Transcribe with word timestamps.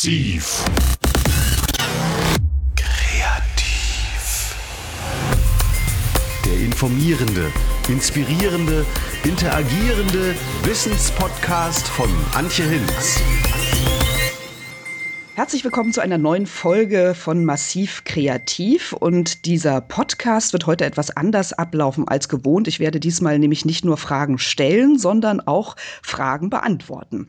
Massiv. 0.00 0.64
Kreativ. 2.74 4.54
Der 6.46 6.58
informierende, 6.60 7.52
inspirierende, 7.86 8.86
interagierende 9.24 10.34
Wissenspodcast 10.62 11.86
von 11.86 12.08
Antje 12.32 12.64
Hinz. 12.64 13.20
Herzlich 15.36 15.64
willkommen 15.64 15.92
zu 15.92 16.00
einer 16.00 16.18
neuen 16.18 16.46
Folge 16.46 17.14
von 17.14 17.44
Massiv 17.44 18.02
Kreativ. 18.04 18.92
Und 18.92 19.46
dieser 19.46 19.80
Podcast 19.80 20.52
wird 20.52 20.66
heute 20.66 20.84
etwas 20.84 21.16
anders 21.16 21.52
ablaufen 21.52 22.06
als 22.08 22.28
gewohnt. 22.28 22.66
Ich 22.68 22.80
werde 22.80 23.00
diesmal 23.00 23.38
nämlich 23.38 23.64
nicht 23.64 23.84
nur 23.84 23.96
Fragen 23.96 24.38
stellen, 24.38 24.98
sondern 24.98 25.40
auch 25.40 25.76
Fragen 26.02 26.50
beantworten. 26.50 27.28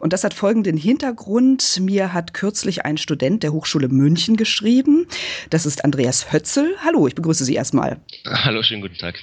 Und 0.00 0.12
das 0.12 0.24
hat 0.24 0.34
folgenden 0.34 0.76
Hintergrund. 0.76 1.80
Mir 1.80 2.12
hat 2.12 2.34
kürzlich 2.34 2.84
ein 2.84 2.98
Student 2.98 3.42
der 3.42 3.52
Hochschule 3.52 3.88
München 3.88 4.36
geschrieben. 4.36 5.06
Das 5.50 5.66
ist 5.66 5.84
Andreas 5.84 6.32
Hötzel. 6.32 6.76
Hallo, 6.84 7.08
ich 7.08 7.14
begrüße 7.14 7.44
Sie 7.44 7.54
erstmal. 7.54 7.98
Hallo, 8.26 8.62
schönen 8.62 8.82
guten 8.82 8.98
Tag. 8.98 9.16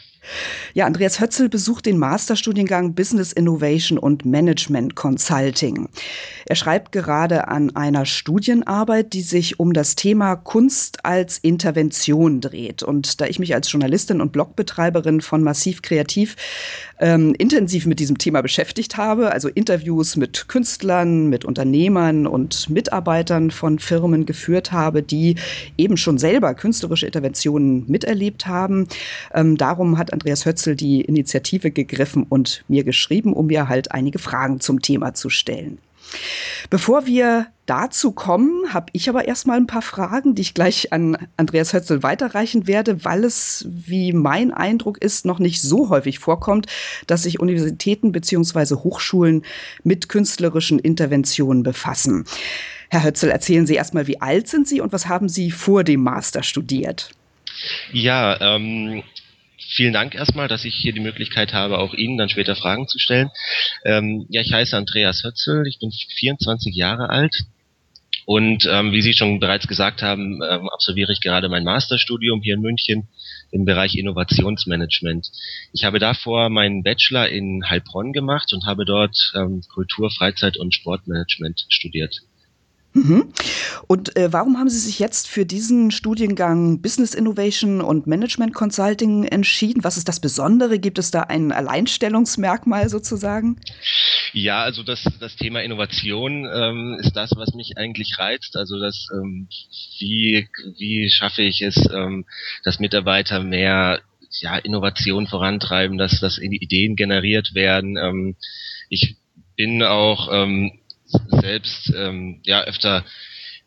Ja, 0.74 0.86
Andreas 0.86 1.20
Hötzel 1.20 1.50
besucht 1.50 1.86
den 1.86 1.98
Masterstudiengang 1.98 2.94
Business 2.94 3.32
Innovation 3.32 3.98
und 3.98 4.26
Management 4.26 4.96
Consulting. 4.96 5.88
Er 6.46 6.56
schreibt 6.56 6.92
gerade 6.92 7.48
an 7.48 7.76
einer 7.76 8.06
Studienarbeit, 8.06 9.14
die 9.14 9.22
sich 9.22 9.60
um 9.60 9.74
das 9.74 9.96
Thema 9.96 10.36
Kunst 10.36 11.06
als 11.06 11.38
Intervention 11.40 12.42
dreht. 12.42 12.84
Und 12.84 13.20
da 13.22 13.26
ich 13.26 13.40
mich 13.40 13.56
als 13.56 13.72
Journalistin 13.72 14.22
und 14.22 14.32
Blogbetreiberin 14.32 15.22
von 15.22 15.44
Massiv 15.44 15.82
Kreativ 15.82 16.36
ähm, 17.00 17.36
intensiv 17.38 17.86
mit 17.86 18.00
diesem 18.00 18.18
Thema 18.18 18.42
beschäftigt 18.42 18.98
habe, 18.98 19.32
also 19.32 19.50
Interviews 19.50 20.16
mit 20.16 20.48
Künstlern, 20.48 21.28
mit 21.28 21.46
Unternehmern 21.46 22.28
und 22.28 22.70
Mitarbeitern 22.70 23.52
von 23.52 23.80
Firmen 23.80 24.26
geführt 24.26 24.72
habe, 24.72 25.04
die 25.04 25.36
eben 25.78 25.98
schon 25.98 26.18
selber 26.18 26.54
künstlerische 26.54 27.06
Interventionen 27.06 27.86
miterlebt 27.88 28.48
haben. 28.48 28.88
Ähm, 29.34 29.58
darum 29.58 29.98
hat 29.98 30.14
Andreas 30.16 30.46
Hötzel 30.46 30.78
die 30.78 31.02
Initiative 31.02 31.72
gegriffen 31.72 32.24
und 32.24 32.64
mir 32.70 32.86
geschrieben, 32.86 33.34
um 33.34 33.48
mir 33.48 33.68
halt 33.68 33.92
einige 33.92 34.18
Fragen 34.18 34.62
zum 34.62 34.82
Thema 34.82 35.14
zu 35.14 35.30
stellen. 35.30 35.78
Bevor 36.70 37.06
wir 37.06 37.48
dazu 37.66 38.14
kommen, 38.14 38.74
habe 38.74 38.86
ich 38.94 39.10
aber 39.10 39.28
erstmal 39.28 39.58
ein 39.58 39.68
paar 39.68 39.82
Fragen, 39.82 40.36
die 40.36 40.42
ich 40.42 40.54
gleich 40.54 40.94
an 40.94 41.18
Andreas 41.36 41.74
Hötzel 41.74 42.02
weiterreichen 42.02 42.66
werde, 42.66 43.04
weil 43.04 43.26
es, 43.26 43.68
wie 43.68 44.14
mein 44.14 44.54
Eindruck 44.54 45.00
ist, 45.00 45.26
noch 45.26 45.40
nicht 45.40 45.62
so 45.62 45.90
häufig 45.90 46.20
vorkommt, 46.20 46.68
dass 47.08 47.24
sich 47.24 47.42
Universitäten 47.42 48.14
bzw. 48.14 48.76
Hochschulen 48.76 49.44
mit 49.84 50.08
künstlerischen 50.08 50.80
Interventionen 50.80 51.64
befassen. 51.64 52.24
Herr 52.90 53.04
Hötzel, 53.04 53.32
erzählen 53.32 53.68
Sie 53.68 53.76
erstmal, 53.76 54.08
wie 54.08 54.22
alt 54.22 54.48
sind 54.48 54.68
Sie 54.68 54.80
und 54.80 54.94
was 54.94 55.08
haben 55.08 55.28
Sie 55.28 55.52
vor 55.52 55.84
dem 55.84 56.04
Master 56.04 56.42
studiert? 56.44 57.10
Ja, 57.92 58.40
ähm, 58.40 59.04
vielen 59.60 59.94
Dank 59.94 60.16
erstmal, 60.16 60.48
dass 60.48 60.66
ich 60.66 60.76
hier 60.76 60.94
die 60.94 61.00
Möglichkeit 61.00 61.54
habe, 61.54 61.80
auch 61.80 61.94
Ihnen 61.94 62.18
dann 62.18 62.30
später 62.30 62.56
Fragen 62.56 62.88
zu 62.88 63.00
stellen. 63.00 63.30
Ähm, 63.84 64.26
ja, 64.30 64.42
ich 64.42 64.54
heiße 64.54 64.76
Andreas 64.76 65.24
Hötzel, 65.24 65.68
ich 65.68 65.80
bin 65.80 65.92
24 65.92 66.76
Jahre 66.76 67.10
alt 67.10 67.46
und 68.26 68.68
ähm, 68.70 68.92
wie 68.92 69.02
Sie 69.02 69.14
schon 69.14 69.40
bereits 69.40 69.68
gesagt 69.68 70.02
haben, 70.02 70.42
ähm, 70.42 70.68
absolviere 70.70 71.12
ich 71.12 71.22
gerade 71.22 71.48
mein 71.48 71.64
Masterstudium 71.64 72.42
hier 72.42 72.56
in 72.56 72.62
München 72.62 73.08
im 73.52 73.66
Bereich 73.66 73.96
Innovationsmanagement. 73.96 75.30
Ich 75.74 75.84
habe 75.84 76.00
davor 76.00 76.50
meinen 76.50 76.82
Bachelor 76.84 77.30
in 77.30 77.70
Heilbronn 77.70 78.14
gemacht 78.14 78.52
und 78.54 78.66
habe 78.66 78.86
dort 78.86 79.32
ähm, 79.36 79.62
Kultur, 79.72 80.10
Freizeit 80.10 80.58
und 80.58 80.74
Sportmanagement 80.74 81.66
studiert. 81.70 82.22
Mhm. 82.96 83.34
Und 83.88 84.16
äh, 84.16 84.32
warum 84.32 84.58
haben 84.58 84.70
Sie 84.70 84.80
sich 84.80 85.00
jetzt 85.00 85.28
für 85.28 85.46
diesen 85.46 85.92
Studiengang 85.92 86.82
Business 86.82 87.14
Innovation 87.14 87.82
und 87.82 88.08
Management 88.08 88.54
Consulting 88.54 89.26
entschieden? 89.26 89.84
Was 89.84 89.98
ist 89.98 90.08
das 90.08 90.22
Besondere? 90.22 90.80
Gibt 90.80 90.98
es 90.98 91.12
da 91.12 91.24
ein 91.24 91.52
Alleinstellungsmerkmal 91.52 92.88
sozusagen? 92.88 93.60
Ja, 94.32 94.64
also 94.64 94.82
das, 94.82 95.04
das 95.20 95.36
Thema 95.36 95.62
Innovation 95.62 96.46
ähm, 96.46 96.98
ist 96.98 97.18
das, 97.18 97.32
was 97.36 97.54
mich 97.54 97.78
eigentlich 97.78 98.18
reizt. 98.18 98.56
Also 98.56 98.80
das, 98.80 99.10
ähm, 99.14 99.50
wie, 100.00 100.48
wie 100.78 101.10
schaffe 101.10 101.42
ich 101.42 101.62
es, 101.62 101.76
ähm, 101.94 102.26
dass 102.64 102.80
Mitarbeiter 102.80 103.44
mehr 103.44 104.00
ja, 104.40 104.58
Innovation 104.58 105.28
vorantreiben, 105.28 105.98
dass, 105.98 106.22
dass 106.22 106.38
Ideen 106.38 106.96
generiert 106.96 107.54
werden. 107.56 107.98
Ähm, 107.98 108.36
ich 108.90 109.18
bin 109.58 109.84
auch 109.84 110.30
ähm, 110.32 110.80
selbst 111.06 111.94
ähm, 111.96 112.42
ja 112.44 112.64
öfter 112.64 113.06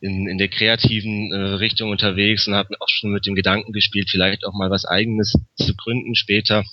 in, 0.01 0.29
in 0.29 0.39
der 0.39 0.49
kreativen 0.49 1.33
äh, 1.33 1.37
Richtung 1.37 1.91
unterwegs 1.91 2.47
und 2.47 2.55
habe 2.55 2.75
auch 2.81 2.89
schon 2.89 3.11
mit 3.11 3.27
dem 3.27 3.35
Gedanken 3.35 3.73
gespielt, 3.73 4.09
vielleicht 4.11 4.45
auch 4.45 4.55
mal 4.55 4.71
was 4.71 4.85
eigenes 4.85 5.35
zu 5.57 5.75
gründen 5.75 6.15
später. 6.15 6.65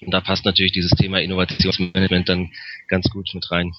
Und 0.00 0.12
da 0.12 0.20
passt 0.20 0.44
natürlich 0.44 0.72
dieses 0.72 0.90
Thema 0.90 1.20
Innovationsmanagement 1.20 2.28
dann 2.28 2.50
ganz 2.88 3.08
gut 3.10 3.30
mit 3.32 3.50
rein. 3.50 3.72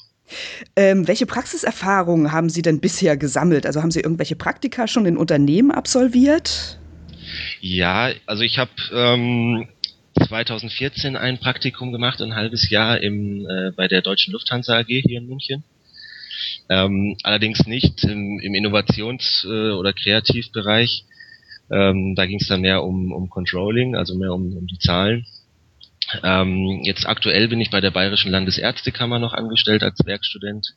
Ähm, 0.76 1.08
welche 1.08 1.26
Praxiserfahrungen 1.26 2.32
haben 2.32 2.50
Sie 2.50 2.62
denn 2.62 2.80
bisher 2.80 3.16
gesammelt? 3.16 3.66
Also 3.66 3.82
haben 3.82 3.92
Sie 3.92 4.00
irgendwelche 4.00 4.36
Praktika 4.36 4.88
schon 4.88 5.06
in 5.06 5.18
Unternehmen 5.18 5.72
absolviert? 5.72 6.80
Ja, 7.62 8.12
also 8.26 8.44
ich 8.44 8.58
habe 8.58 8.72
ähm, 8.92 9.68
2014 10.28 11.16
ein 11.16 11.40
Praktikum 11.40 11.92
gemacht, 11.92 12.22
ein 12.22 12.36
halbes 12.36 12.70
Jahr 12.70 13.02
im, 13.02 13.46
äh, 13.46 13.72
bei 13.76 13.88
der 13.88 14.02
Deutschen 14.02 14.34
Lufthansa 14.34 14.80
AG 14.80 14.88
hier 14.88 15.20
in 15.20 15.28
München. 15.28 15.64
Ähm, 16.70 17.16
allerdings 17.24 17.66
nicht 17.68 18.04
im, 18.04 18.40
im 18.40 18.54
Innovations- 18.54 19.46
äh, 19.46 19.72
oder 19.72 19.94
Kreativbereich. 19.94 21.06
Ähm, 21.72 22.16
da 22.16 22.26
ging 22.26 22.40
es 22.40 22.48
dann 22.48 22.62
mehr 22.62 22.84
um, 22.84 23.12
um 23.12 23.30
Controlling, 23.30 23.96
also 23.96 24.16
mehr 24.16 24.34
um, 24.34 24.56
um 24.56 24.68
die 24.68 24.80
Zahlen. 24.80 25.26
Ähm, 26.24 26.82
jetzt 26.84 27.08
aktuell 27.08 27.48
bin 27.48 27.62
ich 27.62 27.72
bei 27.72 27.82
der 27.82 27.92
Bayerischen 27.92 28.32
Landesärztekammer 28.32 29.20
noch 29.20 29.34
angestellt 29.34 29.84
als 29.84 30.06
Werkstudent. 30.06 30.76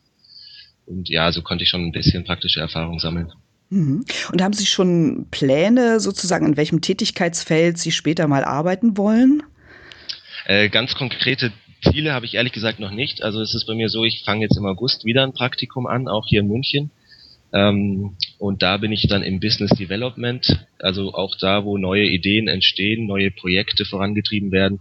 Und 0.85 1.09
ja, 1.09 1.31
so 1.31 1.41
konnte 1.41 1.63
ich 1.63 1.69
schon 1.69 1.85
ein 1.85 1.91
bisschen 1.91 2.23
praktische 2.23 2.59
Erfahrung 2.59 2.99
sammeln. 2.99 3.31
Mhm. 3.69 4.03
Und 4.31 4.41
haben 4.41 4.53
Sie 4.53 4.65
schon 4.65 5.27
Pläne 5.29 5.99
sozusagen, 5.99 6.47
in 6.47 6.57
welchem 6.57 6.81
Tätigkeitsfeld 6.81 7.77
Sie 7.77 7.91
später 7.91 8.27
mal 8.27 8.43
arbeiten 8.43 8.97
wollen? 8.97 9.43
Äh, 10.45 10.69
ganz 10.69 10.95
konkrete 10.95 11.51
Ziele 11.81 12.13
habe 12.13 12.25
ich 12.25 12.35
ehrlich 12.35 12.53
gesagt 12.53 12.79
noch 12.79 12.91
nicht. 12.91 13.23
Also 13.23 13.41
es 13.41 13.53
ist 13.53 13.65
bei 13.65 13.75
mir 13.75 13.89
so, 13.89 14.03
ich 14.03 14.23
fange 14.23 14.41
jetzt 14.41 14.57
im 14.57 14.65
August 14.65 15.05
wieder 15.05 15.23
ein 15.23 15.33
Praktikum 15.33 15.87
an, 15.87 16.07
auch 16.07 16.27
hier 16.27 16.41
in 16.41 16.47
München. 16.47 16.91
Ähm, 17.51 18.15
und 18.37 18.61
da 18.61 18.77
bin 18.77 18.91
ich 18.91 19.07
dann 19.07 19.23
im 19.23 19.39
Business 19.39 19.71
Development, 19.71 20.65
also 20.77 21.13
auch 21.13 21.35
da, 21.35 21.65
wo 21.65 21.77
neue 21.77 22.05
Ideen 22.05 22.47
entstehen, 22.47 23.07
neue 23.07 23.31
Projekte 23.31 23.85
vorangetrieben 23.85 24.51
werden. 24.51 24.79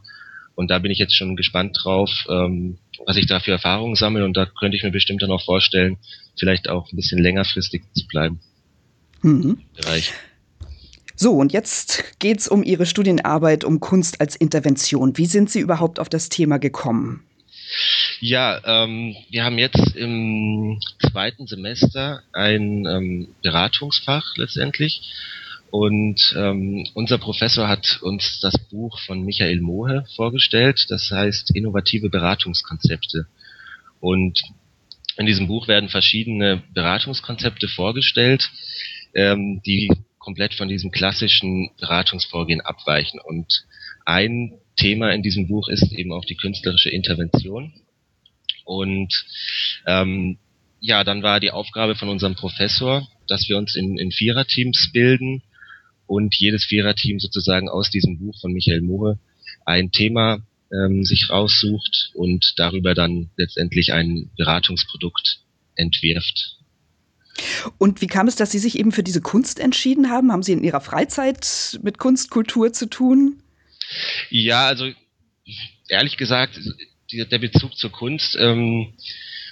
Und 0.54 0.70
da 0.70 0.78
bin 0.78 0.90
ich 0.90 0.98
jetzt 0.98 1.16
schon 1.16 1.36
gespannt 1.36 1.78
drauf, 1.80 2.10
ähm, 2.28 2.78
was 3.06 3.16
ich 3.16 3.26
da 3.26 3.40
für 3.40 3.52
Erfahrungen 3.52 3.94
sammle. 3.94 4.24
Und 4.24 4.36
da 4.36 4.44
könnte 4.44 4.76
ich 4.76 4.82
mir 4.82 4.90
bestimmt 4.90 5.22
dann 5.22 5.30
auch 5.30 5.44
vorstellen, 5.44 5.98
vielleicht 6.38 6.68
auch 6.68 6.92
ein 6.92 6.96
bisschen 6.96 7.22
längerfristig 7.22 7.82
zu 7.94 8.06
bleiben. 8.06 8.40
Mhm. 9.22 9.60
Bereich. 9.76 10.12
So, 11.20 11.32
und 11.32 11.52
jetzt 11.52 12.04
geht 12.20 12.38
es 12.38 12.46
um 12.46 12.62
Ihre 12.62 12.86
Studienarbeit 12.86 13.64
um 13.64 13.80
Kunst 13.80 14.20
als 14.20 14.36
Intervention. 14.36 15.18
Wie 15.18 15.26
sind 15.26 15.50
Sie 15.50 15.58
überhaupt 15.58 15.98
auf 15.98 16.08
das 16.08 16.28
Thema 16.28 16.58
gekommen? 16.58 17.24
Ja, 18.20 18.60
ähm, 18.64 19.16
wir 19.28 19.44
haben 19.44 19.58
jetzt 19.58 19.96
im 19.96 20.78
zweiten 21.10 21.48
Semester 21.48 22.22
ein 22.32 22.86
ähm, 22.86 23.34
Beratungsfach 23.42 24.36
letztendlich. 24.36 25.02
Und 25.72 26.36
ähm, 26.36 26.86
unser 26.94 27.18
Professor 27.18 27.66
hat 27.66 27.98
uns 28.00 28.38
das 28.40 28.56
Buch 28.70 29.00
von 29.00 29.24
Michael 29.24 29.60
Mohe 29.60 30.04
vorgestellt, 30.14 30.86
das 30.88 31.10
heißt 31.10 31.50
Innovative 31.56 32.10
Beratungskonzepte. 32.10 33.26
Und 33.98 34.40
in 35.16 35.26
diesem 35.26 35.48
Buch 35.48 35.66
werden 35.66 35.88
verschiedene 35.88 36.62
Beratungskonzepte 36.74 37.66
vorgestellt, 37.66 38.48
ähm, 39.14 39.60
die 39.66 39.90
komplett 40.28 40.52
von 40.52 40.68
diesem 40.68 40.90
klassischen 40.90 41.70
Beratungsvorgehen 41.80 42.60
abweichen. 42.60 43.18
Und 43.18 43.64
ein 44.04 44.52
Thema 44.76 45.10
in 45.14 45.22
diesem 45.22 45.48
Buch 45.48 45.70
ist 45.70 45.90
eben 45.90 46.12
auch 46.12 46.26
die 46.26 46.36
künstlerische 46.36 46.90
Intervention. 46.90 47.72
Und 48.66 49.24
ähm, 49.86 50.36
ja, 50.80 51.02
dann 51.02 51.22
war 51.22 51.40
die 51.40 51.50
Aufgabe 51.50 51.94
von 51.94 52.10
unserem 52.10 52.34
Professor, 52.34 53.08
dass 53.26 53.48
wir 53.48 53.56
uns 53.56 53.74
in, 53.74 53.96
in 53.96 54.12
Viererteams 54.12 54.90
bilden 54.92 55.42
und 56.06 56.34
jedes 56.34 56.66
Viererteam 56.66 57.20
sozusagen 57.20 57.70
aus 57.70 57.88
diesem 57.88 58.18
Buch 58.18 58.38
von 58.38 58.52
Michael 58.52 58.82
Moore 58.82 59.18
ein 59.64 59.92
Thema 59.92 60.42
ähm, 60.70 61.04
sich 61.04 61.30
raussucht 61.30 62.10
und 62.12 62.52
darüber 62.56 62.92
dann 62.92 63.30
letztendlich 63.38 63.94
ein 63.94 64.30
Beratungsprodukt 64.36 65.40
entwirft. 65.74 66.57
Und 67.78 68.00
wie 68.00 68.06
kam 68.06 68.28
es, 68.28 68.36
dass 68.36 68.50
Sie 68.50 68.58
sich 68.58 68.78
eben 68.78 68.92
für 68.92 69.02
diese 69.02 69.20
Kunst 69.20 69.60
entschieden 69.60 70.10
haben? 70.10 70.32
Haben 70.32 70.42
Sie 70.42 70.52
in 70.52 70.64
Ihrer 70.64 70.80
Freizeit 70.80 71.78
mit 71.82 71.98
Kunstkultur 71.98 72.72
zu 72.72 72.86
tun? 72.86 73.42
Ja, 74.30 74.66
also 74.66 74.90
ehrlich 75.88 76.16
gesagt, 76.16 76.58
der 77.12 77.38
Bezug 77.38 77.76
zur 77.76 77.90
Kunst 77.90 78.36
ähm, 78.38 78.94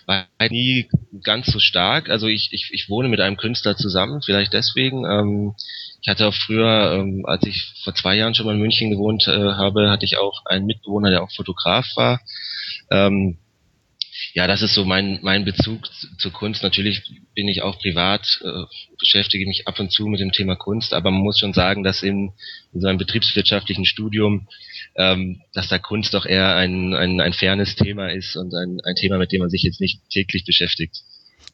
war 0.07 0.27
nie 0.51 0.89
ganz 1.23 1.47
so 1.47 1.59
stark. 1.59 2.11
Also 2.11 2.27
ich, 2.27 2.49
ich, 2.53 2.71
ich 2.73 2.89
wohne 2.89 3.09
mit 3.09 3.21
einem 3.21 3.37
Künstler 3.37 3.77
zusammen, 3.77 4.23
vielleicht 4.23 4.53
deswegen. 4.53 5.05
Ähm, 5.05 5.55
ich 6.01 6.09
hatte 6.09 6.29
auch 6.29 6.35
früher, 6.35 6.93
ähm, 6.93 7.25
als 7.27 7.45
ich 7.47 7.73
vor 7.83 7.95
zwei 7.95 8.15
Jahren 8.17 8.35
schon 8.35 8.47
mal 8.47 8.55
in 8.55 8.61
München 8.61 8.91
gewohnt 8.91 9.27
äh, 9.27 9.33
habe, 9.33 9.91
hatte 9.91 10.05
ich 10.05 10.19
auch 10.19 10.45
einen 10.47 10.67
Mitbewohner, 10.67 11.11
der 11.11 11.23
auch 11.23 11.33
Fotograf 11.33 11.87
war. 11.97 12.21
Ähm, 12.91 13.39
ja, 14.37 14.47
das 14.47 14.61
ist 14.61 14.75
so 14.75 14.85
mein, 14.85 15.19
mein 15.23 15.47
Bezug 15.47 15.89
zur 16.19 16.31
Kunst. 16.31 16.63
Natürlich 16.63 17.11
bin 17.35 17.49
ich 17.49 17.63
auch 17.63 17.79
privat, 17.79 18.39
äh, 18.45 18.65
beschäftige 18.99 19.47
mich 19.47 19.67
ab 19.67 19.81
und 19.81 19.91
zu 19.91 20.09
mit 20.09 20.21
dem 20.21 20.31
Thema 20.31 20.57
Kunst, 20.57 20.93
aber 20.93 21.11
man 21.11 21.23
muss 21.23 21.39
schon 21.39 21.55
sagen, 21.55 21.83
dass 21.83 22.03
in, 22.03 22.33
in 22.75 22.83
so 22.83 22.87
einem 22.87 22.99
betriebswirtschaftlichen 22.99 23.87
Studium, 23.87 24.47
ähm, 24.95 25.41
dass 25.55 25.69
da 25.69 25.79
Kunst 25.79 26.13
doch 26.13 26.27
eher 26.27 26.55
ein, 26.55 26.93
ein, 26.93 27.19
ein 27.23 27.33
fernes 27.33 27.77
Thema 27.77 28.13
ist 28.13 28.37
und 28.37 28.53
ein, 28.53 28.79
ein 28.85 28.95
Thema, 28.97 29.17
mit 29.17 29.33
dem 29.33 29.41
man 29.41 29.49
sich 29.49 29.63
jetzt 29.63 29.81
nicht 29.81 30.03
täglich 30.11 30.45
beschäftigt. 30.45 30.99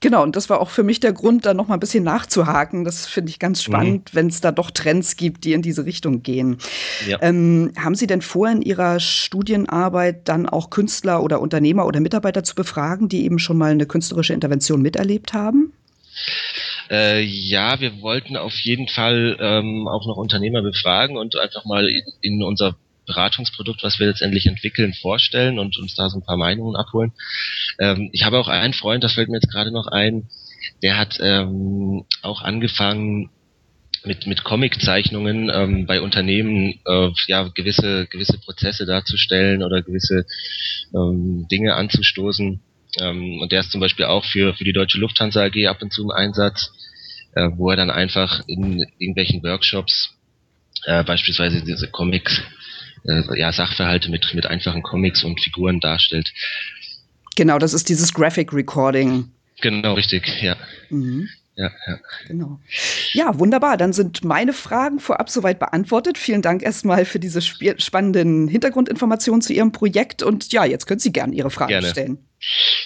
Genau, 0.03 0.25
und 0.25 0.35
das 0.35 0.51
war 0.51 0.61
auch 0.61 0.69
für 0.69 0.83
mich 0.83 0.99
der 0.99 1.13
Grund, 1.13 1.47
da 1.47 1.55
noch 1.55 1.69
mal 1.69 1.75
ein 1.75 1.81
bisschen 1.81 2.03
nachzuhaken. 2.03 2.85
Das 2.85 3.07
finde 3.07 3.31
ich 3.31 3.39
ganz 3.39 3.63
spannend, 3.63 4.13
mhm. 4.13 4.17
wenn 4.17 4.27
es 4.27 4.41
da 4.41 4.51
doch 4.51 4.73
Trends 4.73 5.17
gibt, 5.17 5.45
die 5.45 5.53
in 5.53 5.63
diese 5.63 5.87
Richtung 5.87 6.25
gehen. 6.25 6.59
Ja. 7.09 7.19
Ähm, 7.23 7.73
haben 7.79 7.95
Sie 7.95 8.09
denn 8.09 8.21
vor, 8.21 8.51
in 8.51 8.63
Ihrer 8.63 8.99
Studienarbeit 8.99 10.29
dann 10.29 10.49
auch 10.49 10.71
Künstler 10.71 11.23
oder 11.23 11.41
Unternehmer 11.41 11.87
oder 11.87 12.01
Mitarbeiter 12.01 12.43
zu 12.43 12.57
befragen, 12.57 13.09
die 13.09 13.25
eben 13.25 13.39
schon 13.39 13.57
mal 13.57 13.71
eine 13.71 13.87
künstlerische 13.87 14.35
Intervention 14.35 14.83
miterlebt 14.83 15.35
haben? 15.35 15.73
Äh, 16.91 17.23
ja, 17.23 17.79
wir 17.79 18.03
wollten 18.03 18.37
auf 18.37 18.59
jeden 18.59 18.89
Fall 18.89 19.37
ähm, 19.41 19.87
auch 19.87 20.05
noch 20.09 20.17
Unternehmer 20.17 20.63
befragen 20.63 21.17
und 21.17 21.39
einfach 21.39 21.65
mal 21.65 21.89
in, 21.89 22.03
in 22.21 22.43
unser 22.43 22.75
Beratungsprodukt, 23.07 23.83
was 23.83 23.99
wir 23.99 24.07
letztendlich 24.07 24.47
entwickeln, 24.47 24.95
vorstellen 24.95 25.59
und 25.59 25.79
uns 25.79 25.95
da 25.95 26.09
so 26.09 26.19
ein 26.19 26.25
paar 26.25 26.37
Meinungen 26.37 26.77
abholen. 26.77 27.13
Ähm, 27.79 28.11
ich 28.13 28.25
habe 28.25 28.39
auch 28.39 28.49
einen 28.49 28.75
Freund, 28.75 29.03
das 29.03 29.15
fällt 29.15 29.29
mir 29.29 29.37
jetzt 29.37 29.51
gerade 29.51 29.73
noch 29.73 29.87
ein, 29.87 30.29
der 30.83 30.99
hat 30.99 31.19
ähm, 31.21 32.05
auch 32.23 32.43
angefangen 32.43 33.31
mit 34.05 34.27
mit 34.27 34.45
Comiczeichnungen 34.45 35.51
ähm, 35.53 35.87
bei 35.87 36.01
Unternehmen 36.01 36.81
äh, 36.87 37.11
ja 37.29 37.49
gewisse 37.55 38.07
gewisse 38.07 38.39
Prozesse 38.39 38.85
darzustellen 38.85 39.63
oder 39.63 39.83
gewisse 39.83 40.27
ähm, 40.95 41.47
Dinge 41.51 41.75
anzustoßen. 41.75 42.61
Ähm, 43.01 43.41
und 43.41 43.53
der 43.53 43.61
ist 43.61 43.71
zum 43.71 43.81
Beispiel 43.81 44.07
auch 44.07 44.25
für 44.25 44.55
für 44.55 44.65
die 44.65 44.73
Deutsche 44.73 44.99
Lufthansa 44.99 45.45
AG 45.45 45.67
ab 45.69 45.83
und 45.83 45.93
zu 45.93 46.03
im 46.03 46.11
Einsatz, 46.11 46.73
äh, 47.35 47.49
wo 47.55 47.71
er 47.71 47.77
dann 47.77 47.91
einfach 47.91 48.43
in 48.47 48.85
irgendwelchen 48.99 49.43
Workshops 49.43 50.15
äh, 50.85 51.05
beispielsweise 51.05 51.63
diese 51.63 51.89
Comics 51.89 52.43
äh, 53.05 53.39
ja, 53.39 53.53
Sachverhalte 53.53 54.11
mit, 54.11 54.33
mit 54.35 54.47
einfachen 54.47 54.83
Comics 54.83 55.25
und 55.25 55.41
Figuren 55.41 55.81
darstellt. 55.81 56.33
Genau, 57.37 57.59
das 57.59 57.75
ist 57.75 57.89
dieses 57.89 58.13
Graphic 58.13 58.53
Recording. 58.53 59.31
Genau, 59.61 59.95
richtig, 59.95 60.43
ja. 60.43 60.57
Mhm. 60.91 61.29
Ja, 61.55 61.71
ja. 61.87 61.99
Genau. 62.29 62.61
Ja, 63.13 63.39
wunderbar. 63.39 63.77
Dann 63.77 63.93
sind 63.93 64.25
meine 64.25 64.55
Fragen 64.55 65.01
vorab 65.01 65.29
soweit 65.29 65.59
beantwortet. 65.59 66.17
Vielen 66.17 66.41
Dank 66.41 66.63
erstmal 66.63 67.05
für 67.05 67.19
diese 67.19 67.43
spannenden 67.43 68.49
Hintergrundinformationen 68.49 69.43
zu 69.43 69.53
Ihrem 69.53 69.71
Projekt. 69.71 70.23
Und 70.23 70.51
ja, 70.53 70.65
jetzt 70.65 70.87
können 70.87 71.01
Sie 71.01 71.13
gerne 71.13 71.35
Ihre 71.35 71.51
Fragen 71.51 71.69
gerne. 71.69 71.89
stellen. 71.89 72.19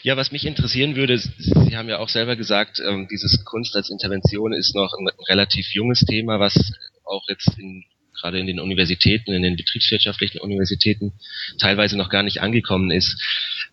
Ja, 0.02 0.16
was 0.16 0.32
mich 0.32 0.44
interessieren 0.44 0.96
würde, 0.96 1.16
Sie 1.18 1.76
haben 1.76 1.88
ja 1.88 1.98
auch 1.98 2.08
selber 2.08 2.36
gesagt, 2.36 2.80
ähm, 2.84 3.06
dieses 3.08 3.44
Kunst 3.44 3.74
als 3.76 3.88
Intervention 3.88 4.52
ist 4.52 4.74
noch 4.74 4.92
ein 4.98 5.08
relativ 5.28 5.68
junges 5.72 6.00
Thema, 6.00 6.40
was 6.40 6.72
auch 7.04 7.22
jetzt 7.28 7.56
in 7.58 7.84
gerade 8.20 8.38
in 8.38 8.46
den 8.46 8.60
Universitäten, 8.60 9.32
in 9.32 9.42
den 9.42 9.56
betriebswirtschaftlichen 9.56 10.40
Universitäten 10.40 11.12
teilweise 11.58 11.96
noch 11.96 12.08
gar 12.08 12.22
nicht 12.22 12.40
angekommen 12.40 12.90
ist. 12.90 13.20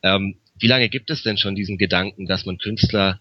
Ähm, 0.04 0.36
wie 0.60 0.68
lange 0.68 0.90
gibt 0.90 1.10
es 1.10 1.24
denn 1.24 1.38
schon 1.38 1.56
diesen 1.56 1.78
Gedanken, 1.78 2.25
dass 2.25 2.45
man 2.45 2.57
Künstler 2.57 3.19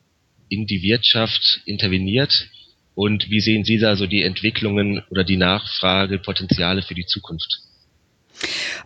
in 0.49 0.67
die 0.67 0.83
Wirtschaft 0.83 1.63
interveniert? 1.65 2.49
Und 2.95 3.31
wie 3.31 3.41
sehen 3.41 3.65
Sie 3.65 3.79
da 3.79 3.97
so 3.97 4.07
die 4.07 4.23
Entwicklungen 4.23 5.03
oder 5.09 5.25
die 5.25 5.39
Nachfragepotenziale 5.39 6.83
für 6.83 6.95
die 6.95 7.07
Zukunft? 7.07 7.63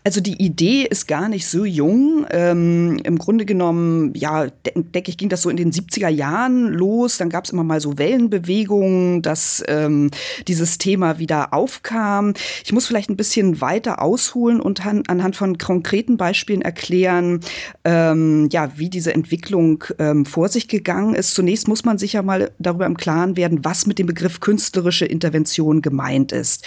Also 0.04 0.20
die 0.20 0.40
Idee 0.42 0.86
ist 0.88 1.08
gar 1.08 1.28
nicht 1.28 1.46
so 1.48 1.64
jung. 1.64 2.26
Ähm, 2.30 2.98
Im 3.02 3.18
Grunde 3.18 3.44
genommen, 3.44 4.12
ja, 4.14 4.46
denke 4.46 5.10
ich, 5.10 5.18
ging 5.18 5.28
das 5.28 5.42
so 5.42 5.50
in 5.50 5.56
den 5.56 5.72
70er 5.72 6.08
Jahren 6.08 6.68
los. 6.68 7.18
Dann 7.18 7.28
gab 7.28 7.44
es 7.44 7.50
immer 7.50 7.64
mal 7.64 7.80
so 7.80 7.98
Wellenbewegungen, 7.98 9.22
dass 9.22 9.64
ähm, 9.66 10.10
dieses 10.46 10.78
Thema 10.78 11.18
wieder 11.18 11.52
aufkam. 11.52 12.34
Ich 12.64 12.72
muss 12.72 12.86
vielleicht 12.86 13.10
ein 13.10 13.16
bisschen 13.16 13.60
weiter 13.60 14.00
ausholen 14.02 14.60
und 14.60 14.86
an, 14.86 15.02
anhand 15.08 15.36
von 15.36 15.58
konkreten 15.58 16.16
Beispielen 16.16 16.62
erklären, 16.62 17.40
ähm, 17.84 18.48
ja, 18.52 18.70
wie 18.76 18.90
diese 18.90 19.12
Entwicklung 19.12 19.82
ähm, 19.98 20.24
vor 20.24 20.48
sich 20.48 20.68
gegangen 20.68 21.14
ist. 21.14 21.34
Zunächst 21.34 21.68
muss 21.68 21.84
man 21.84 21.98
sich 21.98 22.12
ja 22.12 22.22
mal 22.22 22.50
darüber 22.58 22.86
im 22.86 22.96
Klaren 22.96 23.36
werden, 23.36 23.64
was 23.64 23.86
mit 23.86 23.98
dem 23.98 24.06
Begriff 24.06 24.40
künstlerische 24.40 25.06
Intervention 25.06 25.82
gemeint 25.82 26.32
ist. 26.32 26.64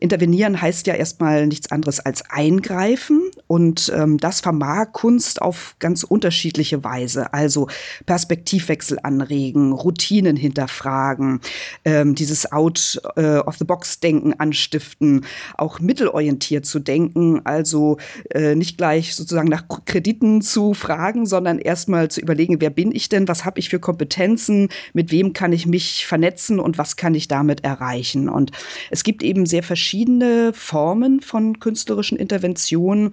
Intervenieren 0.00 0.60
heißt 0.60 0.86
ja 0.86 0.94
erstmal 0.94 1.46
nichts 1.46 1.70
anderes 1.70 2.00
als 2.00 2.21
Eingreifen 2.28 3.22
und 3.46 3.92
ähm, 3.94 4.18
das 4.18 4.40
vermag 4.40 4.92
Kunst 4.92 5.42
auf 5.42 5.76
ganz 5.78 6.02
unterschiedliche 6.02 6.82
Weise. 6.84 7.32
Also 7.32 7.68
Perspektivwechsel 8.06 8.98
anregen, 9.02 9.72
Routinen 9.72 10.36
hinterfragen, 10.36 11.40
ähm, 11.84 12.14
dieses 12.14 12.50
Out-of-the-Box-Denken 12.52 14.32
äh, 14.32 14.36
anstiften, 14.38 15.24
auch 15.56 15.80
mittelorientiert 15.80 16.66
zu 16.66 16.78
denken, 16.78 17.40
also 17.44 17.98
äh, 18.30 18.54
nicht 18.54 18.78
gleich 18.78 19.14
sozusagen 19.14 19.48
nach 19.48 19.64
Krediten 19.84 20.42
zu 20.42 20.74
fragen, 20.74 21.26
sondern 21.26 21.58
erstmal 21.58 22.10
zu 22.10 22.20
überlegen, 22.20 22.60
wer 22.60 22.70
bin 22.70 22.92
ich 22.94 23.08
denn, 23.08 23.28
was 23.28 23.44
habe 23.44 23.60
ich 23.60 23.68
für 23.68 23.80
Kompetenzen, 23.80 24.68
mit 24.92 25.10
wem 25.10 25.32
kann 25.32 25.52
ich 25.52 25.66
mich 25.66 26.06
vernetzen 26.06 26.60
und 26.60 26.78
was 26.78 26.96
kann 26.96 27.14
ich 27.14 27.28
damit 27.28 27.64
erreichen. 27.64 28.28
Und 28.28 28.50
es 28.90 29.04
gibt 29.04 29.22
eben 29.22 29.46
sehr 29.46 29.62
verschiedene 29.62 30.52
Formen 30.52 31.20
von 31.20 31.58
künstlerischen 31.60 32.01
künstlerischen 32.02 32.18
Intervention, 32.18 33.12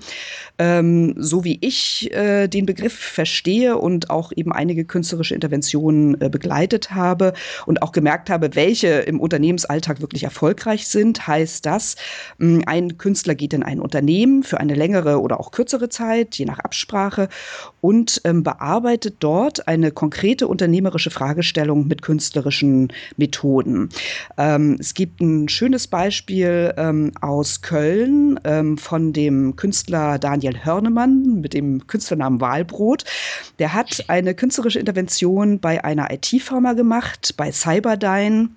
ähm, 0.57 1.13
so 1.17 1.43
wie 1.43 1.59
ich 1.61 2.11
äh, 2.11 2.47
den 2.47 2.65
Begriff 2.65 2.93
verstehe 2.93 3.77
und 3.77 4.09
auch 4.09 4.31
eben 4.35 4.51
einige 4.51 4.83
künstlerische 4.83 5.35
Interventionen 5.35 6.19
äh, 6.19 6.29
begleitet 6.29 6.91
habe 6.91 7.33
und 7.67 7.81
auch 7.83 7.91
gemerkt 7.91 8.29
habe, 8.29 8.55
welche 8.55 8.87
im 8.87 9.19
Unternehmensalltag 9.19 10.01
wirklich 10.01 10.23
erfolgreich 10.23 10.87
sind, 10.87 11.27
heißt 11.27 11.65
das, 11.65 11.95
mh, 12.39 12.63
ein 12.65 12.97
Künstler 12.97 13.35
geht 13.35 13.53
in 13.53 13.63
ein 13.63 13.79
Unternehmen 13.79 14.43
für 14.43 14.59
eine 14.59 14.73
längere 14.73 15.21
oder 15.21 15.39
auch 15.39 15.51
kürzere 15.51 15.89
Zeit, 15.89 16.35
je 16.35 16.45
nach 16.45 16.59
Absprache, 16.59 17.29
und 17.81 18.21
ähm, 18.23 18.43
bearbeitet 18.43 19.17
dort 19.19 19.67
eine 19.67 19.91
konkrete 19.91 20.47
unternehmerische 20.47 21.11
Fragestellung 21.11 21.87
mit 21.87 22.01
künstlerischen 22.01 22.91
Methoden. 23.17 23.89
Ähm, 24.37 24.77
es 24.79 24.93
gibt 24.93 25.21
ein 25.21 25.47
schönes 25.47 25.87
Beispiel 25.87 26.73
ähm, 26.77 27.11
aus 27.21 27.61
Köln 27.61 28.39
ähm, 28.43 28.78
von 28.79 29.13
dem 29.13 29.55
Künstler 29.55 30.17
Daniel 30.17 30.65
Hörnemann 30.65 31.41
mit 31.41 31.53
dem 31.53 31.85
Künstlernamen 31.85 32.41
Wahlbrot. 32.41 33.05
Der 33.59 33.73
hat 33.73 34.05
eine 34.07 34.33
künstlerische 34.33 34.79
Intervention 34.79 35.59
bei 35.59 35.83
einer 35.83 36.11
IT-Firma 36.11 36.73
gemacht, 36.73 37.35
bei 37.37 37.51
Cyberdyne. 37.51 38.49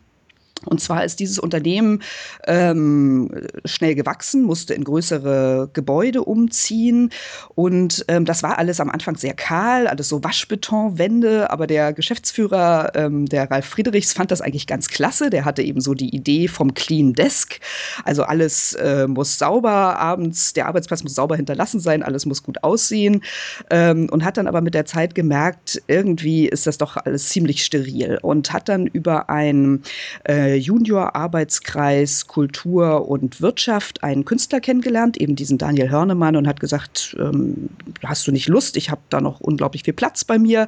Und 0.66 0.80
zwar 0.80 1.04
ist 1.04 1.20
dieses 1.20 1.38
Unternehmen 1.38 2.02
ähm, 2.46 3.30
schnell 3.64 3.94
gewachsen, 3.94 4.42
musste 4.42 4.74
in 4.74 4.84
größere 4.84 5.70
Gebäude 5.72 6.22
umziehen. 6.22 7.10
Und 7.54 8.04
ähm, 8.08 8.24
das 8.24 8.42
war 8.42 8.58
alles 8.58 8.80
am 8.80 8.90
Anfang 8.90 9.16
sehr 9.16 9.34
kahl, 9.34 9.86
alles 9.86 10.08
so 10.08 10.22
Waschbetonwände. 10.22 11.50
Aber 11.50 11.66
der 11.66 11.92
Geschäftsführer, 11.92 12.92
ähm, 12.94 13.26
der 13.26 13.50
Ralf 13.50 13.66
Friedrichs, 13.66 14.12
fand 14.12 14.30
das 14.30 14.40
eigentlich 14.40 14.66
ganz 14.66 14.88
klasse. 14.88 15.30
Der 15.30 15.44
hatte 15.44 15.62
eben 15.62 15.80
so 15.80 15.94
die 15.94 16.14
Idee 16.14 16.48
vom 16.48 16.74
Clean 16.74 17.12
Desk. 17.12 17.58
Also 18.04 18.22
alles 18.22 18.74
äh, 18.74 19.06
muss 19.06 19.38
sauber 19.38 19.98
abends, 19.98 20.52
der 20.52 20.66
Arbeitsplatz 20.66 21.02
muss 21.02 21.14
sauber 21.14 21.36
hinterlassen 21.36 21.80
sein, 21.80 22.02
alles 22.02 22.26
muss 22.26 22.42
gut 22.42 22.62
aussehen. 22.62 23.22
Ähm, 23.70 24.08
und 24.10 24.24
hat 24.24 24.36
dann 24.36 24.46
aber 24.46 24.60
mit 24.60 24.74
der 24.74 24.86
Zeit 24.86 25.14
gemerkt, 25.14 25.82
irgendwie 25.88 26.48
ist 26.48 26.66
das 26.66 26.78
doch 26.78 26.96
alles 26.96 27.28
ziemlich 27.28 27.64
steril. 27.64 28.18
Und 28.22 28.52
hat 28.52 28.68
dann 28.68 28.86
über 28.86 29.28
ein 29.28 29.82
äh, 30.28 30.51
Junior-Arbeitskreis 30.56 32.26
Kultur 32.26 33.08
und 33.08 33.40
Wirtschaft 33.40 34.02
einen 34.02 34.24
Künstler 34.24 34.60
kennengelernt, 34.60 35.16
eben 35.16 35.36
diesen 35.36 35.58
Daniel 35.58 35.90
Hörnemann, 35.90 36.36
und 36.36 36.46
hat 36.46 36.60
gesagt, 36.60 37.16
ähm, 37.18 37.68
hast 38.04 38.26
du 38.26 38.32
nicht 38.32 38.48
Lust? 38.48 38.76
Ich 38.76 38.90
habe 38.90 39.00
da 39.08 39.20
noch 39.20 39.40
unglaublich 39.40 39.82
viel 39.82 39.94
Platz 39.94 40.24
bei 40.24 40.38
mir 40.38 40.66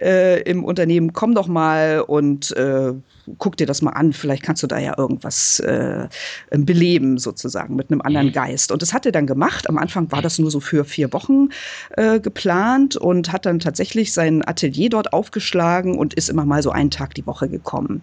äh, 0.00 0.42
im 0.42 0.64
Unternehmen. 0.64 1.12
Komm 1.12 1.34
doch 1.34 1.48
mal 1.48 2.00
und 2.00 2.56
äh, 2.56 2.92
guck 3.38 3.56
dir 3.56 3.66
das 3.66 3.82
mal 3.82 3.90
an, 3.90 4.12
vielleicht 4.12 4.42
kannst 4.42 4.62
du 4.62 4.66
da 4.66 4.78
ja 4.78 4.94
irgendwas 4.96 5.60
äh, 5.60 6.08
beleben, 6.50 7.18
sozusagen, 7.18 7.76
mit 7.76 7.90
einem 7.90 8.00
anderen 8.00 8.28
mhm. 8.28 8.32
Geist. 8.32 8.72
Und 8.72 8.82
das 8.82 8.92
hat 8.92 9.06
er 9.06 9.12
dann 9.12 9.26
gemacht. 9.26 9.68
Am 9.68 9.78
Anfang 9.78 10.10
war 10.10 10.22
das 10.22 10.38
nur 10.38 10.50
so 10.50 10.60
für 10.60 10.84
vier 10.84 11.12
Wochen 11.12 11.48
äh, 11.96 12.20
geplant 12.20 12.96
und 12.96 13.32
hat 13.32 13.46
dann 13.46 13.58
tatsächlich 13.58 14.12
sein 14.12 14.46
Atelier 14.46 14.90
dort 14.90 15.12
aufgeschlagen 15.12 15.98
und 15.98 16.14
ist 16.14 16.28
immer 16.28 16.44
mal 16.44 16.62
so 16.62 16.70
einen 16.70 16.90
Tag 16.90 17.14
die 17.14 17.26
Woche 17.26 17.48
gekommen. 17.48 18.02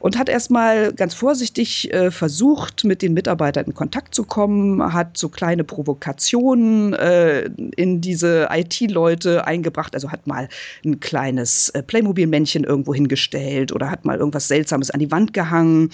Und 0.00 0.18
hat 0.18 0.28
erstmal 0.28 0.92
ganz 0.92 1.14
vorsichtig 1.14 1.92
äh, 1.92 2.10
versucht, 2.10 2.84
mit 2.84 3.02
den 3.02 3.14
Mitarbeitern 3.14 3.66
in 3.66 3.74
Kontakt 3.74 4.14
zu 4.14 4.24
kommen, 4.24 4.92
hat 4.92 5.16
so 5.16 5.28
kleine 5.28 5.64
Provokationen 5.64 6.94
äh, 6.94 7.42
in 7.76 8.00
diese 8.00 8.48
IT-Leute 8.50 9.46
eingebracht, 9.46 9.94
also 9.94 10.10
hat 10.10 10.26
mal 10.26 10.48
ein 10.84 11.00
kleines 11.00 11.70
äh, 11.70 11.82
Playmobil-Männchen 11.82 12.64
irgendwo 12.64 12.94
hingestellt 12.94 13.72
oder 13.72 13.90
hat 13.90 14.04
mal 14.04 14.18
irgendwas 14.18 14.45
Seltsames 14.48 14.90
an 14.90 15.00
die 15.00 15.10
Wand 15.10 15.32
gehangen 15.32 15.90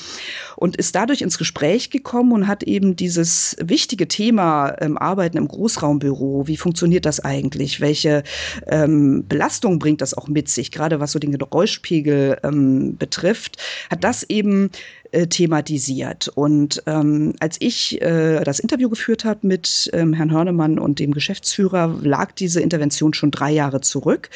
und 0.56 0.76
ist 0.76 0.94
dadurch 0.94 1.22
ins 1.22 1.38
Gespräch 1.38 1.90
gekommen 1.90 2.32
und 2.32 2.46
hat 2.48 2.62
eben 2.62 2.96
dieses 2.96 3.56
wichtige 3.60 4.08
Thema 4.08 4.74
ähm, 4.80 4.98
Arbeiten 4.98 5.36
im 5.38 5.48
Großraumbüro, 5.48 6.46
wie 6.46 6.56
funktioniert 6.56 7.06
das 7.06 7.20
eigentlich, 7.20 7.80
welche 7.80 8.22
ähm, 8.66 9.24
Belastung 9.28 9.78
bringt 9.78 10.00
das 10.00 10.14
auch 10.14 10.28
mit 10.28 10.48
sich, 10.48 10.70
gerade 10.70 11.00
was 11.00 11.12
so 11.12 11.18
den 11.18 11.36
Geräuschpegel 11.36 12.38
ähm, 12.42 12.96
betrifft, 12.96 13.56
hat 13.90 14.04
das 14.04 14.22
eben 14.24 14.70
äh, 15.12 15.26
thematisiert. 15.26 16.28
Und 16.28 16.82
ähm, 16.86 17.34
als 17.38 17.56
ich 17.60 18.00
äh, 18.00 18.42
das 18.44 18.58
Interview 18.58 18.88
geführt 18.88 19.24
habe 19.24 19.46
mit 19.46 19.90
ähm, 19.92 20.14
Herrn 20.14 20.32
Hörnemann 20.32 20.78
und 20.78 20.98
dem 20.98 21.12
Geschäftsführer, 21.12 21.98
lag 22.02 22.32
diese 22.32 22.60
Intervention 22.60 23.12
schon 23.12 23.30
drei 23.30 23.50
Jahre 23.50 23.80
zurück. 23.82 24.30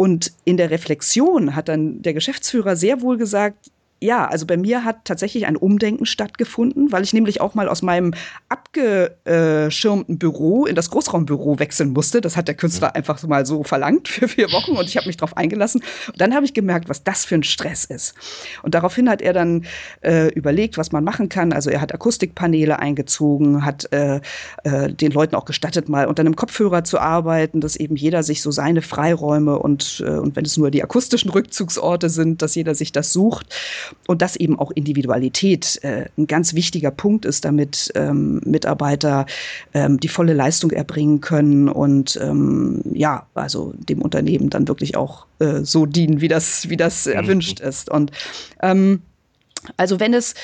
Und 0.00 0.32
in 0.46 0.56
der 0.56 0.70
Reflexion 0.70 1.54
hat 1.54 1.68
dann 1.68 2.00
der 2.00 2.14
Geschäftsführer 2.14 2.74
sehr 2.74 3.02
wohl 3.02 3.18
gesagt, 3.18 3.70
ja, 4.02 4.26
also 4.26 4.46
bei 4.46 4.56
mir 4.56 4.84
hat 4.84 5.04
tatsächlich 5.04 5.44
ein 5.44 5.56
Umdenken 5.56 6.06
stattgefunden, 6.06 6.90
weil 6.90 7.02
ich 7.02 7.12
nämlich 7.12 7.42
auch 7.42 7.54
mal 7.54 7.68
aus 7.68 7.82
meinem 7.82 8.14
abgeschirmten 8.48 10.18
Büro 10.18 10.64
in 10.64 10.74
das 10.74 10.90
Großraumbüro 10.90 11.58
wechseln 11.58 11.92
musste. 11.92 12.22
Das 12.22 12.34
hat 12.34 12.48
der 12.48 12.54
Künstler 12.54 12.88
mhm. 12.88 12.96
einfach 12.96 13.22
mal 13.24 13.44
so 13.44 13.62
verlangt 13.62 14.08
für 14.08 14.26
vier 14.26 14.50
Wochen 14.52 14.72
und 14.72 14.86
ich 14.86 14.96
habe 14.96 15.06
mich 15.06 15.18
darauf 15.18 15.36
eingelassen. 15.36 15.82
Und 16.06 16.18
dann 16.18 16.34
habe 16.34 16.46
ich 16.46 16.54
gemerkt, 16.54 16.88
was 16.88 17.04
das 17.04 17.26
für 17.26 17.34
ein 17.34 17.42
Stress 17.42 17.84
ist. 17.84 18.14
Und 18.62 18.74
daraufhin 18.74 19.10
hat 19.10 19.20
er 19.20 19.34
dann 19.34 19.66
äh, 20.00 20.28
überlegt, 20.32 20.78
was 20.78 20.92
man 20.92 21.04
machen 21.04 21.28
kann. 21.28 21.52
Also 21.52 21.68
er 21.68 21.82
hat 21.82 21.92
Akustikpaneele 21.92 22.78
eingezogen, 22.78 23.66
hat 23.66 23.92
äh, 23.92 24.22
äh, 24.64 24.94
den 24.94 25.12
Leuten 25.12 25.34
auch 25.34 25.44
gestattet, 25.44 25.90
mal 25.90 26.06
unter 26.06 26.20
einem 26.20 26.36
Kopfhörer 26.36 26.84
zu 26.84 26.98
arbeiten, 26.98 27.60
dass 27.60 27.76
eben 27.76 27.96
jeder 27.96 28.22
sich 28.22 28.40
so 28.40 28.50
seine 28.50 28.80
Freiräume 28.80 29.58
und, 29.58 30.02
äh, 30.06 30.12
und 30.12 30.36
wenn 30.36 30.46
es 30.46 30.56
nur 30.56 30.70
die 30.70 30.82
akustischen 30.82 31.30
Rückzugsorte 31.30 32.08
sind, 32.08 32.40
dass 32.40 32.54
jeder 32.54 32.74
sich 32.74 32.92
das 32.92 33.12
sucht 33.12 33.54
und 34.06 34.22
dass 34.22 34.36
eben 34.36 34.58
auch 34.58 34.70
Individualität 34.70 35.78
äh, 35.82 36.06
ein 36.16 36.26
ganz 36.26 36.54
wichtiger 36.54 36.90
Punkt 36.90 37.24
ist, 37.24 37.44
damit 37.44 37.90
ähm, 37.94 38.40
Mitarbeiter 38.44 39.26
ähm, 39.74 39.98
die 40.00 40.08
volle 40.08 40.34
Leistung 40.34 40.70
erbringen 40.70 41.20
können 41.20 41.68
und 41.68 42.18
ähm, 42.22 42.82
ja, 42.92 43.26
also 43.34 43.72
dem 43.76 44.02
Unternehmen 44.02 44.50
dann 44.50 44.68
wirklich 44.68 44.96
auch 44.96 45.26
äh, 45.38 45.60
so 45.62 45.86
dienen, 45.86 46.20
wie 46.20 46.28
das, 46.28 46.68
wie 46.68 46.76
das 46.76 47.06
mhm. 47.06 47.12
erwünscht 47.12 47.60
ist. 47.60 47.90
Und 47.90 48.10
ähm, 48.62 49.02
also 49.76 50.00
wenn 50.00 50.14
es 50.14 50.34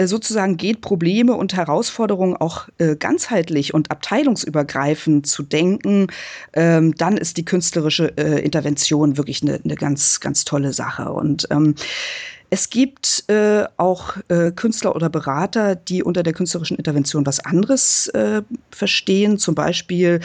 sozusagen 0.00 0.56
geht, 0.56 0.80
Probleme 0.80 1.34
und 1.34 1.54
Herausforderungen 1.54 2.36
auch 2.36 2.68
äh, 2.78 2.96
ganzheitlich 2.96 3.74
und 3.74 3.90
abteilungsübergreifend 3.90 5.26
zu 5.26 5.42
denken, 5.42 6.06
ähm, 6.54 6.94
dann 6.96 7.16
ist 7.16 7.36
die 7.36 7.44
künstlerische 7.44 8.16
äh, 8.16 8.40
Intervention 8.44 9.16
wirklich 9.16 9.42
eine, 9.42 9.60
eine 9.62 9.74
ganz, 9.74 10.20
ganz 10.20 10.44
tolle 10.44 10.72
Sache. 10.72 11.12
Und 11.12 11.46
ähm, 11.50 11.74
es 12.50 12.68
gibt 12.68 13.24
äh, 13.28 13.64
auch 13.78 14.16
äh, 14.28 14.50
Künstler 14.50 14.94
oder 14.94 15.08
Berater, 15.08 15.74
die 15.74 16.02
unter 16.02 16.22
der 16.22 16.34
künstlerischen 16.34 16.76
Intervention 16.76 17.24
was 17.24 17.40
anderes 17.40 18.08
äh, 18.08 18.42
verstehen. 18.70 19.38
Zum 19.38 19.54
Beispiel, 19.54 20.20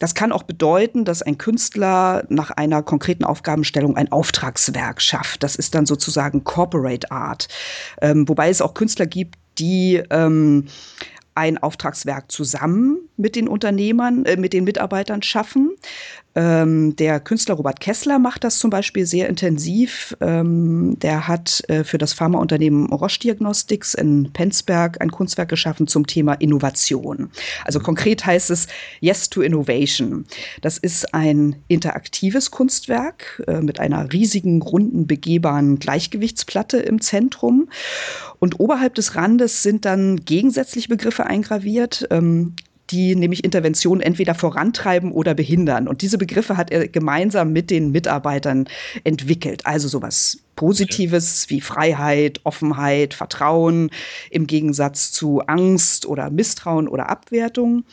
das 0.00 0.14
kann 0.14 0.32
auch 0.32 0.42
bedeuten, 0.42 1.04
dass 1.04 1.22
ein 1.22 1.38
Künstler 1.38 2.24
nach 2.28 2.50
einer 2.50 2.82
konkreten 2.82 3.22
Aufgabenstellung 3.22 3.96
ein 3.96 4.10
Auftragswerk 4.10 5.00
schafft. 5.00 5.44
Das 5.44 5.54
ist 5.54 5.74
dann 5.74 5.86
sozusagen 5.86 6.42
Corporate 6.42 7.12
Art. 7.12 7.46
Ähm, 8.00 8.28
wobei 8.28 8.48
es 8.48 8.60
auch 8.60 8.74
Künstler 8.74 9.06
gibt, 9.06 9.36
die 9.58 10.02
ähm, 10.10 10.66
ein 11.34 11.58
Auftragswerk 11.58 12.32
zusammen 12.32 12.98
mit 13.16 13.36
den 13.36 13.46
Unternehmern, 13.46 14.24
äh, 14.24 14.36
mit 14.36 14.52
den 14.52 14.64
Mitarbeitern 14.64 15.22
schaffen. 15.22 15.76
Ähm, 16.36 16.94
der 16.94 17.18
Künstler 17.18 17.56
Robert 17.56 17.80
Kessler 17.80 18.18
macht 18.18 18.44
das 18.44 18.58
zum 18.58 18.70
Beispiel 18.70 19.04
sehr 19.04 19.28
intensiv. 19.28 20.16
Ähm, 20.20 20.96
der 21.00 21.26
hat 21.26 21.62
äh, 21.68 21.82
für 21.82 21.98
das 21.98 22.12
Pharmaunternehmen 22.12 22.86
Roche 22.92 23.18
Diagnostics 23.18 23.94
in 23.94 24.32
Penzberg 24.32 25.00
ein 25.00 25.10
Kunstwerk 25.10 25.48
geschaffen 25.48 25.88
zum 25.88 26.06
Thema 26.06 26.34
Innovation. 26.34 27.30
Also 27.64 27.80
mhm. 27.80 27.84
konkret 27.84 28.24
heißt 28.24 28.50
es 28.50 28.68
Yes 29.00 29.28
to 29.28 29.42
Innovation. 29.42 30.24
Das 30.60 30.78
ist 30.78 31.14
ein 31.14 31.56
interaktives 31.66 32.52
Kunstwerk 32.52 33.42
äh, 33.48 33.60
mit 33.60 33.80
einer 33.80 34.12
riesigen, 34.12 34.62
runden, 34.62 35.06
begehbaren 35.08 35.80
Gleichgewichtsplatte 35.80 36.78
im 36.78 37.00
Zentrum. 37.00 37.68
Und 38.38 38.60
oberhalb 38.60 38.94
des 38.94 39.16
Randes 39.16 39.62
sind 39.64 39.84
dann 39.84 40.24
gegensätzliche 40.24 40.88
Begriffe 40.88 41.26
eingraviert. 41.26 42.06
Ähm, 42.10 42.54
die 42.90 43.14
nämlich 43.14 43.44
Interventionen 43.44 44.00
entweder 44.00 44.34
vorantreiben 44.34 45.12
oder 45.12 45.34
behindern. 45.34 45.88
Und 45.88 46.02
diese 46.02 46.18
Begriffe 46.18 46.56
hat 46.56 46.70
er 46.70 46.88
gemeinsam 46.88 47.52
mit 47.52 47.70
den 47.70 47.90
Mitarbeitern 47.92 48.66
entwickelt. 49.04 49.66
Also 49.66 49.88
sowas 49.88 50.38
Positives 50.56 51.48
wie 51.48 51.60
Freiheit, 51.60 52.40
Offenheit, 52.44 53.14
Vertrauen 53.14 53.90
im 54.30 54.46
Gegensatz 54.46 55.10
zu 55.10 55.40
Angst 55.46 56.04
oder 56.04 56.28
Misstrauen 56.30 56.86
oder 56.88 57.08
Abwertung. 57.08 57.84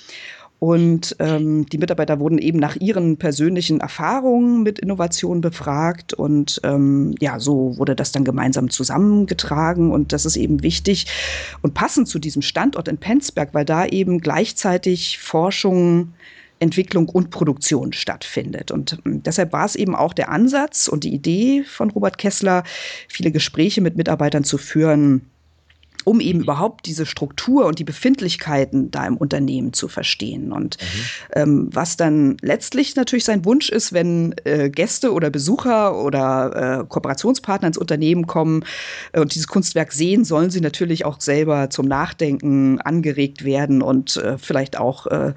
Und 0.60 1.16
ähm, 1.20 1.68
die 1.68 1.78
Mitarbeiter 1.78 2.20
wurden 2.20 2.40
eben 2.40 2.58
nach 2.58 2.76
ihren 2.78 3.18
persönlichen 3.18 3.80
Erfahrungen 3.80 4.64
mit 4.64 4.80
Innovation 4.80 5.40
befragt. 5.42 6.14
Und 6.14 6.60
ähm, 6.64 7.14
ja, 7.20 7.40
so 7.40 7.78
wurde 7.78 7.96
das 7.96 8.12
dann 8.12 8.24
gemeinsam 8.24 8.70
zusammengetragen. 8.70 9.92
Und 9.92 10.14
das 10.14 10.26
ist 10.26 10.36
eben 10.36 10.64
wichtig 10.64 11.06
und 11.62 11.76
passend 11.76 12.08
zu 12.08 12.18
diesem 12.18 12.42
Standort 12.42 12.88
in 12.88 12.98
Penzberg, 12.98 13.54
weil 13.54 13.66
da 13.66 13.86
eben 13.86 14.20
gleichzeitig 14.20 15.20
Forschung, 15.20 16.14
Entwicklung 16.60 17.08
und 17.10 17.30
Produktion 17.30 17.94
stattfindet. 17.94 18.72
Und 18.72 18.98
ähm, 19.06 19.22
deshalb 19.22 19.54
war 19.54 19.66
es 19.66 19.76
eben 19.76 19.96
auch 19.96 20.14
der 20.14 20.30
Ansatz 20.30 20.88
und 20.88 21.04
die 21.04 21.14
Idee 21.14 21.64
von 21.64 21.92
Robert 21.92 22.18
Kessler, 22.18 22.64
viele 23.08 23.32
Gespräche 23.32 23.82
mit 23.82 23.96
Mitarbeitern 23.96 24.44
zu 24.44 24.58
führen, 24.58 25.22
um 26.08 26.22
eben 26.22 26.40
überhaupt 26.40 26.86
diese 26.86 27.06
Struktur 27.06 27.66
und 27.66 27.80
die 27.80 27.84
Befindlichkeiten 27.84 28.92
da 28.92 29.06
im 29.06 29.18
Unternehmen 29.18 29.74
zu 29.74 29.90
verstehen. 29.90 30.54
Und 30.54 30.78
mhm. 30.80 30.86
ähm, 31.34 31.70
was 31.74 31.98
dann 31.98 32.38
letztlich 32.42 32.96
natürlich 32.96 33.26
sein 33.26 33.44
Wunsch 33.44 33.68
ist, 33.68 33.92
wenn 33.92 34.34
äh, 34.46 34.70
Gäste 34.70 35.12
oder 35.12 35.30
Besucher 35.30 36.02
oder 36.02 36.80
äh, 36.80 36.86
Kooperationspartner 36.88 37.68
ins 37.68 37.78
Unternehmen 37.78 38.26
kommen 38.26 38.64
äh, 39.12 39.20
und 39.20 39.36
dieses 39.36 39.48
Kunstwerk 39.48 39.92
sehen, 39.92 40.24
sollen 40.24 40.50
sie 40.50 40.62
natürlich 40.62 41.04
auch 41.04 41.20
selber 41.20 41.70
zum 41.70 41.90
Nachdenken 41.90 42.80
angeregt 42.80 43.44
werden 43.44 43.82
und 43.82 44.16
äh, 44.16 44.38
vielleicht 44.38 44.80
auch 44.80 45.08
äh, 45.08 45.34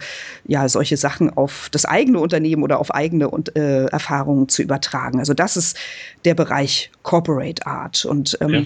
ja 0.47 0.69
solche 0.69 0.97
Sachen 0.97 1.31
auf 1.31 1.69
das 1.73 1.85
eigene 1.85 2.21
Unternehmen 2.21 2.63
oder 2.63 2.79
auf 2.79 2.95
eigene 2.95 3.29
und, 3.29 3.57
äh, 3.57 3.87
Erfahrungen 3.87 4.49
zu 4.49 4.63
übertragen. 4.63 5.19
Also 5.19 5.35
das 5.35 5.57
ist 5.57 5.77
der 6.25 6.35
Bereich 6.37 6.93
Corporate 7.03 7.67
Art 7.67 8.05
und 8.05 8.39
ähm, 8.41 8.51
ja. 8.51 8.63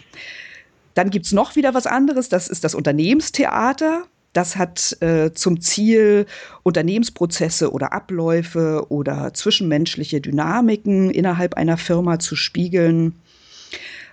Dann 0.95 1.11
gibt's 1.11 1.33
noch 1.33 1.57
wieder 1.57 1.75
was 1.75 1.87
anderes, 1.87 2.29
das 2.29 2.49
ist 2.49 2.65
das 2.65 2.75
Unternehmenstheater. 2.75 4.05
Das 4.33 4.57
hat 4.57 5.01
äh, 5.01 5.33
zum 5.33 5.61
Ziel, 5.61 6.27
Unternehmensprozesse 6.65 7.73
oder 7.73 7.93
Abläufe 7.93 8.87
oder 8.89 9.33
zwischenmenschliche 9.33 10.21
Dynamiken 10.21 11.11
innerhalb 11.11 11.55
einer 11.55 11.77
Firma 11.77 12.19
zu 12.19 12.35
spiegeln. 12.35 13.15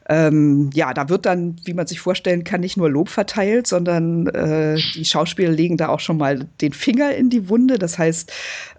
Ähm, 0.10 0.70
ja, 0.74 0.94
da 0.94 1.10
wird 1.10 1.26
dann, 1.26 1.56
wie 1.66 1.74
man 1.74 1.88
sich 1.88 2.00
vorstellen 2.00 2.44
kann, 2.44 2.62
nicht 2.62 2.78
nur 2.78 2.90
Lob 2.90 3.10
verteilt, 3.10 3.66
sondern 3.66 4.28
äh, 4.28 4.76
die 4.94 5.06
Schauspieler 5.06 5.52
legen 5.52 5.78
da 5.78 5.90
auch 5.90 6.00
schon 6.00 6.18
mal 6.18 6.48
den 6.62 6.74
Finger 6.74 7.16
in 7.16 7.30
die 7.30 7.50
Wunde. 7.50 7.80
Das 7.80 7.98
heißt, 7.98 8.32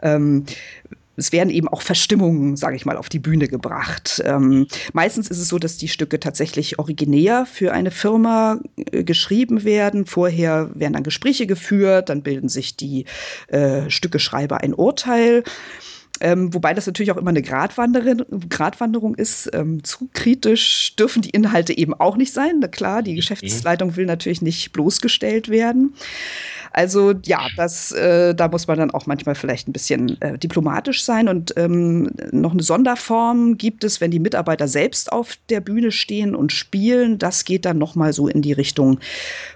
ähm, 0.03 0.45
es 1.17 1.33
werden 1.33 1.51
eben 1.51 1.69
auch 1.69 1.83
Verstimmungen, 1.83 2.57
sage 2.57 2.77
ich 2.77 2.87
mal, 2.87 2.97
auf 2.97 3.09
die 3.09 3.19
Bühne 3.19 3.49
gebracht. 3.49 4.23
Ähm, 4.25 4.67
meistens 4.93 5.29
ist 5.29 5.39
es 5.39 5.49
so, 5.49 5.59
dass 5.59 5.77
die 5.77 5.89
Stücke 5.89 6.19
tatsächlich 6.19 6.79
originär 6.79 7.47
für 7.47 7.73
eine 7.73 7.91
Firma 7.91 8.61
äh, 8.77 9.05
geschrieben 9.05 9.65
werden. 9.65 10.07
Vorher 10.07 10.71
werden 10.75 10.95
dann 10.95 11.03
Gespräche 11.03 11.47
geführt, 11.47 12.09
dann 12.09 12.23
bilden 12.23 12.49
sich 12.49 12.77
die 12.77 13.05
äh, 13.49 13.91
Stückeschreiber 13.91 14.61
ein 14.63 14.75
Urteil. 14.75 15.45
Ähm, 16.21 16.55
wobei 16.55 16.73
das 16.73 16.87
natürlich 16.87 17.11
auch 17.11 17.17
immer 17.17 17.31
eine 17.31 17.43
Gratwanderung 17.43 19.15
ist. 19.17 19.51
Ähm, 19.53 19.83
zu 19.83 20.09
kritisch 20.13 20.95
dürfen 20.97 21.21
die 21.23 21.31
Inhalte 21.31 21.77
eben 21.77 21.95
auch 21.95 22.17
nicht 22.17 22.33
sein. 22.33 22.59
Na 22.61 22.69
klar, 22.69 23.03
die. 23.03 23.17
Geschäftsleitung 23.17 23.97
will 23.97 24.07
natürlich 24.07 24.41
nicht 24.41 24.73
bloßgestellt 24.73 25.49
werden. 25.49 25.95
Also 26.73 27.13
ja, 27.25 27.49
das, 27.57 27.93
äh, 27.93 28.35
da 28.35 28.49
muss 28.49 28.67
man 28.67 28.79
dann 28.79 28.91
auch 28.91 29.07
manchmal 29.07 29.35
vielleicht 29.35 29.69
ein 29.69 29.73
bisschen 29.73 30.21
äh, 30.23 30.39
diplomatisch 30.39 31.05
sein. 31.05 31.29
Und 31.29 31.53
ähm, 31.57 32.11
noch 32.33 32.53
eine 32.53 32.63
Sonderform 32.63 33.59
gibt 33.59 33.85
es, 33.85 34.01
wenn 34.01 34.11
die 34.11 34.19
Mitarbeiter 34.19 34.69
selbst 34.69 35.13
auf 35.13 35.37
der 35.51 35.61
Bühne 35.61 35.93
stehen 35.93 36.35
und 36.35 36.53
spielen. 36.53 37.19
Das 37.19 37.45
geht 37.45 37.65
dann 37.65 37.79
noch 37.79 37.95
mal 37.95 38.13
so 38.13 38.27
in 38.27 38.43
die 38.43 38.53
Richtung 38.53 39.01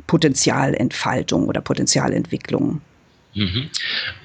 Potenzialentfaltung 0.07 1.47
oder 1.49 1.61
Potenzialentwicklung. 1.61 2.83
Mhm. 3.35 3.71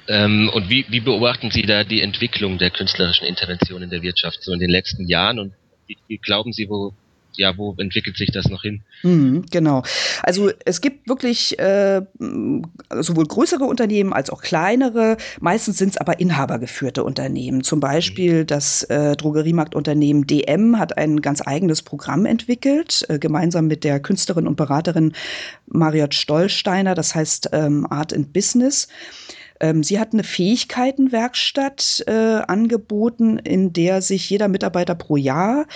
Ähm, 0.08 0.50
und 0.52 0.68
wie, 0.70 0.86
wie 0.88 1.00
beobachten 1.00 1.50
Sie 1.50 1.62
da 1.62 1.84
die 1.84 2.02
Entwicklung 2.02 2.58
der 2.58 2.70
künstlerischen 2.70 3.26
Intervention 3.26 3.82
in 3.82 3.90
der 3.90 4.02
Wirtschaft 4.02 4.42
so 4.42 4.52
in 4.52 4.60
den 4.60 4.70
letzten 4.70 5.06
Jahren 5.06 5.38
und 5.38 5.52
wie, 5.86 5.98
wie 6.08 6.18
glauben 6.18 6.52
Sie, 6.52 6.68
wo 6.68 6.94
ja, 7.36 7.56
wo 7.56 7.74
entwickelt 7.78 8.16
sich 8.16 8.30
das 8.32 8.48
noch 8.48 8.62
hin? 8.62 8.82
Mhm, 9.02 9.46
genau. 9.50 9.82
Also 10.22 10.50
es 10.64 10.80
gibt 10.80 11.08
wirklich 11.08 11.58
äh, 11.58 12.02
sowohl 12.18 13.26
größere 13.26 13.64
Unternehmen 13.64 14.12
als 14.12 14.30
auch 14.30 14.42
kleinere. 14.42 15.16
Meistens 15.40 15.78
sind 15.78 15.90
es 15.90 15.96
aber 15.96 16.20
inhabergeführte 16.20 17.04
Unternehmen. 17.04 17.62
Zum 17.62 17.80
Beispiel 17.80 18.40
mhm. 18.40 18.46
das 18.46 18.82
äh, 18.84 19.16
Drogeriemarktunternehmen 19.16 20.26
DM 20.26 20.78
hat 20.78 20.98
ein 20.98 21.20
ganz 21.20 21.46
eigenes 21.46 21.82
Programm 21.82 22.26
entwickelt, 22.26 23.04
äh, 23.08 23.18
gemeinsam 23.18 23.66
mit 23.66 23.84
der 23.84 24.00
Künstlerin 24.00 24.46
und 24.46 24.56
Beraterin 24.56 25.12
Mariot 25.66 26.14
Stollsteiner. 26.14 26.94
Das 26.94 27.14
heißt 27.14 27.50
ähm, 27.52 27.86
Art 27.90 28.12
and 28.12 28.32
Business. 28.32 28.88
Ähm, 29.62 29.82
sie 29.84 29.98
hat 30.00 30.12
eine 30.12 30.24
Fähigkeitenwerkstatt 30.24 32.04
äh, 32.08 32.12
angeboten, 32.46 33.38
in 33.38 33.72
der 33.72 34.02
sich 34.02 34.28
jeder 34.28 34.48
Mitarbeiter 34.48 34.96
pro 34.96 35.16
Jahr, 35.16 35.66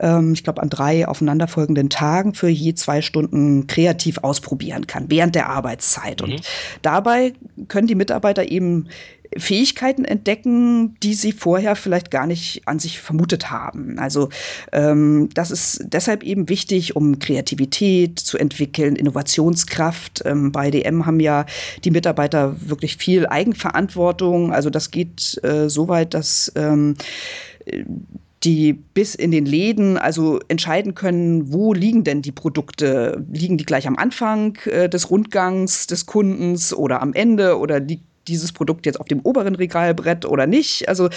ähm, 0.00 0.32
ich 0.32 0.44
glaube 0.44 0.62
an 0.62 0.70
drei 0.70 1.06
aufeinanderfolgenden 1.06 1.88
Tagen, 1.90 2.34
für 2.34 2.48
je 2.48 2.74
zwei 2.74 3.02
Stunden 3.02 3.66
kreativ 3.66 4.18
ausprobieren 4.18 4.86
kann, 4.86 5.10
während 5.10 5.34
der 5.34 5.48
Arbeitszeit. 5.48 6.20
Mhm. 6.22 6.32
Und 6.32 6.42
dabei 6.82 7.32
können 7.68 7.86
die 7.86 7.94
Mitarbeiter 7.94 8.50
eben 8.50 8.88
Fähigkeiten 9.36 10.04
entdecken, 10.04 10.96
die 11.02 11.14
sie 11.14 11.32
vorher 11.32 11.76
vielleicht 11.76 12.10
gar 12.10 12.26
nicht 12.26 12.62
an 12.66 12.78
sich 12.78 13.00
vermutet 13.00 13.50
haben. 13.50 13.98
Also 13.98 14.28
ähm, 14.72 15.28
das 15.34 15.50
ist 15.50 15.84
deshalb 15.86 16.22
eben 16.22 16.48
wichtig, 16.48 16.96
um 16.96 17.18
Kreativität 17.18 18.18
zu 18.18 18.38
entwickeln, 18.38 18.96
Innovationskraft. 18.96 20.22
Ähm, 20.24 20.52
bei 20.52 20.70
DM 20.70 21.06
haben 21.06 21.20
ja 21.20 21.46
die 21.84 21.90
Mitarbeiter 21.90 22.56
wirklich 22.60 22.96
viel 22.96 23.26
Eigenverantwortung. 23.26 24.52
Also 24.52 24.70
das 24.70 24.90
geht 24.90 25.42
äh, 25.42 25.68
so 25.68 25.88
weit, 25.88 26.14
dass 26.14 26.52
ähm, 26.54 26.94
die 28.44 28.72
bis 28.72 29.14
in 29.14 29.30
den 29.30 29.46
Läden 29.46 29.98
also 29.98 30.40
entscheiden 30.48 30.94
können, 30.94 31.52
wo 31.52 31.72
liegen 31.72 32.04
denn 32.04 32.22
die 32.22 32.32
Produkte? 32.32 33.24
Liegen 33.32 33.56
die 33.56 33.64
gleich 33.64 33.86
am 33.86 33.96
Anfang 33.96 34.56
äh, 34.66 34.88
des 34.88 35.10
Rundgangs 35.10 35.86
des 35.86 36.06
Kundens 36.06 36.74
oder 36.74 37.02
am 37.02 37.14
Ende 37.14 37.58
oder 37.58 37.80
liegt 37.80 38.04
dieses 38.28 38.52
Produkt 38.52 38.86
jetzt 38.86 39.00
auf 39.00 39.06
dem 39.06 39.20
oberen 39.20 39.54
Regalbrett 39.54 40.24
oder 40.24 40.46
nicht. 40.46 40.88
Also 40.88 41.08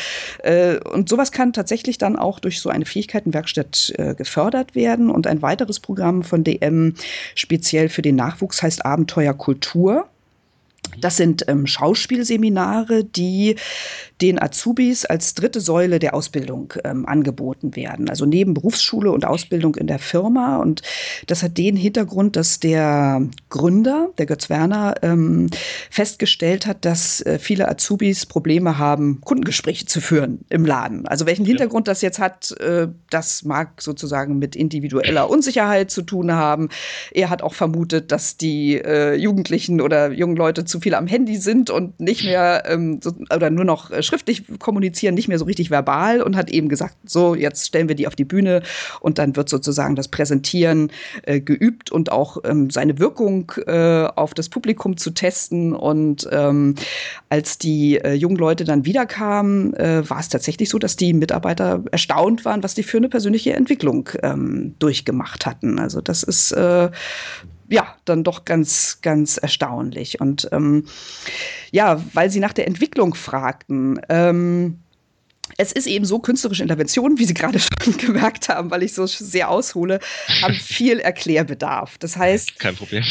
äh, 0.43 0.79
und 0.79 1.09
sowas 1.09 1.31
kann 1.31 1.53
tatsächlich 1.53 1.97
dann 1.97 2.15
auch 2.15 2.39
durch 2.39 2.61
so 2.61 2.69
eine 2.69 2.85
Fähigkeitenwerkstatt 2.85 3.93
äh, 3.97 4.15
gefördert 4.15 4.75
werden. 4.75 5.09
Und 5.09 5.27
ein 5.27 5.41
weiteres 5.41 5.79
Programm 5.79 6.23
von 6.23 6.43
DM 6.43 6.93
speziell 7.35 7.89
für 7.89 8.01
den 8.01 8.15
Nachwuchs 8.15 8.61
heißt 8.61 8.85
Abenteuer 8.85 9.33
Kultur. 9.33 10.07
Das 10.99 11.17
sind 11.17 11.45
ähm, 11.47 11.67
Schauspielseminare, 11.67 13.03
die 13.03 13.55
den 14.21 14.41
Azubis 14.41 15.05
als 15.05 15.33
dritte 15.33 15.61
Säule 15.61 15.99
der 15.99 16.13
Ausbildung 16.13 16.73
ähm, 16.83 17.05
angeboten 17.05 17.75
werden. 17.75 18.09
Also 18.09 18.25
neben 18.25 18.53
Berufsschule 18.53 19.11
und 19.11 19.25
Ausbildung 19.25 19.75
in 19.75 19.87
der 19.87 19.99
Firma. 19.99 20.57
Und 20.57 20.81
das 21.27 21.41
hat 21.41 21.57
den 21.57 21.75
Hintergrund, 21.75 22.35
dass 22.35 22.59
der 22.59 23.21
Gründer, 23.49 24.09
der 24.17 24.25
Götz 24.25 24.49
Werner, 24.49 24.95
ähm, 25.01 25.49
festgestellt 25.89 26.65
hat, 26.65 26.83
dass 26.83 27.21
äh, 27.21 27.39
viele 27.39 27.69
Azubis 27.69 28.25
Probleme 28.25 28.77
haben, 28.77 29.21
Kundengespräche 29.21 29.85
zu 29.85 30.01
führen 30.01 30.39
im 30.49 30.65
Laden. 30.65 31.07
Also 31.07 31.25
welchen 31.25 31.45
Hintergrund 31.45 31.87
das 31.87 32.01
jetzt 32.01 32.19
hat, 32.19 32.51
äh, 32.59 32.87
das 33.09 33.43
mag 33.43 33.81
sozusagen 33.81 34.37
mit 34.37 34.55
individueller 34.55 35.29
Unsicherheit 35.29 35.91
zu 35.91 36.01
tun 36.01 36.33
haben. 36.33 36.69
Er 37.11 37.29
hat 37.29 37.41
auch 37.41 37.53
vermutet, 37.53 38.11
dass 38.11 38.35
die 38.35 38.75
äh, 38.75 39.15
Jugendlichen 39.15 39.79
oder 39.79 40.11
jungen 40.11 40.35
Leute 40.35 40.65
zu 40.65 40.78
viel 40.81 40.95
am 40.95 41.07
Handy 41.07 41.37
sind 41.37 41.69
und 41.69 41.99
nicht 41.99 42.23
mehr 42.23 42.63
ähm, 42.65 42.99
so, 43.03 43.11
oder 43.33 43.49
nur 43.49 43.65
noch 43.65 43.91
äh, 43.91 44.03
schriftlich 44.03 44.43
kommunizieren, 44.59 45.15
nicht 45.15 45.27
mehr 45.27 45.39
so 45.39 45.45
richtig 45.45 45.71
verbal 45.71 46.21
und 46.21 46.35
hat 46.35 46.49
eben 46.49 46.69
gesagt, 46.69 46.95
so, 47.05 47.35
jetzt 47.35 47.67
stellen 47.67 47.87
wir 47.87 47.95
die 47.95 48.07
auf 48.07 48.15
die 48.15 48.25
Bühne 48.25 48.61
und 49.01 49.17
dann 49.17 49.35
wird 49.35 49.49
sozusagen 49.49 49.95
das 49.95 50.07
Präsentieren 50.07 50.91
äh, 51.23 51.39
geübt 51.39 51.91
und 51.91 52.11
auch 52.11 52.37
ähm, 52.45 52.69
seine 52.69 52.99
Wirkung 52.99 53.51
äh, 53.67 54.07
auf 54.15 54.33
das 54.33 54.49
Publikum 54.49 54.97
zu 54.97 55.11
testen. 55.11 55.73
Und 55.73 56.27
ähm, 56.31 56.75
als 57.29 57.57
die 57.57 57.97
äh, 57.97 58.13
jungen 58.13 58.37
Leute 58.37 58.63
dann 58.63 58.85
wiederkamen, 58.85 59.73
äh, 59.75 60.09
war 60.09 60.19
es 60.19 60.29
tatsächlich 60.29 60.69
so, 60.69 60.79
dass 60.79 60.95
die 60.95 61.13
Mitarbeiter 61.13 61.83
erstaunt 61.91 62.45
waren, 62.45 62.63
was 62.63 62.73
die 62.73 62.83
für 62.83 62.97
eine 62.97 63.09
persönliche 63.09 63.53
Entwicklung 63.53 64.09
ähm, 64.23 64.75
durchgemacht 64.79 65.45
hatten. 65.45 65.79
Also 65.79 66.01
das 66.01 66.23
ist 66.23 66.51
äh, 66.51 66.89
ja, 67.69 67.95
dann 68.05 68.23
doch 68.23 68.45
ganz, 68.45 68.99
ganz 69.01 69.37
erstaunlich. 69.37 70.19
Und 70.19 70.49
ähm, 70.51 70.85
ja, 71.71 72.01
weil 72.13 72.29
Sie 72.29 72.39
nach 72.39 72.53
der 72.53 72.67
Entwicklung 72.67 73.13
fragten, 73.13 74.01
ähm, 74.09 74.79
es 75.59 75.73
ist 75.73 75.87
eben 75.87 76.05
so, 76.05 76.19
künstlerische 76.19 76.63
Interventionen, 76.63 77.19
wie 77.19 77.25
Sie 77.25 77.33
gerade 77.33 77.59
schon 77.83 77.97
gemerkt 77.97 78.47
haben, 78.47 78.71
weil 78.71 78.81
ich 78.81 78.93
so 78.93 79.05
sehr 79.05 79.49
aushole, 79.49 79.99
haben 80.41 80.53
viel 80.63 80.99
Erklärbedarf. 80.99 81.97
Das 81.97 82.15
heißt, 82.15 82.53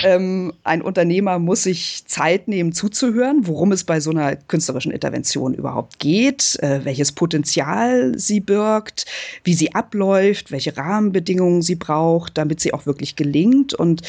ähm, 0.03 0.55
ein 0.65 0.81
Unternehmer 0.81 1.39
muss 1.39 1.65
sich 1.65 2.05
Zeit 2.07 2.49
nehmen, 2.49 2.73
zuzuhören, 2.73 3.47
worum 3.47 3.73
es 3.73 3.85
bei 3.85 4.01
so 4.01 4.11
einer 4.11 4.35
künstlerischen 4.37 4.93
Intervention 4.93 5.53
überhaupt 5.53 5.99
geht, 5.99 6.59
äh, 6.63 6.81
welches 6.85 7.13
Potenzial 7.13 8.19
sie 8.19 8.41
birgt, 8.41 9.05
wie 9.45 9.53
sie 9.53 9.75
abläuft, 9.75 10.51
welche 10.51 10.75
Rahmenbedingungen 10.75 11.61
sie 11.61 11.75
braucht, 11.75 12.39
damit 12.39 12.61
sie 12.61 12.73
auch 12.73 12.87
wirklich 12.87 13.15
gelingt. 13.15 13.75
Und 13.75 14.03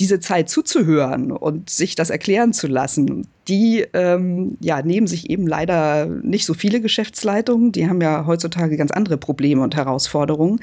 diese 0.00 0.20
Zeit 0.20 0.48
zuzuhören 0.48 1.32
und 1.32 1.70
sich 1.70 1.94
das 1.94 2.10
erklären 2.10 2.52
zu 2.52 2.66
lassen, 2.66 3.26
die 3.48 3.86
ähm, 3.94 4.56
ja, 4.60 4.82
nehmen 4.82 5.06
sich 5.06 5.30
eben 5.30 5.46
leider 5.46 6.06
nicht 6.06 6.44
so 6.44 6.54
viele 6.54 6.80
Geschäftsleitungen. 6.80 7.72
Die 7.72 7.88
haben 7.88 8.00
ja 8.00 8.26
heutzutage 8.26 8.76
ganz 8.76 8.90
andere 8.90 9.16
Probleme 9.16 9.62
und 9.62 9.74
Herausforderungen. 9.74 10.60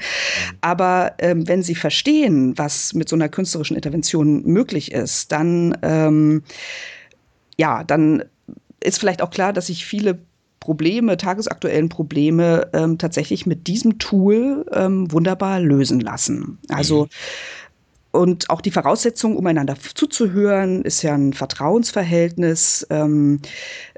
Aber 0.60 1.14
ähm, 1.18 1.48
wenn 1.48 1.62
sie 1.62 1.74
verstehen, 1.74 2.56
was 2.56 2.94
mit 2.94 3.08
so 3.08 3.16
einer 3.16 3.28
künstlerischen 3.28 3.76
Intervention 3.76 4.44
möglich 4.44 4.92
ist, 4.92 5.32
dann, 5.32 5.76
ähm, 5.82 6.42
ja, 7.56 7.82
dann 7.84 8.24
ist 8.80 8.98
vielleicht 9.00 9.22
auch 9.22 9.30
klar, 9.30 9.52
dass 9.52 9.66
sich 9.66 9.84
viele 9.84 10.18
Probleme, 10.60 11.16
tagesaktuellen 11.16 11.88
Probleme 11.90 12.68
ähm, 12.72 12.96
tatsächlich 12.98 13.44
mit 13.44 13.66
diesem 13.66 13.98
Tool 13.98 14.64
ähm, 14.72 15.10
wunderbar 15.12 15.60
lösen 15.60 16.00
lassen. 16.00 16.58
Also 16.68 17.04
mhm. 17.04 17.08
Und 18.14 18.48
auch 18.48 18.60
die 18.60 18.70
Voraussetzung, 18.70 19.36
um 19.36 19.44
einander 19.46 19.74
zuzuhören, 19.94 20.82
ist 20.82 21.02
ja 21.02 21.14
ein 21.14 21.32
Vertrauensverhältnis. 21.32 22.86
Ähm, 22.88 23.40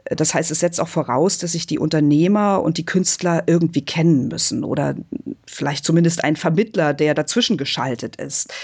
das 0.07 0.33
heißt, 0.33 0.51
es 0.51 0.61
setzt 0.61 0.81
auch 0.81 0.89
voraus, 0.89 1.37
dass 1.37 1.53
sich 1.53 1.67
die 1.67 1.79
Unternehmer 1.79 2.63
und 2.63 2.79
die 2.79 2.87
Künstler 2.87 3.43
irgendwie 3.47 3.85
kennen 3.85 4.29
müssen 4.29 4.65
oder 4.65 4.95
vielleicht 5.47 5.85
zumindest 5.85 6.25
ein 6.25 6.37
Vermittler, 6.37 6.95
der 6.95 7.13
dazwischen 7.13 7.59
geschaltet 7.59 8.17
ist. 8.17 8.55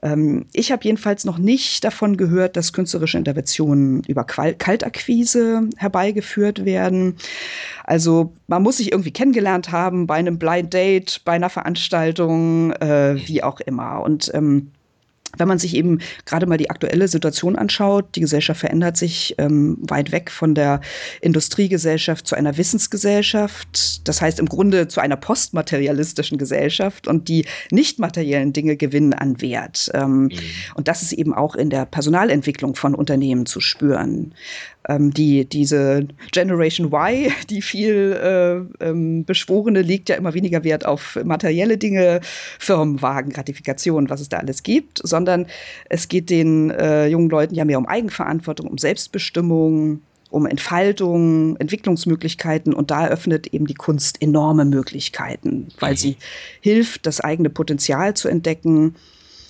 Ähm, 0.00 0.46
ich 0.54 0.72
habe 0.72 0.84
jedenfalls 0.84 1.26
noch 1.26 1.36
nicht 1.36 1.84
davon 1.84 2.16
gehört, 2.16 2.56
dass 2.56 2.72
künstlerische 2.72 3.18
Interventionen 3.18 4.04
über 4.04 4.24
Kaltakquise 4.24 5.68
herbeigeführt 5.76 6.64
werden. 6.64 7.16
Also 7.84 8.32
man 8.46 8.62
muss 8.62 8.78
sich 8.78 8.92
irgendwie 8.92 9.12
kennengelernt 9.12 9.70
haben 9.70 10.06
bei 10.06 10.14
einem 10.14 10.38
Blind 10.38 10.72
Date, 10.72 11.20
bei 11.26 11.32
einer 11.32 11.50
Veranstaltung, 11.50 12.72
äh, 12.72 13.16
wie 13.26 13.42
auch 13.42 13.60
immer. 13.60 14.02
Und 14.02 14.30
ähm, 14.32 14.70
wenn 15.38 15.48
man 15.48 15.58
sich 15.58 15.74
eben 15.76 16.00
gerade 16.24 16.46
mal 16.46 16.58
die 16.58 16.70
aktuelle 16.70 17.08
Situation 17.08 17.56
anschaut, 17.56 18.06
die 18.14 18.20
Gesellschaft 18.20 18.60
verändert 18.60 18.96
sich 18.96 19.34
ähm, 19.38 19.76
weit 19.80 20.12
weg 20.12 20.30
von 20.30 20.54
der 20.54 20.80
Industriegesellschaft 21.20 22.26
zu 22.26 22.34
einer 22.34 22.56
Wissensgesellschaft. 22.56 24.06
Das 24.06 24.20
heißt 24.20 24.38
im 24.38 24.46
Grunde 24.46 24.88
zu 24.88 25.00
einer 25.00 25.16
postmaterialistischen 25.16 26.38
Gesellschaft 26.38 27.08
und 27.08 27.28
die 27.28 27.46
nicht 27.70 27.98
materiellen 27.98 28.52
Dinge 28.52 28.76
gewinnen 28.76 29.14
an 29.14 29.40
Wert. 29.40 29.90
Ähm, 29.94 30.24
mhm. 30.24 30.30
Und 30.74 30.88
das 30.88 31.02
ist 31.02 31.12
eben 31.12 31.34
auch 31.34 31.54
in 31.54 31.70
der 31.70 31.86
Personalentwicklung 31.86 32.74
von 32.74 32.94
Unternehmen 32.94 33.46
zu 33.46 33.60
spüren 33.60 34.34
ähm, 34.88 35.12
die, 35.12 35.44
diese 35.44 36.06
Generation 36.32 36.92
Y, 36.92 37.32
die 37.48 37.62
viel 37.62 38.12
äh, 38.80 38.84
ähm, 38.84 39.24
beschworene, 39.24 39.82
legt 39.82 40.08
ja 40.08 40.16
immer 40.16 40.34
weniger 40.34 40.64
Wert 40.64 40.86
auf 40.86 41.18
materielle 41.24 41.78
Dinge, 41.78 42.20
Firmenwagen, 42.58 43.32
Gratifikationen, 43.32 44.10
was 44.10 44.20
es 44.20 44.28
da 44.28 44.38
alles 44.38 44.62
gibt, 44.62 45.00
sondern 45.02 45.23
es 45.88 46.08
geht 46.08 46.30
den 46.30 46.70
äh, 46.70 47.06
jungen 47.06 47.30
Leuten 47.30 47.54
ja 47.54 47.64
mehr 47.64 47.78
um 47.78 47.86
Eigenverantwortung, 47.86 48.68
um 48.68 48.78
Selbstbestimmung, 48.78 50.02
um 50.30 50.46
Entfaltung, 50.46 51.56
Entwicklungsmöglichkeiten 51.56 52.74
und 52.74 52.90
da 52.90 53.06
eröffnet 53.06 53.46
eben 53.48 53.66
die 53.66 53.74
Kunst 53.74 54.20
enorme 54.20 54.64
Möglichkeiten, 54.64 55.68
weil 55.78 55.92
mhm. 55.92 55.96
sie 55.96 56.16
hilft, 56.60 57.06
das 57.06 57.20
eigene 57.20 57.50
Potenzial 57.50 58.14
zu 58.14 58.28
entdecken 58.28 58.96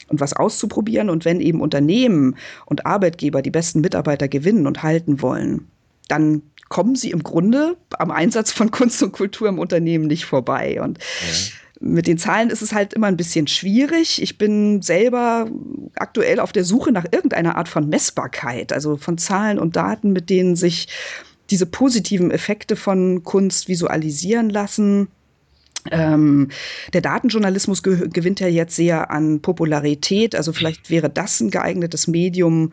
und 0.08 0.20
was 0.20 0.34
auszuprobieren. 0.34 1.08
Und 1.08 1.24
wenn 1.24 1.40
eben 1.40 1.62
Unternehmen 1.62 2.37
und 2.66 2.84
Arbeitgeber 2.84 3.40
die 3.40 3.50
besten 3.50 3.80
Mitarbeiter 3.80 4.28
gewinnen 4.28 4.66
und 4.66 4.82
halten 4.82 5.22
wollen, 5.22 5.66
dann 6.08 6.42
kommen 6.68 6.96
sie 6.96 7.10
im 7.10 7.22
Grunde 7.22 7.76
am 7.98 8.10
Einsatz 8.10 8.52
von 8.52 8.70
Kunst 8.70 9.02
und 9.02 9.12
Kultur 9.12 9.48
im 9.48 9.58
Unternehmen 9.58 10.06
nicht 10.06 10.26
vorbei. 10.26 10.82
Und 10.82 10.98
ja 10.98 11.63
mit 11.84 12.06
den 12.06 12.16
Zahlen 12.16 12.48
ist 12.48 12.62
es 12.62 12.72
halt 12.72 12.94
immer 12.94 13.08
ein 13.08 13.16
bisschen 13.16 13.46
schwierig. 13.46 14.22
Ich 14.22 14.38
bin 14.38 14.80
selber 14.80 15.46
aktuell 15.96 16.40
auf 16.40 16.50
der 16.50 16.64
Suche 16.64 16.92
nach 16.92 17.04
irgendeiner 17.10 17.56
Art 17.56 17.68
von 17.68 17.88
Messbarkeit, 17.88 18.72
also 18.72 18.96
von 18.96 19.18
Zahlen 19.18 19.58
und 19.58 19.76
Daten, 19.76 20.12
mit 20.12 20.30
denen 20.30 20.56
sich 20.56 20.88
diese 21.50 21.66
positiven 21.66 22.30
Effekte 22.30 22.74
von 22.74 23.22
Kunst 23.22 23.68
visualisieren 23.68 24.48
lassen. 24.48 25.08
Ähm, 25.90 26.48
der 26.94 27.02
Datenjournalismus 27.02 27.82
ge 27.82 28.08
gewinnt 28.08 28.40
ja 28.40 28.48
jetzt 28.48 28.76
sehr 28.76 29.10
an 29.10 29.40
Popularität. 29.40 30.34
Also 30.34 30.54
vielleicht 30.54 30.88
wäre 30.88 31.10
das 31.10 31.40
ein 31.40 31.50
geeignetes 31.50 32.06
Medium, 32.08 32.72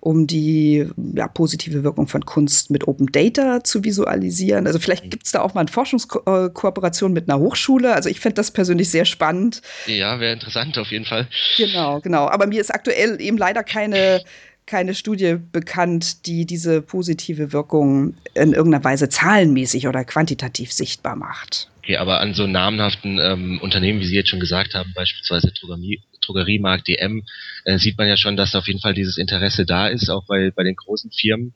um 0.00 0.26
die 0.26 0.86
ja, 1.14 1.28
positive 1.28 1.82
Wirkung 1.82 2.06
von 2.06 2.24
Kunst 2.24 2.70
mit 2.70 2.86
Open 2.86 3.06
Data 3.06 3.64
zu 3.64 3.84
visualisieren. 3.84 4.66
Also 4.66 4.78
vielleicht 4.78 5.06
mhm. 5.06 5.10
gibt 5.10 5.26
es 5.26 5.32
da 5.32 5.40
auch 5.40 5.54
mal 5.54 5.62
eine 5.62 5.70
Forschungskooperation 5.70 7.12
mit 7.12 7.28
einer 7.28 7.38
Hochschule. 7.40 7.94
Also 7.94 8.08
ich 8.08 8.20
fände 8.20 8.34
das 8.34 8.50
persönlich 8.50 8.90
sehr 8.90 9.04
spannend. 9.04 9.62
Ja, 9.86 10.20
wäre 10.20 10.32
interessant 10.32 10.78
auf 10.78 10.88
jeden 10.88 11.04
Fall. 11.04 11.28
Genau, 11.56 12.00
genau. 12.00 12.28
Aber 12.28 12.46
mir 12.46 12.60
ist 12.60 12.74
aktuell 12.74 13.20
eben 13.20 13.38
leider 13.38 13.62
keine 13.62 14.22
keine 14.68 14.94
Studie 14.94 15.36
bekannt, 15.50 16.26
die 16.26 16.44
diese 16.44 16.82
positive 16.82 17.52
Wirkung 17.52 18.14
in 18.34 18.52
irgendeiner 18.52 18.84
Weise 18.84 19.08
zahlenmäßig 19.08 19.88
oder 19.88 20.04
quantitativ 20.04 20.72
sichtbar 20.72 21.16
macht. 21.16 21.70
Okay, 21.78 21.96
aber 21.96 22.20
an 22.20 22.34
so 22.34 22.46
namhaften 22.46 23.18
ähm, 23.18 23.58
Unternehmen, 23.62 24.00
wie 24.00 24.06
Sie 24.06 24.14
jetzt 24.14 24.28
schon 24.28 24.40
gesagt 24.40 24.74
haben, 24.74 24.92
beispielsweise 24.94 25.50
Drogerie, 25.58 26.02
Drogeriemarkt 26.28 26.88
DM, 26.88 27.24
äh, 27.64 27.78
sieht 27.78 27.98
man 27.98 28.08
ja 28.08 28.16
schon, 28.16 28.36
dass 28.36 28.54
auf 28.54 28.66
jeden 28.66 28.80
Fall 28.80 28.94
dieses 28.94 29.18
Interesse 29.18 29.66
da 29.66 29.88
ist, 29.88 30.08
auch 30.08 30.26
bei, 30.26 30.50
bei 30.54 30.62
den 30.62 30.76
großen 30.76 31.10
Firmen. 31.10 31.54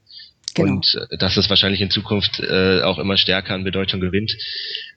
Genau. 0.54 0.72
Und 0.72 0.94
äh, 1.10 1.16
dass 1.16 1.36
es 1.36 1.48
wahrscheinlich 1.48 1.80
in 1.80 1.90
Zukunft 1.90 2.40
äh, 2.40 2.82
auch 2.82 2.98
immer 2.98 3.16
stärker 3.16 3.54
an 3.54 3.64
Bedeutung 3.64 4.00
gewinnt. 4.00 4.32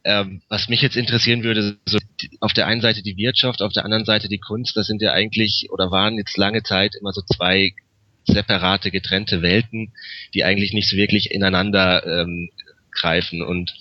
Ähm, 0.04 0.42
was 0.50 0.68
mich 0.68 0.82
jetzt 0.82 0.98
interessieren 0.98 1.44
würde, 1.44 1.78
so 1.86 1.98
auf 2.42 2.54
der 2.54 2.68
einen 2.68 2.82
Seite 2.82 3.04
die 3.04 3.18
Wirtschaft, 3.18 3.62
auf 3.62 3.74
der 3.74 3.86
anderen 3.86 4.06
Seite 4.06 4.28
die 4.28 4.40
Kunst, 4.40 4.76
das 4.76 4.88
sind 4.88 5.02
ja 5.02 5.14
eigentlich 5.14 5.68
oder 5.72 5.92
waren 5.92 6.18
jetzt 6.18 6.38
lange 6.38 6.64
Zeit 6.64 6.94
immer 7.00 7.14
so 7.14 7.22
zwei 7.22 7.74
separate, 8.26 8.92
getrennte 8.92 9.42
Welten, 9.42 9.94
die 10.34 10.44
eigentlich 10.44 10.74
nicht 10.74 10.90
so 10.90 10.98
wirklich 10.98 11.32
ineinander 11.32 12.06
ähm, 12.06 12.50
greifen. 12.92 13.42
Und 13.42 13.74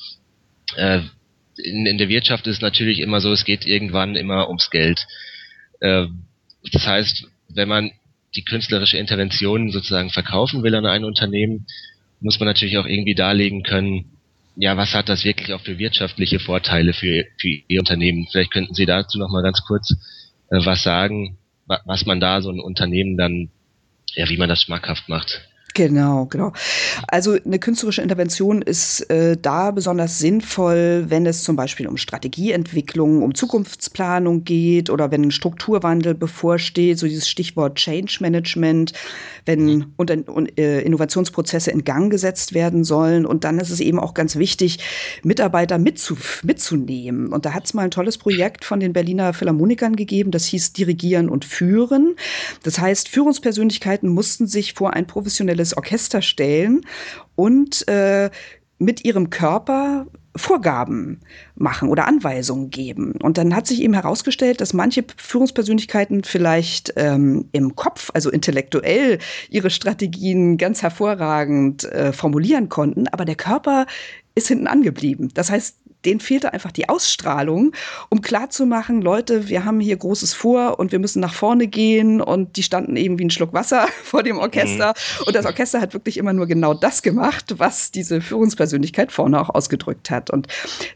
äh, 0.77 1.01
in, 1.57 1.87
in 1.87 1.99
der 1.99 2.09
Wirtschaft 2.09 2.47
ist 2.47 2.57
es 2.57 2.63
natürlich 2.63 3.01
immer 3.01 3.21
so, 3.21 3.33
es 3.33 3.45
geht 3.45 3.67
irgendwann 3.67 4.17
immer 4.17 4.49
ums 4.49 4.71
Geld. 4.71 5.07
Äh, 5.85 6.07
das 6.73 6.87
heißt, 6.87 7.29
wenn 7.51 7.69
man 7.69 7.93
die 8.35 8.45
künstlerische 8.45 8.97
Intervention 8.97 9.71
sozusagen 9.71 10.11
verkaufen 10.11 10.63
will 10.63 10.75
an 10.75 10.87
ein 10.87 11.05
Unternehmen, 11.05 11.67
muss 12.21 12.41
man 12.41 12.47
natürlich 12.47 12.79
auch 12.79 12.87
irgendwie 12.87 13.15
darlegen 13.15 13.63
können, 13.63 14.07
ja, 14.57 14.77
was 14.77 14.95
hat 14.95 15.09
das 15.09 15.25
wirklich 15.25 15.53
auch 15.53 15.61
für 15.61 15.79
wirtschaftliche 15.79 16.39
Vorteile 16.39 16.93
für, 16.95 17.25
für 17.39 17.49
Ihr 17.49 17.81
Unternehmen? 17.81 18.27
Vielleicht 18.31 18.53
könnten 18.53 18.75
Sie 18.75 18.87
dazu 18.87 19.19
noch 19.19 19.29
mal 19.29 19.43
ganz 19.43 19.63
kurz 19.63 19.95
äh, 20.51 20.65
was 20.65 20.83
sagen, 20.83 21.37
wa 21.67 21.81
was 21.85 22.07
man 22.07 22.21
da 22.21 22.41
so 22.41 22.51
ein 22.51 22.61
Unternehmen 22.61 23.17
dann, 23.17 23.51
ja, 24.15 24.29
wie 24.29 24.39
man 24.39 24.49
das 24.49 24.63
schmackhaft 24.63 25.09
macht. 25.09 25.43
Genau, 25.77 26.27
genau. 26.27 26.53
Also 27.09 27.37
eine 27.45 27.59
künstlerische 27.59 28.01
Intervention 28.01 28.63
ist 28.63 29.11
äh, 29.11 29.37
da 29.37 29.73
besonders 29.73 30.21
sinnvoll, 30.21 31.07
wenn 31.09 31.27
es 31.27 31.43
zum 31.43 31.57
Beispiel 31.57 31.89
um 31.89 31.97
Strategieentwicklung, 31.97 33.25
um 33.25 33.35
Zukunftsplanung 33.35 34.45
geht 34.45 34.89
oder 34.89 35.11
wenn 35.11 35.23
ein 35.23 35.31
Strukturwandel 35.33 36.15
bevorsteht, 36.15 37.01
so 37.01 37.09
dieses 37.09 37.29
Stichwort 37.29 37.75
Change 37.75 38.19
Management, 38.21 38.93
wenn 39.47 39.65
mhm. 39.65 39.93
unter, 39.97 40.17
äh, 40.57 40.81
Innovationsprozesse 40.83 41.73
in 41.73 41.83
Gang 41.83 42.09
gesetzt 42.09 42.55
werden 42.55 42.85
sollen. 42.85 43.27
Und 43.27 43.43
dann 43.43 43.59
ist 43.59 43.71
es 43.71 43.81
eben 43.81 43.99
auch 43.99 44.15
ganz 44.15 44.37
wichtig, 44.37 44.79
Mitarbeiter 45.25 45.79
mitzu, 45.79 46.17
mitzunehmen. 46.45 47.33
Und 47.33 47.47
da 47.47 47.53
hat 47.53 47.65
es 47.65 47.75
mal 47.75 47.83
ein 47.83 47.91
tolles 47.91 48.17
Projekt 48.17 48.65
von 48.65 48.79
den 48.79 48.93
Berliner 48.93 49.33
Philharmonikern 49.33 49.97
gegeben, 49.97 50.31
das 50.31 50.45
hieß 50.45 50.73
Dirigieren 50.73 51.29
und 51.29 51.45
Führen. 51.45 52.15
Das 52.63 52.79
heißt, 52.79 53.09
Führungspersönlichkeiten 53.09 54.09
mussten 54.09 54.47
sich 54.47 54.75
vor 54.75 54.93
ein 54.93 55.09
professionelles 55.09 55.64
professionelles 55.65 55.77
Orchester 55.77 56.23
stellen 56.23 56.83
und 57.37 57.87
äh, 57.89 58.31
mit 58.79 59.05
ihrem 59.05 59.31
Körper 59.31 60.07
Vorgaben 60.37 61.21
machen 61.55 61.89
oder 61.89 62.09
Anweisungen 62.09 62.69
geben. 62.71 63.13
Und 63.23 63.39
dann 63.39 63.55
hat 63.55 63.69
sich 63.69 63.81
eben 63.81 63.95
herausgestellt, 63.95 64.61
dass 64.61 64.73
manche 64.73 65.05
Führungspersönlichkeiten 65.17 66.25
vielleicht 66.25 66.93
ähm, 66.97 67.49
im 67.53 67.77
Kopf, 67.77 68.11
also 68.15 68.31
intellektuell, 68.31 69.21
ihre 69.49 69.71
Strategien 69.71 70.57
ganz 70.57 70.83
hervorragend 70.83 71.85
äh, 71.85 72.13
formulieren 72.13 72.69
konnten, 72.69 73.07
aber 73.09 73.25
der 73.25 73.37
Körper 73.37 73.87
ist 74.35 74.49
hinten 74.49 74.67
angeblieben. 74.67 75.29
Das 75.35 75.51
heißt, 75.51 75.77
denen 76.05 76.21
fehlte 76.21 76.53
einfach 76.53 76.73
die 76.73 76.89
Ausstrahlung, 76.89 77.73
um 78.09 78.21
klarzumachen, 78.21 79.03
Leute, 79.03 79.49
wir 79.49 79.65
haben 79.65 79.81
hier 79.81 79.97
Großes 79.97 80.35
vor 80.35 80.79
und 80.79 80.93
wir 80.93 80.99
müssen 80.99 81.21
nach 81.21 81.35
vorne 81.35 81.67
gehen. 81.67 82.21
Und 82.21 82.57
die 82.57 82.63
standen 82.63 82.97
eben 82.97 83.19
wie 83.19 83.25
ein 83.25 83.31
Schluck 83.31 83.53
Wasser 83.53 83.87
vor 84.05 84.23
dem 84.23 84.39
Orchester. 84.39 84.89
Mhm. 84.89 85.25
Und 85.27 85.37
das 85.37 85.47
Orchester 85.47 85.81
hat 85.81 85.95
wirklich 85.95 86.17
immer 86.17 86.33
nur 86.33 86.47
genau 86.47 86.75
das 86.75 87.03
gemacht, 87.03 87.55
was 87.59 87.91
diese 87.91 88.21
Führungspersönlichkeit 88.21 89.13
vorne 89.13 89.41
auch 89.41 89.51
ausgedrückt 89.51 90.11
hat. 90.11 90.31
Und 90.31 90.49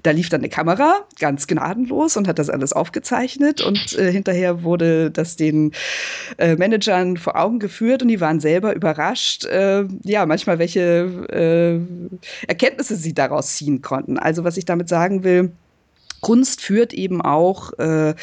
da 0.02 0.10
lief 0.10 0.28
dann 0.28 0.40
eine 0.40 0.48
Kamera, 0.48 1.06
ganz 1.18 1.46
gnadenlos, 1.46 2.16
und 2.16 2.28
hat 2.28 2.38
das 2.38 2.50
alles 2.50 2.72
aufgezeichnet. 2.72 3.60
Und 3.60 3.98
äh, 3.98 4.12
hinterher 4.12 4.62
wurde 4.62 5.10
das 5.10 5.36
den 5.36 5.72
äh, 6.38 6.56
Managern 6.56 7.16
vor 7.16 7.36
Augen 7.36 7.58
geführt 7.58 8.02
und 8.02 8.08
die 8.08 8.20
waren 8.20 8.40
selber 8.40 8.74
überrascht, 8.74 9.44
äh, 9.46 9.84
ja, 10.04 10.26
manchmal 10.26 10.58
welche 10.58 10.80
äh, 11.30 12.46
Erkenntnisse 12.46 12.96
sie 12.96 13.14
daraus 13.14 13.56
ziehen 13.56 13.82
konnten. 13.82 14.18
Also 14.18 14.44
was 14.44 14.56
ich 14.56 14.64
damit 14.64 14.88
sage, 14.88 14.97
sagen 14.98 15.22
will, 15.24 15.52
Kunst 16.20 16.60
führt 16.60 16.92
eben 16.92 17.22
auch 17.22 17.72
äh, 17.78 18.14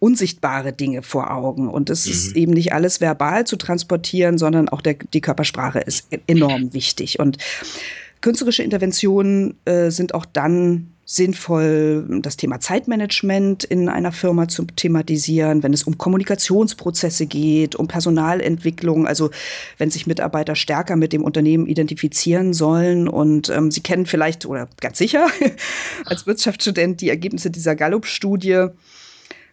unsichtbare 0.00 0.72
Dinge 0.72 1.02
vor 1.02 1.30
Augen. 1.30 1.68
Und 1.68 1.88
es 1.88 2.06
mhm. 2.06 2.12
ist 2.12 2.36
eben 2.36 2.52
nicht 2.52 2.72
alles 2.72 3.00
verbal 3.00 3.46
zu 3.46 3.56
transportieren, 3.56 4.38
sondern 4.38 4.68
auch 4.68 4.80
der, 4.80 4.94
die 4.94 5.20
Körpersprache 5.20 5.78
ist 5.78 6.08
enorm 6.26 6.72
wichtig. 6.72 7.20
Und 7.20 7.38
künstlerische 8.24 8.62
Interventionen 8.62 9.58
äh, 9.66 9.90
sind 9.90 10.14
auch 10.14 10.24
dann 10.24 10.94
sinnvoll, 11.04 12.06
das 12.22 12.38
Thema 12.38 12.58
Zeitmanagement 12.58 13.64
in 13.64 13.90
einer 13.90 14.12
Firma 14.12 14.48
zu 14.48 14.64
thematisieren, 14.64 15.62
wenn 15.62 15.74
es 15.74 15.82
um 15.82 15.98
Kommunikationsprozesse 15.98 17.26
geht, 17.26 17.74
um 17.74 17.86
Personalentwicklung, 17.86 19.06
also 19.06 19.28
wenn 19.76 19.90
sich 19.90 20.06
Mitarbeiter 20.06 20.54
stärker 20.54 20.96
mit 20.96 21.12
dem 21.12 21.22
Unternehmen 21.22 21.66
identifizieren 21.66 22.54
sollen. 22.54 23.08
Und 23.08 23.50
ähm, 23.50 23.70
Sie 23.70 23.82
kennen 23.82 24.06
vielleicht 24.06 24.46
oder 24.46 24.70
ganz 24.80 24.96
sicher 24.96 25.28
als 26.06 26.26
Wirtschaftsstudent 26.26 27.02
die 27.02 27.10
Ergebnisse 27.10 27.50
dieser 27.50 27.76
Gallup-Studie. 27.76 28.68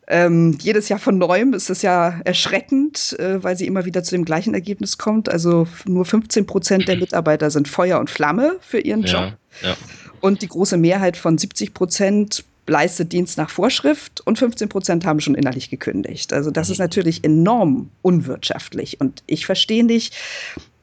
Ähm, 0.08 0.58
jedes 0.60 0.90
Jahr 0.90 1.00
von 1.00 1.18
neuem 1.18 1.54
ist 1.54 1.70
es 1.70 1.82
ja 1.84 2.20
erschreckend, 2.26 3.18
äh, 3.20 3.44
weil 3.44 3.56
sie 3.56 3.68
immer 3.68 3.86
wieder 3.86 4.04
zu 4.04 4.16
dem 4.16 4.26
gleichen 4.26 4.54
Ergebnis 4.54 4.98
kommt. 4.98 5.30
Also 5.30 5.68
nur 5.86 6.06
15 6.06 6.46
Prozent 6.46 6.88
der 6.88 6.98
Mitarbeiter 6.98 7.50
sind 7.52 7.68
Feuer 7.68 8.00
und 8.00 8.10
Flamme 8.10 8.58
für 8.62 8.80
ihren 8.80 9.04
Job. 9.04 9.34
Ja, 9.62 9.70
ja. 9.70 9.78
Und 10.20 10.42
die 10.42 10.48
große 10.48 10.78
Mehrheit 10.78 11.18
von 11.18 11.38
70 11.38 11.74
Prozent 11.74 12.44
leistet 12.68 13.12
Dienst 13.12 13.38
nach 13.38 13.50
Vorschrift 13.50 14.22
und 14.22 14.38
15 14.38 14.70
Prozent 14.70 15.06
haben 15.06 15.20
schon 15.20 15.36
innerlich 15.36 15.70
gekündigt. 15.70 16.32
Also 16.32 16.52
das 16.52 16.70
ist 16.70 16.78
mhm. 16.78 16.86
natürlich 16.86 17.24
enorm 17.24 17.90
unwirtschaftlich. 18.02 19.00
Und 19.00 19.24
ich 19.28 19.46
verstehe 19.46 19.84
nicht, 19.84 20.16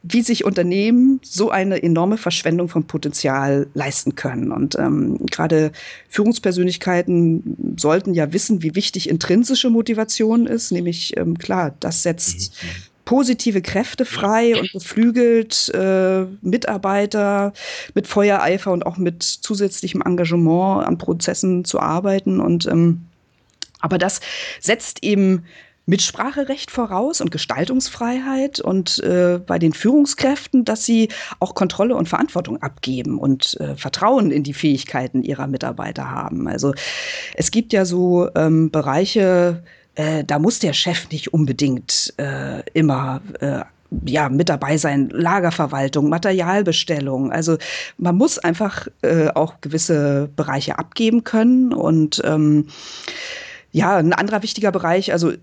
wie 0.02 0.22
sich 0.22 0.44
Unternehmen 0.44 1.20
so 1.22 1.50
eine 1.50 1.82
enorme 1.82 2.18
Verschwendung 2.18 2.68
von 2.68 2.86
Potenzial 2.86 3.66
leisten 3.74 4.14
können. 4.14 4.52
Und 4.52 4.76
ähm, 4.78 5.18
gerade 5.26 5.72
Führungspersönlichkeiten 6.08 7.74
sollten 7.76 8.14
ja 8.14 8.32
wissen, 8.32 8.62
wie 8.62 8.74
wichtig 8.74 9.08
intrinsische 9.08 9.70
Motivation 9.70 10.46
ist. 10.46 10.70
Nämlich, 10.70 11.16
ähm, 11.16 11.36
klar, 11.36 11.74
das 11.80 12.02
setzt 12.02 12.62
mhm. 12.62 12.68
mhm 12.68 12.74
positive 13.08 13.62
Kräfte 13.62 14.04
frei 14.04 14.54
und 14.60 14.70
beflügelt 14.70 15.70
äh, 15.72 16.26
Mitarbeiter 16.42 17.54
mit 17.94 18.06
Feuereifer 18.06 18.70
und 18.70 18.84
auch 18.84 18.98
mit 18.98 19.22
zusätzlichem 19.22 20.02
Engagement 20.02 20.86
an 20.86 20.98
Prozessen 20.98 21.64
zu 21.64 21.80
arbeiten. 21.80 22.38
Und 22.38 22.66
ähm, 22.66 23.06
aber 23.80 23.96
das 23.96 24.20
setzt 24.60 25.02
eben 25.02 25.44
Mitspracherecht 25.88 26.70
voraus 26.70 27.22
und 27.22 27.30
Gestaltungsfreiheit 27.30 28.60
und 28.60 28.98
äh, 28.98 29.38
bei 29.38 29.58
den 29.58 29.72
Führungskräften, 29.72 30.66
dass 30.66 30.84
sie 30.84 31.08
auch 31.40 31.54
Kontrolle 31.54 31.96
und 31.96 32.10
Verantwortung 32.10 32.60
abgeben 32.62 33.18
und 33.18 33.58
äh, 33.58 33.74
Vertrauen 33.74 34.30
in 34.30 34.42
die 34.42 34.52
Fähigkeiten 34.52 35.22
ihrer 35.22 35.46
Mitarbeiter 35.46 36.10
haben. 36.10 36.46
Also 36.46 36.74
es 37.34 37.50
gibt 37.50 37.72
ja 37.72 37.86
so 37.86 38.28
ähm, 38.34 38.70
Bereiche, 38.70 39.62
äh, 39.94 40.24
da 40.24 40.38
muss 40.38 40.58
der 40.58 40.74
Chef 40.74 41.08
nicht 41.10 41.32
unbedingt 41.32 42.12
äh, 42.18 42.60
immer 42.74 43.22
äh, 43.40 43.60
ja, 44.04 44.28
mit 44.28 44.50
dabei 44.50 44.76
sein, 44.76 45.08
Lagerverwaltung, 45.08 46.10
Materialbestellung. 46.10 47.32
Also 47.32 47.56
man 47.96 48.14
muss 48.14 48.38
einfach 48.38 48.88
äh, 49.00 49.28
auch 49.28 49.62
gewisse 49.62 50.28
Bereiche 50.36 50.78
abgeben 50.78 51.24
können 51.24 51.72
und 51.72 52.20
ähm, 52.26 52.66
Ja, 53.70 53.98
ein 53.98 54.14
anderer 54.14 54.42
wichtiger 54.42 54.72
Bereich, 54.72 55.12
also 55.12 55.32
äh, 55.32 55.36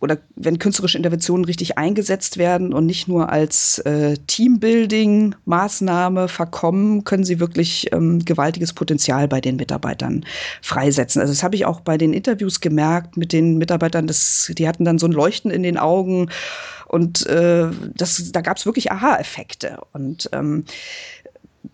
oder 0.00 0.16
wenn 0.34 0.58
künstlerische 0.58 0.96
Interventionen 0.96 1.44
richtig 1.44 1.76
eingesetzt 1.76 2.38
werden 2.38 2.72
und 2.72 2.86
nicht 2.86 3.06
nur 3.06 3.30
als 3.30 3.80
äh, 3.80 4.16
Teambuilding-Maßnahme 4.26 6.28
verkommen, 6.28 7.04
können 7.04 7.24
sie 7.24 7.38
wirklich 7.38 7.92
ähm, 7.92 8.24
gewaltiges 8.24 8.72
Potenzial 8.72 9.28
bei 9.28 9.42
den 9.42 9.56
Mitarbeitern 9.56 10.24
freisetzen. 10.62 11.20
Also 11.20 11.34
das 11.34 11.42
habe 11.42 11.54
ich 11.54 11.66
auch 11.66 11.80
bei 11.80 11.98
den 11.98 12.14
Interviews 12.14 12.60
gemerkt 12.60 13.18
mit 13.18 13.34
den 13.34 13.58
Mitarbeitern, 13.58 14.06
das, 14.06 14.50
die 14.56 14.66
hatten 14.66 14.86
dann 14.86 14.98
so 14.98 15.06
ein 15.06 15.12
Leuchten 15.12 15.50
in 15.50 15.62
den 15.62 15.76
Augen 15.76 16.30
und 16.86 17.26
äh, 17.26 17.68
das, 17.94 18.32
da 18.32 18.40
gab 18.40 18.56
es 18.56 18.64
wirklich 18.64 18.90
Aha-Effekte. 18.90 19.80
Und 19.92 20.30
ähm, 20.32 20.64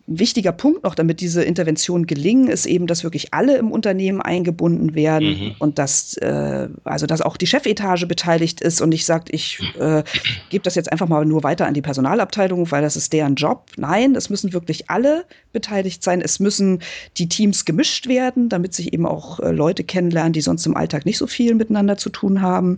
ein 0.08 0.18
wichtiger 0.18 0.50
Punkt 0.50 0.82
noch, 0.82 0.96
damit 0.96 1.20
diese 1.20 1.44
Interventionen 1.44 2.06
gelingen, 2.06 2.48
ist 2.48 2.66
eben, 2.66 2.88
dass 2.88 3.04
wirklich 3.04 3.32
alle 3.32 3.56
im 3.56 3.70
Unternehmen 3.70 4.20
eingebunden 4.20 4.94
werden 4.96 5.28
mhm. 5.28 5.54
und 5.60 5.78
dass 5.78 6.16
äh, 6.16 6.68
also 6.82 7.06
dass 7.06 7.22
auch 7.22 7.36
die 7.36 7.46
Chefetage 7.46 8.06
beteiligt 8.06 8.60
ist 8.60 8.80
und 8.80 8.88
nicht 8.88 9.06
sagt, 9.06 9.32
ich 9.32 9.60
äh, 9.78 10.02
gebe 10.50 10.64
das 10.64 10.74
jetzt 10.74 10.90
einfach 10.90 11.08
mal 11.08 11.24
nur 11.24 11.44
weiter 11.44 11.66
an 11.66 11.74
die 11.74 11.82
Personalabteilung, 11.82 12.70
weil 12.72 12.82
das 12.82 12.96
ist 12.96 13.12
deren 13.12 13.36
Job. 13.36 13.66
Nein, 13.76 14.16
es 14.16 14.28
müssen 14.28 14.52
wirklich 14.52 14.90
alle 14.90 15.24
beteiligt 15.52 16.02
sein. 16.02 16.20
Es 16.20 16.40
müssen 16.40 16.80
die 17.16 17.28
Teams 17.28 17.64
gemischt 17.64 18.08
werden, 18.08 18.48
damit 18.48 18.74
sich 18.74 18.92
eben 18.92 19.06
auch 19.06 19.38
äh, 19.38 19.52
Leute 19.52 19.84
kennenlernen, 19.84 20.32
die 20.32 20.40
sonst 20.40 20.66
im 20.66 20.76
Alltag 20.76 21.06
nicht 21.06 21.18
so 21.18 21.28
viel 21.28 21.54
miteinander 21.54 21.96
zu 21.96 22.10
tun 22.10 22.42
haben. 22.42 22.76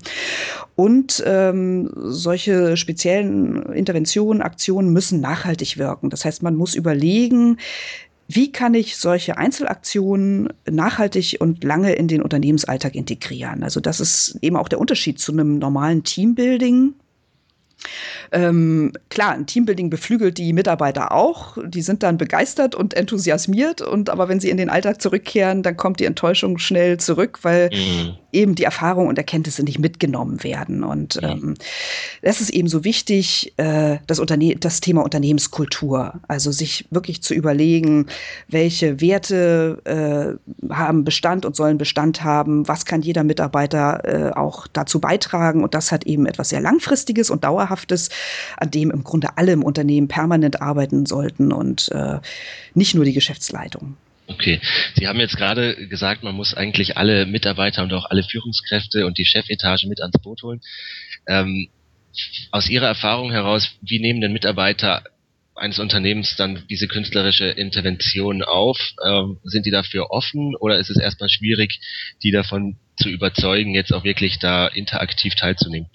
Und 0.77 1.23
ähm, 1.27 1.91
solche 1.97 2.77
speziellen 2.77 3.63
Interventionen, 3.73 4.43
Aktionen 4.43 4.93
müssen 4.93 5.21
nachhaltig 5.21 5.79
wirken. 5.79 6.11
Das 6.11 6.25
heißt, 6.27 6.43
man 6.43 6.57
muss 6.57 6.75
überlegen, 6.75 7.14
wie 8.27 8.53
kann 8.53 8.75
ich 8.75 8.97
solche 8.97 9.37
Einzelaktionen 9.37 10.49
nachhaltig 10.69 11.37
und 11.41 11.63
lange 11.63 11.93
in 11.93 12.09
den 12.09 12.23
Unternehmensalltag 12.23 12.95
integrieren? 12.95 13.63
Also 13.63 13.81
das 13.81 14.01
ist 14.01 14.39
eben 14.41 14.57
auch 14.57 14.69
der 14.69 14.81
Unterschied 14.81 15.19
zu 15.19 15.33
einem 15.33 15.59
normalen 15.59 16.05
Teambuilding, 16.05 16.95
ähm, 18.33 18.93
klar, 19.11 19.33
ein 19.33 19.47
Teambuilding 19.47 19.91
beflügelt 19.91 20.39
die 20.39 20.53
Mitarbeiter 20.53 21.13
auch. 21.13 21.59
Die 21.65 21.83
sind 21.83 22.03
dann 22.03 22.17
begeistert 22.17 22.75
und 22.75 22.95
enthusiasmiert. 22.95 23.81
Und 23.81 24.11
aber 24.11 24.29
wenn 24.29 24.41
sie 24.41 24.51
in 24.51 24.57
den 24.57 24.71
Alltag 24.71 25.01
zurückkehren, 25.01 25.63
dann 25.63 25.77
kommt 25.77 26.01
die 26.01 26.05
Enttäuschung 26.05 26.59
schnell 26.59 26.99
zurück, 26.99 27.41
weil 27.43 27.71
mhm. 27.73 28.17
Eben 28.35 28.55
die 28.55 28.65
Erfahrung 28.65 29.09
und 29.09 29.19
Erkenntnisse 29.19 29.63
nicht 29.63 29.79
mitgenommen 29.79 30.43
werden. 30.45 30.85
Und 30.85 31.17
mhm. 31.17 31.29
ähm, 31.29 31.55
das 32.23 32.41
ist 32.41 32.51
eben 32.51 32.69
so 32.69 32.85
wichtig, 32.85 33.55
äh, 33.57 33.99
das, 34.07 34.19
Unterne 34.19 34.57
das 34.57 34.81
Thema 34.81 35.03
Unternehmenskultur. 35.03 36.21
Also 36.29 36.53
sich 36.53 36.87
wirklich 36.91 37.23
zu 37.23 37.35
überlegen, 37.35 38.07
welche 38.49 39.01
Werte 39.01 40.39
äh, 40.63 40.73
haben 40.73 41.05
Bestand 41.05 41.45
und 41.45 41.57
sollen 41.57 41.79
Bestand 41.79 42.23
haben. 42.23 42.69
Was 42.69 42.85
kann 42.85 43.03
jeder 43.03 43.25
Mitarbeiter 43.25 44.03
äh, 44.05 44.33
auch 44.33 44.67
dazu 44.67 45.01
beitragen? 45.01 45.63
Und 45.63 45.75
das 45.75 45.93
hat 45.93 46.05
eben 46.05 46.27
etwas 46.27 46.51
sehr 46.51 46.61
Langfristiges 46.61 47.31
und 47.31 47.45
Dauerhaftes 47.45 47.65
Dauerhaftes, 47.65 48.11
an 48.57 48.71
dem 48.71 48.91
im 48.91 49.05
Grunde 49.05 49.37
alle 49.37 49.53
im 49.53 49.63
Unternehmen 49.63 50.09
permanent 50.09 50.61
arbeiten 50.61 51.07
sollten 51.07 51.53
und 51.53 51.91
äh, 51.93 52.19
nicht 52.75 52.95
nur 52.95 53.05
die 53.05 53.13
Geschäftsleitung. 53.13 53.97
Okay, 54.27 54.61
Sie 54.95 55.07
haben 55.07 55.21
jetzt 55.21 55.37
gerade 55.37 55.87
gesagt, 55.89 56.23
man 56.23 56.35
muss 56.35 56.55
eigentlich 56.55 56.97
alle 56.97 57.27
Mitarbeiter 57.27 57.83
und 57.83 57.93
auch 57.93 58.07
alle 58.07 58.23
Führungskräfte 58.23 59.07
und 59.07 59.19
die 59.19 59.27
Chefetage 59.27 59.87
mit 59.87 60.01
ans 60.01 60.19
Boot 60.23 60.43
holen. 60.43 60.61
Ähm, 61.29 61.69
aus 62.51 62.69
Ihrer 62.69 62.87
Erfahrung 62.87 63.33
heraus, 63.33 63.77
wie 63.83 64.01
nehmen 64.01 64.21
denn 64.21 64.33
Mitarbeiter 64.33 65.05
eines 65.57 65.79
Unternehmens 65.79 66.37
dann 66.37 66.65
diese 66.69 66.89
künstlerische 66.89 67.47
Intervention 67.47 68.43
auf? 68.43 68.79
Ähm, 69.05 69.39
sind 69.45 69.67
die 69.67 69.71
dafür 69.71 70.11
offen 70.11 70.55
oder 70.57 70.79
ist 70.79 70.91
es 70.91 70.99
erstmal 70.99 71.29
schwierig, 71.29 71.81
die 72.23 72.31
davon 72.31 72.77
zu 72.97 73.09
überzeugen, 73.09 73.75
jetzt 73.75 73.93
auch 73.93 74.05
wirklich 74.05 74.39
da 74.39 74.67
interaktiv 74.67 75.35
teilzunehmen? 75.35 75.89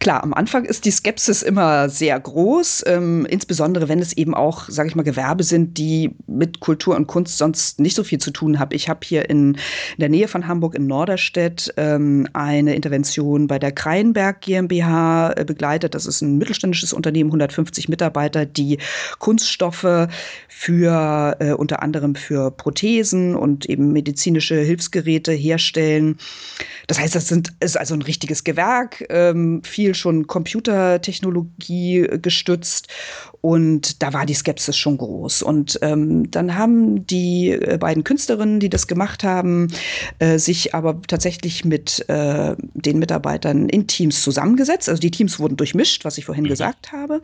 Klar, 0.00 0.24
am 0.24 0.34
Anfang 0.34 0.64
ist 0.64 0.84
die 0.84 0.90
Skepsis 0.90 1.42
immer 1.42 1.88
sehr 1.88 2.18
groß, 2.18 2.84
ähm, 2.86 3.26
insbesondere 3.26 3.88
wenn 3.88 4.00
es 4.00 4.12
eben 4.12 4.34
auch, 4.34 4.68
sage 4.68 4.88
ich 4.88 4.96
mal, 4.96 5.02
Gewerbe 5.02 5.44
sind, 5.44 5.78
die 5.78 6.10
mit 6.26 6.60
Kultur 6.60 6.96
und 6.96 7.06
Kunst 7.06 7.38
sonst 7.38 7.78
nicht 7.78 7.94
so 7.94 8.02
viel 8.02 8.18
zu 8.18 8.32
tun 8.32 8.58
haben. 8.58 8.74
Ich 8.74 8.88
habe 8.88 9.00
hier 9.04 9.30
in, 9.30 9.54
in, 9.54 9.58
der 9.98 10.08
Nähe 10.08 10.26
von 10.26 10.48
Hamburg 10.48 10.74
in 10.74 10.86
Norderstedt 10.86 11.72
ähm, 11.76 12.26
eine 12.32 12.74
Intervention 12.74 13.46
bei 13.46 13.58
der 13.58 13.72
Kreinberg 13.72 14.40
GmbH 14.40 15.34
äh, 15.36 15.44
begleitet. 15.44 15.94
Das 15.94 16.06
ist 16.06 16.20
ein 16.20 16.38
mittelständisches 16.38 16.92
Unternehmen, 16.92 17.28
150 17.28 17.88
Mitarbeiter, 17.88 18.44
die 18.44 18.78
Kunststoffe 19.20 20.08
für 20.48 21.36
äh, 21.38 21.52
unter 21.52 21.82
anderem 21.82 22.14
für 22.14 22.50
Prothesen 22.50 23.36
und 23.36 23.66
eben 23.66 23.92
medizinische 23.92 24.56
Hilfsgeräte 24.56 25.32
herstellen. 25.32 26.18
Das 26.88 26.98
heißt, 26.98 27.14
das 27.14 27.28
sind, 27.28 27.52
ist 27.60 27.78
also 27.78 27.94
ein 27.94 28.02
richtiges 28.02 28.44
Gewerk. 28.44 29.04
Ähm, 29.08 29.41
viel 29.62 29.94
schon 29.94 30.26
Computertechnologie 30.26 32.08
gestützt 32.20 32.88
und 33.42 34.04
da 34.04 34.12
war 34.12 34.24
die 34.24 34.34
Skepsis 34.34 34.76
schon 34.76 34.96
groß. 34.96 35.42
Und 35.42 35.78
ähm, 35.82 36.30
dann 36.30 36.56
haben 36.56 37.04
die 37.08 37.50
äh, 37.50 37.76
beiden 37.76 38.04
Künstlerinnen, 38.04 38.60
die 38.60 38.70
das 38.70 38.86
gemacht 38.86 39.24
haben, 39.24 39.66
äh, 40.20 40.38
sich 40.38 40.76
aber 40.76 41.02
tatsächlich 41.02 41.64
mit 41.64 42.08
äh, 42.08 42.54
den 42.74 43.00
Mitarbeitern 43.00 43.68
in 43.68 43.88
Teams 43.88 44.22
zusammengesetzt. 44.22 44.88
Also 44.88 45.00
die 45.00 45.10
Teams 45.10 45.40
wurden 45.40 45.56
durchmischt, 45.56 46.04
was 46.04 46.18
ich 46.18 46.24
vorhin 46.24 46.44
mhm. 46.44 46.50
gesagt 46.50 46.92
habe. 46.92 47.20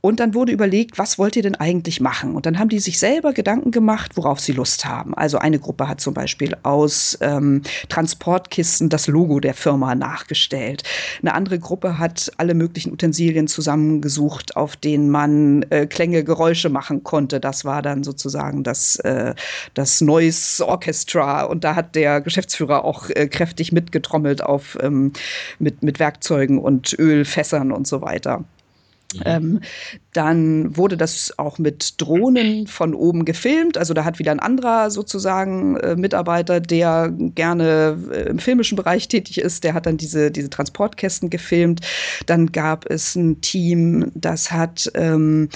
Und 0.00 0.20
dann 0.20 0.32
wurde 0.32 0.52
überlegt, 0.52 0.96
was 0.96 1.18
wollt 1.18 1.34
ihr 1.34 1.42
denn 1.42 1.56
eigentlich 1.56 2.00
machen? 2.00 2.36
Und 2.36 2.46
dann 2.46 2.60
haben 2.60 2.68
die 2.68 2.78
sich 2.78 3.00
selber 3.00 3.32
Gedanken 3.32 3.72
gemacht, 3.72 4.12
worauf 4.14 4.38
sie 4.38 4.52
Lust 4.52 4.84
haben. 4.84 5.12
Also 5.14 5.38
eine 5.38 5.58
Gruppe 5.58 5.88
hat 5.88 6.00
zum 6.00 6.14
Beispiel 6.14 6.56
aus 6.62 7.18
ähm, 7.20 7.62
Transportkisten 7.88 8.90
das 8.90 9.08
Logo 9.08 9.40
der 9.40 9.54
Firma 9.54 9.96
nachgestellt. 9.96 10.84
Eine 11.20 11.34
andere 11.34 11.58
Gruppe 11.58 11.98
hat 11.98 12.30
alle 12.36 12.54
möglichen 12.54 12.92
Utensilien 12.92 13.48
zusammengesucht, 13.48 14.56
auf 14.56 14.76
denen 14.76 15.10
man 15.10 15.47
äh, 15.70 15.86
Klänge, 15.86 16.24
Geräusche 16.24 16.68
machen 16.68 17.02
konnte. 17.02 17.40
Das 17.40 17.64
war 17.64 17.82
dann 17.82 18.04
sozusagen 18.04 18.62
das, 18.62 18.96
äh, 18.96 19.34
das 19.74 20.00
Noise 20.00 20.66
Orchestra. 20.66 21.44
Und 21.44 21.64
da 21.64 21.74
hat 21.74 21.94
der 21.94 22.20
Geschäftsführer 22.20 22.84
auch 22.84 23.10
äh, 23.10 23.28
kräftig 23.28 23.72
mitgetrommelt 23.72 24.42
auf, 24.42 24.78
ähm, 24.80 25.12
mit, 25.58 25.82
mit 25.82 25.98
Werkzeugen 25.98 26.58
und 26.58 26.96
Ölfässern 26.98 27.72
und 27.72 27.86
so 27.86 28.02
weiter. 28.02 28.44
Mhm. 29.14 29.22
Ähm, 29.24 29.60
dann 30.12 30.76
wurde 30.76 30.96
das 30.96 31.38
auch 31.38 31.58
mit 31.58 31.94
Drohnen 32.00 32.66
von 32.66 32.94
oben 32.94 33.24
gefilmt. 33.24 33.78
Also 33.78 33.94
da 33.94 34.04
hat 34.04 34.18
wieder 34.18 34.32
ein 34.32 34.40
anderer 34.40 34.90
sozusagen 34.90 35.76
äh, 35.76 35.96
Mitarbeiter, 35.96 36.60
der 36.60 37.10
gerne 37.12 37.98
äh, 38.12 38.28
im 38.28 38.38
filmischen 38.38 38.76
Bereich 38.76 39.08
tätig 39.08 39.38
ist, 39.38 39.64
der 39.64 39.74
hat 39.74 39.86
dann 39.86 39.96
diese, 39.96 40.30
diese 40.30 40.50
Transportkästen 40.50 41.30
gefilmt. 41.30 41.80
Dann 42.26 42.52
gab 42.52 42.84
es 42.90 43.14
ein 43.16 43.40
Team, 43.40 44.10
das 44.14 44.52
hat 44.52 44.90
ähm, 44.94 45.48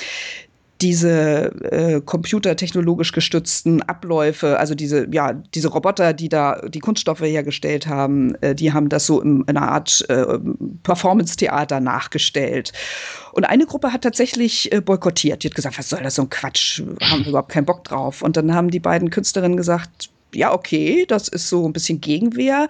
diese 0.82 1.52
äh, 1.70 2.00
computertechnologisch 2.00 3.12
gestützten 3.12 3.82
Abläufe, 3.82 4.58
also 4.58 4.74
diese, 4.74 5.06
ja, 5.12 5.32
diese 5.32 5.68
Roboter, 5.68 6.12
die 6.12 6.28
da 6.28 6.60
die 6.68 6.80
Kunststoffe 6.80 7.20
hergestellt 7.20 7.86
haben, 7.86 8.34
äh, 8.42 8.54
die 8.54 8.72
haben 8.72 8.88
das 8.88 9.06
so 9.06 9.20
in, 9.20 9.42
in 9.42 9.56
einer 9.56 9.70
Art 9.70 10.04
äh, 10.08 10.38
Performance-Theater 10.82 11.80
nachgestellt. 11.80 12.72
Und 13.32 13.44
eine 13.44 13.64
Gruppe 13.64 13.92
hat 13.92 14.02
tatsächlich 14.02 14.72
äh, 14.72 14.80
boykottiert. 14.80 15.42
Die 15.42 15.48
hat 15.48 15.54
gesagt, 15.54 15.78
was 15.78 15.88
soll 15.88 16.02
das 16.02 16.16
so 16.16 16.22
ein 16.22 16.30
Quatsch? 16.30 16.82
Haben 17.00 17.20
wir 17.22 17.28
überhaupt 17.28 17.52
keinen 17.52 17.66
Bock 17.66 17.84
drauf. 17.84 18.20
Und 18.22 18.36
dann 18.36 18.54
haben 18.54 18.70
die 18.70 18.80
beiden 18.80 19.10
Künstlerinnen 19.10 19.56
gesagt, 19.56 20.10
ja, 20.34 20.52
okay, 20.52 21.04
das 21.06 21.28
ist 21.28 21.48
so 21.48 21.66
ein 21.66 21.72
bisschen 21.72 22.00
Gegenwehr. 22.00 22.68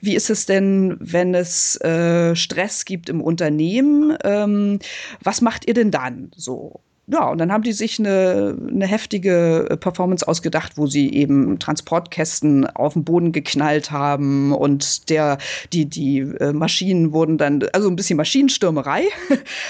Wie 0.00 0.14
ist 0.14 0.30
es 0.30 0.46
denn, 0.46 0.96
wenn 1.00 1.34
es 1.34 1.80
äh, 1.80 2.34
Stress 2.36 2.84
gibt 2.84 3.08
im 3.08 3.20
Unternehmen? 3.20 4.16
Ähm, 4.24 4.80
was 5.22 5.40
macht 5.40 5.66
ihr 5.66 5.74
denn 5.74 5.90
dann 5.90 6.30
so? 6.36 6.80
Ja, 7.06 7.28
und 7.28 7.36
dann 7.36 7.52
haben 7.52 7.62
die 7.62 7.74
sich 7.74 7.98
eine, 7.98 8.56
eine 8.66 8.86
heftige 8.86 9.66
äh, 9.68 9.76
Performance 9.76 10.26
ausgedacht, 10.26 10.72
wo 10.76 10.86
sie 10.86 11.12
eben 11.12 11.58
Transportkästen 11.58 12.66
auf 12.66 12.94
den 12.94 13.04
Boden 13.04 13.32
geknallt 13.32 13.90
haben 13.90 14.52
und 14.52 15.10
der, 15.10 15.36
die, 15.74 15.84
die 15.84 16.20
äh, 16.20 16.54
Maschinen 16.54 17.12
wurden 17.12 17.36
dann, 17.36 17.62
also 17.74 17.88
ein 17.88 17.96
bisschen 17.96 18.16
Maschinenstürmerei. 18.16 19.02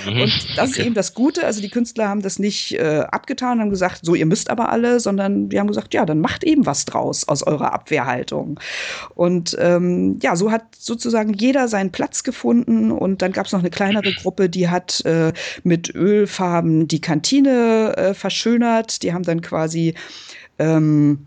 Mhm, 0.04 0.20
und 0.20 0.46
das 0.56 0.70
okay. 0.70 0.80
ist 0.80 0.86
eben 0.86 0.94
das 0.94 1.14
Gute. 1.14 1.44
Also 1.44 1.60
die 1.60 1.70
Künstler 1.70 2.08
haben 2.08 2.22
das 2.22 2.38
nicht 2.38 2.74
äh, 2.74 3.04
abgetan, 3.10 3.60
haben 3.60 3.70
gesagt, 3.70 4.00
so, 4.02 4.14
ihr 4.14 4.26
müsst 4.26 4.48
aber 4.48 4.68
alle, 4.68 5.00
sondern 5.00 5.48
die 5.48 5.58
haben 5.58 5.66
gesagt, 5.66 5.92
ja, 5.92 6.04
dann 6.04 6.20
macht 6.20 6.44
eben 6.44 6.66
was 6.66 6.84
draus 6.84 7.26
aus 7.26 7.42
eurer 7.42 7.72
Abwehrhaltung. 7.72 8.60
Und 9.16 9.56
ähm, 9.58 10.20
ja, 10.22 10.36
so 10.36 10.52
hat 10.52 10.62
sozusagen 10.78 11.32
jeder 11.32 11.66
seinen 11.66 11.90
Platz 11.90 12.22
gefunden 12.22 12.92
und 12.92 13.22
dann 13.22 13.32
gab 13.32 13.46
es 13.46 13.52
noch 13.52 13.60
eine 13.60 13.70
kleinere 13.70 14.12
Gruppe, 14.22 14.48
die 14.48 14.68
hat 14.68 15.04
äh, 15.04 15.32
mit 15.64 15.92
Ölfarben 15.94 16.86
die 16.86 17.00
Kantine 17.00 17.23
äh, 17.32 18.14
verschönert. 18.14 19.02
Die 19.02 19.12
haben 19.12 19.24
dann 19.24 19.40
quasi 19.40 19.94
ähm, 20.58 21.26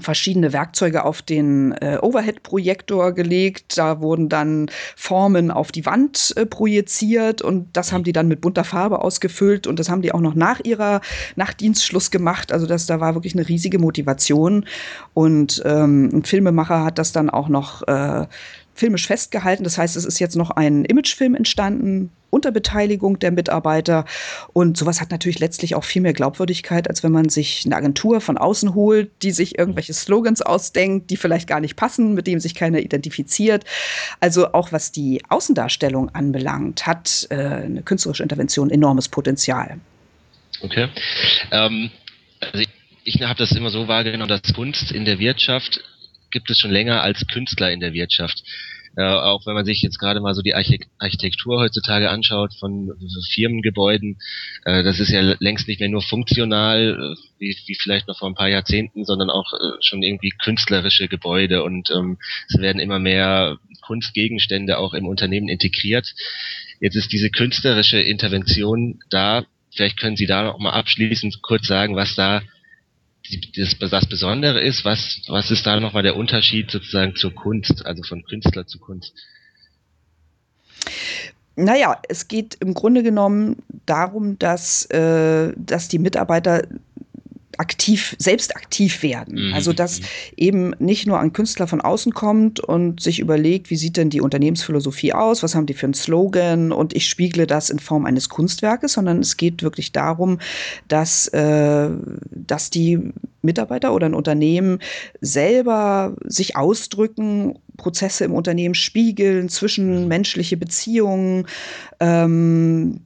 verschiedene 0.00 0.52
Werkzeuge 0.52 1.04
auf 1.04 1.22
den 1.22 1.72
äh, 1.72 1.98
Overhead-Projektor 2.00 3.12
gelegt. 3.12 3.78
Da 3.78 4.00
wurden 4.00 4.28
dann 4.28 4.70
Formen 4.94 5.50
auf 5.50 5.72
die 5.72 5.86
Wand 5.86 6.34
äh, 6.36 6.44
projiziert 6.44 7.40
und 7.42 7.74
das 7.76 7.92
haben 7.92 8.04
die 8.04 8.12
dann 8.12 8.28
mit 8.28 8.40
bunter 8.40 8.64
Farbe 8.64 9.00
ausgefüllt 9.00 9.66
und 9.66 9.78
das 9.78 9.88
haben 9.88 10.02
die 10.02 10.12
auch 10.12 10.20
noch 10.20 10.34
nach 10.34 10.60
ihrer 10.64 11.00
Nachtdienstschluss 11.36 12.10
gemacht. 12.10 12.52
Also 12.52 12.66
das, 12.66 12.86
da 12.86 13.00
war 13.00 13.14
wirklich 13.14 13.34
eine 13.34 13.48
riesige 13.48 13.78
Motivation 13.78 14.66
und 15.14 15.62
ähm, 15.64 16.10
ein 16.12 16.24
Filmemacher 16.24 16.84
hat 16.84 16.98
das 16.98 17.12
dann 17.12 17.30
auch 17.30 17.48
noch 17.48 17.82
äh, 17.88 18.26
filmisch 18.76 19.06
festgehalten. 19.06 19.64
Das 19.64 19.78
heißt, 19.78 19.96
es 19.96 20.04
ist 20.04 20.18
jetzt 20.18 20.36
noch 20.36 20.50
ein 20.50 20.84
Imagefilm 20.84 21.34
entstanden 21.34 22.10
unter 22.30 22.52
Beteiligung 22.52 23.18
der 23.18 23.30
Mitarbeiter. 23.30 24.04
Und 24.52 24.76
sowas 24.76 25.00
hat 25.00 25.10
natürlich 25.10 25.38
letztlich 25.38 25.74
auch 25.74 25.84
viel 25.84 26.02
mehr 26.02 26.12
Glaubwürdigkeit, 26.12 26.88
als 26.88 27.02
wenn 27.02 27.12
man 27.12 27.28
sich 27.30 27.62
eine 27.64 27.76
Agentur 27.76 28.20
von 28.20 28.36
außen 28.36 28.74
holt, 28.74 29.10
die 29.22 29.30
sich 29.30 29.58
irgendwelche 29.58 29.94
Slogans 29.94 30.42
ausdenkt, 30.42 31.10
die 31.10 31.16
vielleicht 31.16 31.48
gar 31.48 31.60
nicht 31.60 31.76
passen, 31.76 32.14
mit 32.14 32.26
dem 32.26 32.38
sich 32.38 32.54
keiner 32.54 32.78
identifiziert. 32.78 33.64
Also 34.20 34.52
auch 34.52 34.70
was 34.72 34.92
die 34.92 35.22
Außendarstellung 35.28 36.14
anbelangt, 36.14 36.86
hat 36.86 37.26
äh, 37.30 37.36
eine 37.36 37.82
künstlerische 37.82 38.22
Intervention 38.22 38.70
enormes 38.70 39.08
Potenzial. 39.08 39.78
Okay. 40.60 40.88
Ähm, 41.52 41.90
also 42.40 42.58
ich, 42.58 42.68
ich 43.04 43.22
habe 43.22 43.38
das 43.38 43.52
immer 43.52 43.70
so 43.70 43.88
wahrgenommen, 43.88 44.28
dass 44.28 44.52
Kunst 44.54 44.92
in 44.92 45.04
der 45.04 45.18
Wirtschaft 45.18 45.80
gibt 46.30 46.50
es 46.50 46.58
schon 46.58 46.70
länger 46.70 47.02
als 47.02 47.26
Künstler 47.26 47.70
in 47.72 47.80
der 47.80 47.92
Wirtschaft. 47.92 48.42
Äh, 48.96 49.02
auch 49.02 49.44
wenn 49.44 49.54
man 49.54 49.66
sich 49.66 49.82
jetzt 49.82 49.98
gerade 49.98 50.20
mal 50.20 50.32
so 50.32 50.40
die 50.40 50.54
Architektur 50.54 51.60
heutzutage 51.60 52.08
anschaut 52.08 52.54
von 52.58 52.92
Firmengebäuden, 53.34 54.18
äh, 54.64 54.82
das 54.82 55.00
ist 55.00 55.10
ja 55.10 55.34
längst 55.38 55.68
nicht 55.68 55.80
mehr 55.80 55.90
nur 55.90 56.00
funktional, 56.00 56.96
äh, 56.98 57.20
wie, 57.38 57.54
wie 57.66 57.74
vielleicht 57.74 58.08
noch 58.08 58.18
vor 58.18 58.28
ein 58.28 58.34
paar 58.34 58.48
Jahrzehnten, 58.48 59.04
sondern 59.04 59.28
auch 59.28 59.52
äh, 59.52 59.76
schon 59.82 60.02
irgendwie 60.02 60.30
künstlerische 60.30 61.08
Gebäude 61.08 61.62
und 61.62 61.90
ähm, 61.90 62.16
es 62.48 62.58
werden 62.58 62.80
immer 62.80 62.98
mehr 62.98 63.58
Kunstgegenstände 63.82 64.78
auch 64.78 64.94
im 64.94 65.06
Unternehmen 65.06 65.48
integriert. 65.48 66.14
Jetzt 66.80 66.96
ist 66.96 67.12
diese 67.12 67.28
künstlerische 67.28 68.00
Intervention 68.00 69.00
da. 69.10 69.44
Vielleicht 69.74 70.00
können 70.00 70.16
Sie 70.16 70.26
da 70.26 70.42
noch 70.42 70.58
mal 70.58 70.70
abschließend 70.70 71.42
kurz 71.42 71.66
sagen, 71.66 71.96
was 71.96 72.14
da 72.14 72.40
das, 73.56 73.78
das 73.78 74.06
Besondere 74.06 74.60
ist, 74.60 74.84
was, 74.84 75.20
was 75.28 75.50
ist 75.50 75.66
da 75.66 75.78
nochmal 75.80 76.02
der 76.02 76.16
Unterschied 76.16 76.70
sozusagen 76.70 77.14
zur 77.16 77.34
Kunst, 77.34 77.84
also 77.84 78.02
von 78.02 78.24
Künstler 78.24 78.66
zu 78.66 78.78
Kunst? 78.78 79.14
Naja, 81.56 82.00
es 82.08 82.28
geht 82.28 82.56
im 82.60 82.74
Grunde 82.74 83.02
genommen 83.02 83.62
darum, 83.86 84.38
dass, 84.38 84.84
äh, 84.90 85.52
dass 85.56 85.88
die 85.88 85.98
Mitarbeiter 85.98 86.66
aktiv, 87.58 88.16
selbst 88.18 88.56
aktiv 88.56 89.02
werden. 89.02 89.48
Mhm. 89.48 89.54
Also 89.54 89.72
dass 89.72 90.00
eben 90.36 90.74
nicht 90.78 91.06
nur 91.06 91.20
ein 91.20 91.32
Künstler 91.32 91.66
von 91.66 91.80
außen 91.80 92.12
kommt 92.12 92.60
und 92.60 93.00
sich 93.00 93.18
überlegt, 93.18 93.70
wie 93.70 93.76
sieht 93.76 93.96
denn 93.96 94.10
die 94.10 94.20
Unternehmensphilosophie 94.20 95.12
aus, 95.12 95.42
was 95.42 95.54
haben 95.54 95.66
die 95.66 95.74
für 95.74 95.86
einen 95.86 95.94
Slogan 95.94 96.72
und 96.72 96.94
ich 96.94 97.08
spiegle 97.08 97.46
das 97.46 97.70
in 97.70 97.78
Form 97.78 98.06
eines 98.06 98.28
Kunstwerkes, 98.28 98.94
sondern 98.94 99.20
es 99.20 99.36
geht 99.36 99.62
wirklich 99.62 99.92
darum, 99.92 100.38
dass, 100.88 101.28
äh, 101.28 101.88
dass 102.30 102.70
die 102.70 103.12
Mitarbeiter 103.42 103.94
oder 103.94 104.06
ein 104.06 104.14
Unternehmen 104.14 104.80
selber 105.20 106.16
sich 106.24 106.56
ausdrücken, 106.56 107.58
Prozesse 107.76 108.24
im 108.24 108.34
Unternehmen 108.34 108.74
spiegeln, 108.74 109.48
zwischenmenschliche 109.48 110.56
Beziehungen, 110.56 111.46
ähm, 112.00 113.00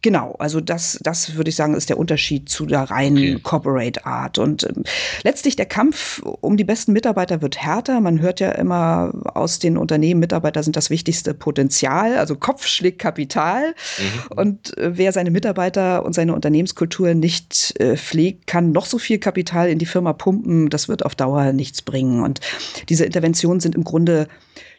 Genau, 0.00 0.36
also 0.38 0.60
das, 0.60 0.96
das 1.02 1.34
würde 1.34 1.50
ich 1.50 1.56
sagen, 1.56 1.74
ist 1.74 1.88
der 1.88 1.98
Unterschied 1.98 2.48
zu 2.48 2.66
der 2.66 2.82
reinen 2.82 3.34
okay. 3.34 3.40
Corporate 3.42 4.06
Art. 4.06 4.38
Und 4.38 4.62
ähm, 4.62 4.84
letztlich 5.24 5.56
der 5.56 5.66
Kampf 5.66 6.22
um 6.40 6.56
die 6.56 6.62
besten 6.62 6.92
Mitarbeiter 6.92 7.42
wird 7.42 7.60
härter. 7.60 8.00
Man 8.00 8.20
hört 8.20 8.38
ja 8.38 8.52
immer 8.52 9.12
aus 9.34 9.58
den 9.58 9.76
Unternehmen, 9.76 10.20
Mitarbeiter 10.20 10.62
sind 10.62 10.76
das 10.76 10.90
wichtigste 10.90 11.34
Potenzial, 11.34 12.16
also 12.16 12.36
Kopf 12.36 12.64
schlägt 12.66 13.00
Kapital. 13.00 13.74
Mhm. 13.98 14.36
Und 14.36 14.78
äh, 14.78 14.96
wer 14.96 15.10
seine 15.10 15.32
Mitarbeiter 15.32 16.04
und 16.04 16.12
seine 16.12 16.32
Unternehmenskultur 16.32 17.14
nicht 17.14 17.74
äh, 17.80 17.96
pflegt, 17.96 18.46
kann 18.46 18.70
noch 18.70 18.86
so 18.86 18.98
viel 18.98 19.18
Kapital 19.18 19.68
in 19.68 19.80
die 19.80 19.86
Firma 19.86 20.12
pumpen. 20.12 20.68
Das 20.70 20.86
wird 20.88 21.04
auf 21.04 21.16
Dauer 21.16 21.52
nichts 21.52 21.82
bringen. 21.82 22.22
Und 22.22 22.40
diese 22.88 23.04
Interventionen 23.04 23.58
sind 23.58 23.74
im 23.74 23.82
Grunde 23.82 24.28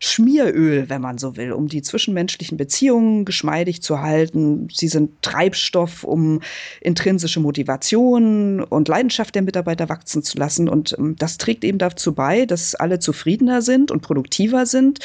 Schmieröl, 0.02 0.90
wenn 0.90 1.02
man 1.02 1.18
so 1.18 1.36
will, 1.36 1.52
um 1.52 1.68
die 1.68 1.82
zwischenmenschlichen 1.82 2.58
Beziehungen 2.58 3.26
geschmeidig 3.26 3.82
zu 3.82 4.00
halten. 4.02 4.70
Sie 4.74 4.88
sind 4.88 5.22
Treibstoff, 5.22 6.06
um 6.06 6.40
intrinsische 6.80 7.42
Motivation 7.42 8.64
und 8.64 8.88
Leidenschaft 8.88 9.36
der 9.36 9.42
Mitarbeiter 9.42 9.90
wachsen 9.90 10.24
zu 10.24 10.38
lassen. 10.38 10.70
Und 10.70 10.96
ähm, 10.98 11.18
das 11.18 11.38
trägt 11.38 11.66
eben 11.66 11.80
dazu 11.80 12.14
bei, 12.14 12.46
dass 12.46 12.76
alle 12.76 13.00
zufriedener 13.00 13.62
sind 13.62 13.92
und 13.92 14.02
produktiver 14.02 14.66
sind 14.66 15.00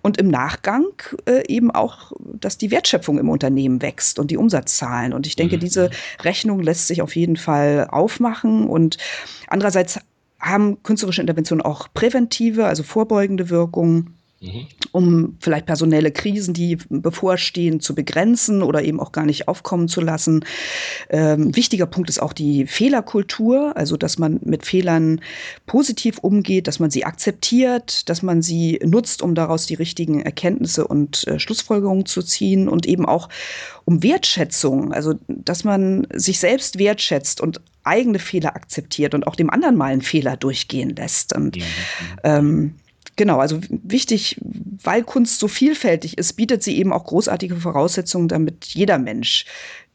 und 0.00 0.16
im 0.16 0.28
Nachgang 0.28 0.86
äh, 1.26 1.46
eben 1.46 1.70
auch, 1.70 2.12
dass 2.18 2.56
die 2.56 2.70
Wertschöpfung 2.70 3.18
im 3.18 3.28
Unternehmen 3.28 3.82
wächst 3.82 4.18
und 4.18 4.30
die 4.30 4.38
Umsatzzahlen. 4.38 5.12
Und 5.12 5.26
ich 5.26 5.36
denke, 5.36 5.56
mhm. 5.56 5.60
diese 5.60 5.90
Rechnung 6.22 6.62
lässt 6.62 6.86
sich 6.86 7.02
auf 7.02 7.16
jeden 7.16 7.36
Fall 7.36 7.86
aufmachen. 7.90 8.66
Und 8.66 8.96
andererseits 9.48 9.98
haben 10.40 10.82
künstlerische 10.82 11.20
Interventionen 11.20 11.64
auch 11.64 11.88
präventive, 11.92 12.64
also 12.64 12.82
vorbeugende 12.82 13.50
Wirkungen 13.50 14.17
um 14.92 15.36
vielleicht 15.40 15.66
personelle 15.66 16.12
Krisen, 16.12 16.54
die 16.54 16.78
bevorstehen, 16.88 17.80
zu 17.80 17.94
begrenzen 17.94 18.62
oder 18.62 18.82
eben 18.82 19.00
auch 19.00 19.10
gar 19.10 19.26
nicht 19.26 19.48
aufkommen 19.48 19.88
zu 19.88 20.00
lassen. 20.00 20.44
Ähm, 21.10 21.54
wichtiger 21.56 21.86
Punkt 21.86 22.08
ist 22.08 22.22
auch 22.22 22.32
die 22.32 22.66
Fehlerkultur, 22.66 23.76
also 23.76 23.96
dass 23.96 24.18
man 24.18 24.38
mit 24.44 24.64
Fehlern 24.64 25.20
positiv 25.66 26.18
umgeht, 26.18 26.68
dass 26.68 26.78
man 26.78 26.90
sie 26.90 27.04
akzeptiert, 27.04 28.08
dass 28.08 28.22
man 28.22 28.40
sie 28.40 28.78
nutzt, 28.84 29.22
um 29.22 29.34
daraus 29.34 29.66
die 29.66 29.74
richtigen 29.74 30.20
Erkenntnisse 30.20 30.86
und 30.86 31.26
äh, 31.26 31.40
Schlussfolgerungen 31.40 32.06
zu 32.06 32.22
ziehen 32.22 32.68
und 32.68 32.86
eben 32.86 33.06
auch 33.06 33.28
um 33.86 34.04
Wertschätzung, 34.04 34.92
also 34.92 35.14
dass 35.26 35.64
man 35.64 36.06
sich 36.14 36.38
selbst 36.38 36.78
wertschätzt 36.78 37.40
und 37.40 37.60
eigene 37.82 38.18
Fehler 38.20 38.54
akzeptiert 38.54 39.14
und 39.14 39.26
auch 39.26 39.34
dem 39.34 39.50
anderen 39.50 39.76
mal 39.76 39.92
einen 39.92 40.02
Fehler 40.02 40.36
durchgehen 40.36 40.90
lässt. 40.90 41.34
Und 41.34 41.56
mhm. 41.56 41.62
ähm, 42.22 42.74
Genau, 43.18 43.40
also 43.40 43.58
wichtig, 43.68 44.40
weil 44.84 45.02
Kunst 45.02 45.40
so 45.40 45.48
vielfältig 45.48 46.16
ist, 46.18 46.34
bietet 46.34 46.62
sie 46.62 46.78
eben 46.78 46.92
auch 46.92 47.04
großartige 47.04 47.56
Voraussetzungen, 47.56 48.28
damit 48.28 48.66
jeder 48.66 48.96
Mensch 48.96 49.44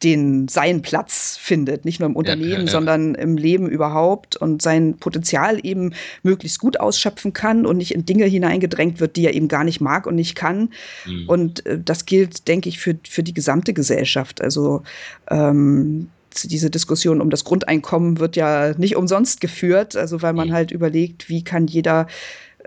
den 0.04 0.50
seinen 0.50 0.82
Platz 0.82 1.38
findet, 1.40 1.86
nicht 1.86 2.02
nur 2.02 2.10
im 2.10 2.18
Unternehmen, 2.18 2.52
ja, 2.52 2.58
ja, 2.58 2.66
ja. 2.66 2.70
sondern 2.70 3.16
im 3.16 3.38
Leben 3.38 3.70
überhaupt 3.70 4.36
und 4.36 4.62
sein 4.62 4.98
Potenzial 4.98 5.58
eben 5.64 5.94
möglichst 6.22 6.60
gut 6.60 6.82
ausschöpfen 6.82 7.32
kann 7.32 7.66
und 7.66 7.78
nicht 7.78 7.94
in 7.96 8.06
Dinge 8.06 8.26
hineingedrängt 8.26 9.00
wird, 9.00 9.16
die 9.16 9.26
er 9.26 9.34
eben 9.34 9.48
gar 9.48 9.64
nicht 9.64 9.80
mag 9.80 10.06
und 10.06 10.16
nicht 10.16 10.36
kann. 10.36 10.72
Mhm. 11.06 11.24
Und 11.30 11.66
äh, 11.66 11.80
das 11.80 12.06
gilt, 12.06 12.50
denke 12.50 12.68
ich, 12.68 12.78
für, 12.78 12.98
für 13.08 13.24
die 13.24 13.34
gesamte 13.34 13.72
Gesellschaft. 13.72 14.42
Also 14.42 14.84
ähm, 15.30 16.10
diese 16.44 16.70
Diskussion 16.70 17.22
um 17.22 17.30
das 17.30 17.46
Grundeinkommen 17.46 18.20
wird 18.20 18.36
ja 18.36 18.74
nicht 18.78 18.98
umsonst 18.98 19.40
geführt, 19.40 19.96
also 19.96 20.22
weil 20.22 20.34
man 20.34 20.50
mhm. 20.50 20.54
halt 20.54 20.72
überlegt, 20.72 21.30
wie 21.30 21.46
kann 21.46 21.68
jeder 21.68 22.08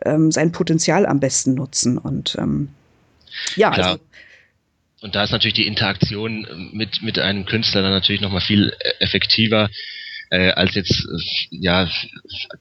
ähm, 0.04 0.30
sein 0.30 0.52
Potenzial 0.52 1.06
am 1.06 1.20
besten 1.20 1.54
nutzen. 1.54 1.98
Und 1.98 2.36
ähm, 2.38 2.68
ja, 3.56 3.70
Klar. 3.70 3.86
also 3.86 4.00
und 5.02 5.14
da 5.14 5.24
ist 5.24 5.30
natürlich 5.30 5.54
die 5.54 5.66
Interaktion 5.66 6.70
mit, 6.72 7.02
mit 7.02 7.18
einem 7.18 7.44
Künstler 7.44 7.82
dann 7.82 7.90
natürlich 7.90 8.22
nochmal 8.22 8.40
viel 8.40 8.74
effektiver, 8.98 9.70
äh, 10.30 10.50
als 10.50 10.74
jetzt 10.74 10.90
äh, 10.90 11.46
ja 11.50 11.88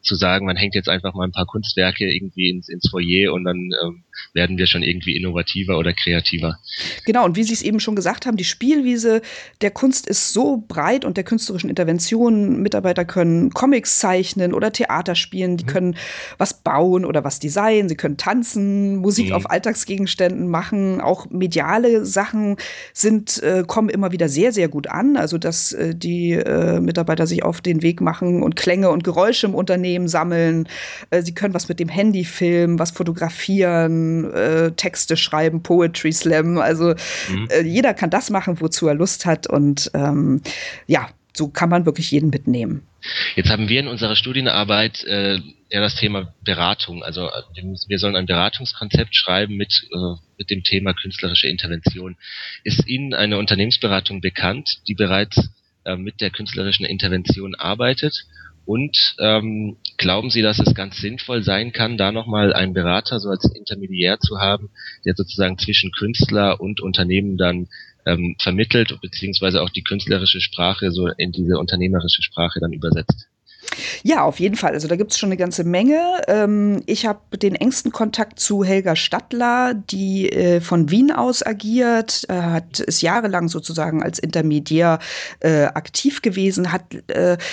zu 0.02 0.16
sagen, 0.16 0.46
man 0.46 0.56
hängt 0.56 0.76
jetzt 0.76 0.90
einfach 0.90 1.14
mal 1.14 1.26
ein 1.26 1.32
paar 1.32 1.46
Kunstwerke 1.46 2.06
irgendwie 2.06 2.50
ins, 2.50 2.70
ins 2.70 2.90
Foyer 2.90 3.34
und 3.34 3.44
dann 3.44 3.72
ähm, 3.84 4.04
werden 4.34 4.58
wir 4.58 4.68
schon 4.68 4.84
irgendwie 4.84 5.16
innovativer 5.16 5.78
oder 5.78 5.94
kreativer. 5.94 6.60
Genau, 7.06 7.26
und 7.26 7.36
wie 7.36 7.44
Sie 7.44 7.54
es 7.54 7.62
eben 7.62 7.80
schon 7.80 7.96
gesagt 7.96 8.26
haben, 8.26 8.38
die 8.38 8.44
Spielwiese 8.44 9.22
der 9.62 9.72
Kunst 9.72 10.08
ist 10.08 10.34
so 10.34 10.64
breit 10.68 11.06
und 11.06 11.18
der 11.18 11.24
künstlerischen 11.24 11.70
Interventionen. 11.70 12.62
Mitarbeiter 12.62 13.06
können 13.06 13.52
Comics 13.52 14.00
zeichnen 14.00 14.54
oder 14.54 14.72
Theater 14.72 15.16
spielen, 15.16 15.58
die 15.58 15.64
mhm. 15.64 15.70
können 15.70 15.98
was 16.38 16.54
bauen 16.54 17.06
oder 17.06 17.24
was 17.24 17.40
designen, 17.40 17.90
sie 17.90 17.96
können 17.96 18.18
tanzen, 18.18 18.98
Musik 18.98 19.30
mhm. 19.30 19.34
auf 19.34 19.50
Alltagsgegenständen 19.50 20.48
machen, 20.48 21.02
auch 21.02 21.30
mediale 21.30 22.06
Sachen 22.06 22.58
sind, 22.94 23.42
äh, 23.42 23.64
kommen 23.66 23.90
immer 23.90 24.12
wieder 24.12 24.30
sehr, 24.30 24.52
sehr 24.52 24.68
gut 24.68 24.88
an. 24.88 25.18
Also, 25.18 25.38
dass 25.38 25.74
äh, 25.74 25.96
die 25.96 26.32
äh, 26.32 26.80
Mitarbeiter 26.80 27.28
sich 27.28 27.44
auf 27.44 27.55
den 27.62 27.82
Weg 27.82 28.02
machen 28.02 28.44
und 28.44 28.56
Klänge 28.56 28.90
und 28.90 29.04
Geräusche 29.04 29.48
im 29.48 29.56
Unternehmen 29.56 30.08
sammeln. 30.08 30.68
Äh, 31.10 31.22
sie 31.22 31.34
können 31.34 31.54
was 31.54 31.70
mit 31.70 31.80
dem 31.80 31.90
Handy 31.90 32.26
filmen, 32.26 32.80
was 32.80 32.92
fotografieren, 32.92 34.32
äh, 34.34 34.72
Texte 34.72 35.18
schreiben, 35.18 35.64
Poetry 35.64 36.12
Slam. 36.12 36.58
Also 36.58 36.96
mhm. 37.30 37.48
äh, 37.50 37.62
jeder 37.62 37.94
kann 37.94 38.10
das 38.10 38.30
machen, 38.30 38.60
wozu 38.62 38.88
er 38.88 38.96
Lust 38.96 39.26
hat. 39.26 39.48
Und 39.48 39.92
ähm, 39.94 40.42
ja, 40.88 41.10
so 41.34 41.50
kann 41.50 41.70
man 41.70 41.86
wirklich 41.86 42.12
jeden 42.12 42.30
mitnehmen. 42.30 42.88
Jetzt 43.36 43.50
haben 43.50 43.70
wir 43.70 43.80
in 43.80 43.88
unserer 43.88 44.16
Studienarbeit 44.16 45.04
äh, 45.04 45.40
ja 45.70 45.82
das 45.82 45.96
Thema 45.96 46.34
Beratung. 46.44 47.04
Also 47.04 47.30
wir 47.88 48.00
sollen 48.00 48.16
ein 48.16 48.26
Beratungskonzept 48.26 49.16
schreiben 49.16 49.56
mit, 49.56 49.88
äh, 49.92 50.16
mit 50.38 50.50
dem 50.50 50.64
Thema 50.64 50.94
künstlerische 50.94 51.48
Intervention. 51.48 52.18
Ist 52.64 52.88
Ihnen 52.88 53.14
eine 53.14 53.38
Unternehmensberatung 53.38 54.22
bekannt, 54.22 54.80
die 54.88 54.96
bereits 54.96 55.50
äh, 55.86 55.96
mit 55.96 56.22
der 56.22 56.32
künstlerischen 56.32 56.86
Intervention 56.86 57.56
arbeitet? 57.56 58.26
Und 58.66 59.16
ähm, 59.20 59.78
glauben 59.98 60.32
Sie, 60.32 60.42
dass 60.42 60.60
es 60.60 60.74
ganz 60.74 60.98
sinnvoll 60.98 61.44
sein 61.44 61.72
kann, 61.72 61.98
da 61.98 62.12
nochmal 62.12 62.52
einen 62.52 62.74
Berater 62.74 63.20
so 63.20 63.30
als 63.30 63.46
Intermediär 63.46 64.20
zu 64.20 64.40
haben, 64.40 64.72
der 65.06 65.14
sozusagen 65.16 65.60
zwischen 65.60 65.92
Künstler 65.92 66.60
und 66.60 66.82
Unternehmen 66.82 67.38
dann 67.38 67.68
ähm, 68.08 68.36
vermittelt, 68.40 68.98
beziehungsweise 69.02 69.62
auch 69.62 69.70
die 69.70 69.84
künstlerische 69.84 70.42
Sprache 70.42 70.92
so 70.92 71.08
in 71.08 71.32
diese 71.32 71.60
unternehmerische 71.60 72.24
Sprache 72.24 72.60
dann 72.60 72.74
übersetzt? 72.74 73.28
Ja, 74.04 74.24
auf 74.24 74.40
jeden 74.40 74.56
Fall. 74.56 74.74
Also 74.74 74.88
da 74.88 74.96
gibt 74.96 75.12
es 75.12 75.18
schon 75.18 75.30
eine 75.30 75.38
ganze 75.38 75.64
Menge. 75.64 76.00
Ähm, 76.28 76.82
ich 76.86 77.06
habe 77.06 77.38
den 77.38 77.56
engsten 77.56 77.92
Kontakt 77.92 78.40
zu 78.40 78.64
Helga 78.64 78.96
Stadler, 78.96 79.74
die 79.74 80.32
äh, 80.32 80.62
von 80.62 80.90
Wien 80.90 81.12
aus 81.12 81.46
agiert, 81.46 82.26
äh, 82.30 82.34
hat 82.34 82.80
ist 82.80 83.02
jahrelang 83.02 83.48
sozusagen 83.48 84.04
als 84.04 84.20
Intermediär 84.20 85.00
äh, 85.40 85.66
aktiv 85.66 86.22
gewesen, 86.22 86.72
hat 86.72 86.84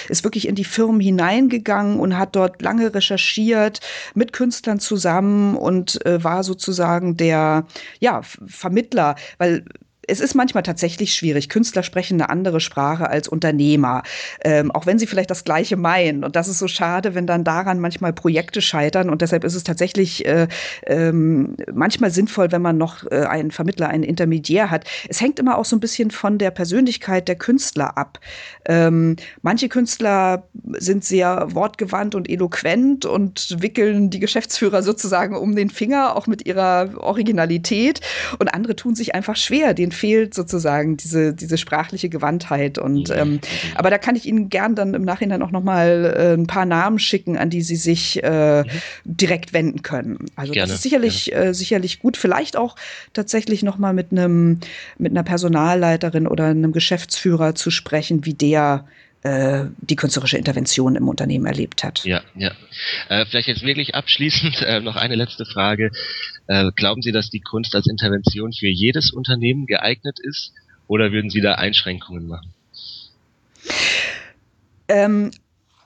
ist 0.09 0.25
wirklich 0.25 0.49
in 0.49 0.55
die 0.55 0.65
Firmen 0.65 1.01
hineingegangen 1.01 1.99
und 1.99 2.17
hat 2.17 2.37
dort 2.37 2.61
lange 2.63 2.95
recherchiert 2.95 3.81
mit 4.15 4.33
Künstlern 4.33 4.81
zusammen 4.81 5.57
und 5.57 5.99
war 6.05 6.45
sozusagen 6.45 7.17
der 7.17 7.67
ja 8.01 8.23
Vermittler, 8.23 9.17
weil 9.39 9.65
es 10.09 10.21
ist 10.21 10.35
manchmal 10.35 10.63
tatsächlich 10.63 11.15
schwierig. 11.15 11.49
Künstler 11.49 11.83
sprechen 11.83 12.21
eine 12.21 12.31
andere 12.31 12.61
Sprache 12.61 13.09
als 13.09 13.29
Unternehmer, 13.29 14.03
ähm, 14.45 14.71
auch 14.71 14.87
wenn 14.87 14.99
sie 14.99 15.07
vielleicht 15.07 15.31
das 15.31 15.45
Gleiche 15.45 15.77
meinen. 15.77 16.25
Und 16.25 16.35
das 16.35 16.49
ist 16.49 16.59
so 16.59 16.67
schade, 16.67 17.15
wenn 17.15 17.27
dann 17.27 17.45
daran 17.45 17.79
manchmal 17.79 18.13
Projekte 18.13 18.61
scheitern. 18.61 19.11
Und 19.11 19.23
deshalb 19.23 19.45
ist 19.45 19.55
es 19.55 19.63
tatsächlich 19.63 20.27
äh, 20.27 20.49
ähm, 20.87 21.57
manchmal 21.73 22.11
sinnvoll, 22.11 22.51
wenn 22.51 22.63
man 22.63 22.79
noch 22.79 23.05
äh, 23.11 23.27
einen 23.27 23.53
Vermittler, 23.53 23.89
einen 23.89 24.03
Intermediär 24.03 24.71
hat. 24.71 24.85
Es 25.09 25.21
hängt 25.21 25.39
immer 25.39 25.57
auch 25.57 25.65
so 25.65 25.77
ein 25.77 25.81
bisschen 25.81 26.11
von 26.11 26.39
der 26.39 26.51
Persönlichkeit 26.51 27.29
der 27.29 27.37
Künstler 27.37 27.97
ab. 27.97 28.19
Ähm, 28.67 29.17
manche 29.43 29.69
Künstler 29.69 30.49
sind 30.79 31.05
sehr 31.05 31.47
wortgewandt 31.55 32.15
und 32.17 32.29
eloquent 32.29 33.05
und 33.05 33.57
wickeln 33.63 34.11
die 34.11 34.21
Geschäftsführer 34.21 34.83
sozusagen 34.83 35.37
um 35.37 35.55
den 35.55 35.71
Finger, 35.71 36.17
auch 36.17 36.27
mit 36.27 36.45
ihrer 36.47 36.91
Originalität. 36.97 38.01
Und 38.41 38.53
andere 38.53 38.75
tun 38.75 38.97
sich 38.97 39.15
einfach 39.15 39.37
schwer, 39.37 39.75
den 39.75 39.91
fehlt 39.93 40.34
sozusagen 40.34 40.97
diese, 40.97 41.32
diese 41.32 41.59
sprachliche 41.59 42.09
Gewandtheit. 42.09 42.78
Und 42.78 43.11
ähm, 43.11 43.40
aber 43.74 43.90
da 43.90 43.99
kann 43.99 44.16
ich 44.16 44.26
Ihnen 44.26 44.49
gern 44.49 44.74
dann 44.74 44.95
im 44.95 45.03
Nachhinein 45.03 45.43
auch 45.43 45.51
nochmal 45.51 46.14
äh, 46.16 46.34
ein 46.34 46.47
paar 46.47 46.64
Namen 46.64 46.99
schicken, 46.99 47.38
an 47.38 47.51
die 47.51 47.62
Sie 47.62 47.76
sich 47.76 48.22
äh, 48.24 48.62
mhm. 48.62 48.66
direkt 49.05 49.53
wenden 49.53 49.82
können. 49.82 50.18
Also 50.34 50.53
gerne, 50.53 50.68
das 50.68 50.76
ist 50.76 50.82
sicherlich, 50.82 51.34
äh, 51.34 51.53
sicherlich 51.55 52.01
gut. 52.01 52.16
Vielleicht 52.16 52.57
auch 52.57 52.76
tatsächlich 53.12 53.62
nochmal 53.62 53.95
mit 53.95 54.11
einem 54.11 54.59
mit 54.99 55.12
einer 55.12 55.22
Personalleiterin 55.22 56.26
oder 56.26 56.47
einem 56.47 56.72
Geschäftsführer 56.72 57.55
zu 57.55 57.70
sprechen, 57.70 58.24
wie 58.24 58.34
der 58.34 58.86
äh, 59.23 59.66
die 59.79 59.97
künstlerische 59.97 60.37
Intervention 60.37 60.97
im 60.97 61.09
Unternehmen 61.09 61.47
erlebt 61.47 61.85
hat. 61.85 62.05
Ja, 62.05 62.23
ja. 62.35 62.51
Äh, 63.09 63.25
vielleicht 63.27 63.49
jetzt 63.49 63.62
wirklich 63.62 63.95
abschließend 63.95 64.62
äh, 64.62 64.81
noch 64.81 64.97
eine 64.97 65.14
letzte 65.14 65.45
Frage. 65.45 65.91
Äh, 66.49 66.73
glauben 66.75 67.03
Sie, 67.03 67.12
dass 67.12 67.31
die 67.31 67.41
Kunst 67.41 67.75
als 67.75 67.87
Intervention 67.87 68.53
für 68.53 68.68
jedes 68.68 69.12
Unternehmen 69.12 69.66
geeignet 69.66 70.18
ist 70.20 70.53
oder 70.89 71.12
würden 71.12 71.31
Sie 71.31 71.41
da 71.41 71.55
Einschränkungen 71.55 72.27
machen? 72.27 72.53
Ähm, 74.89 75.31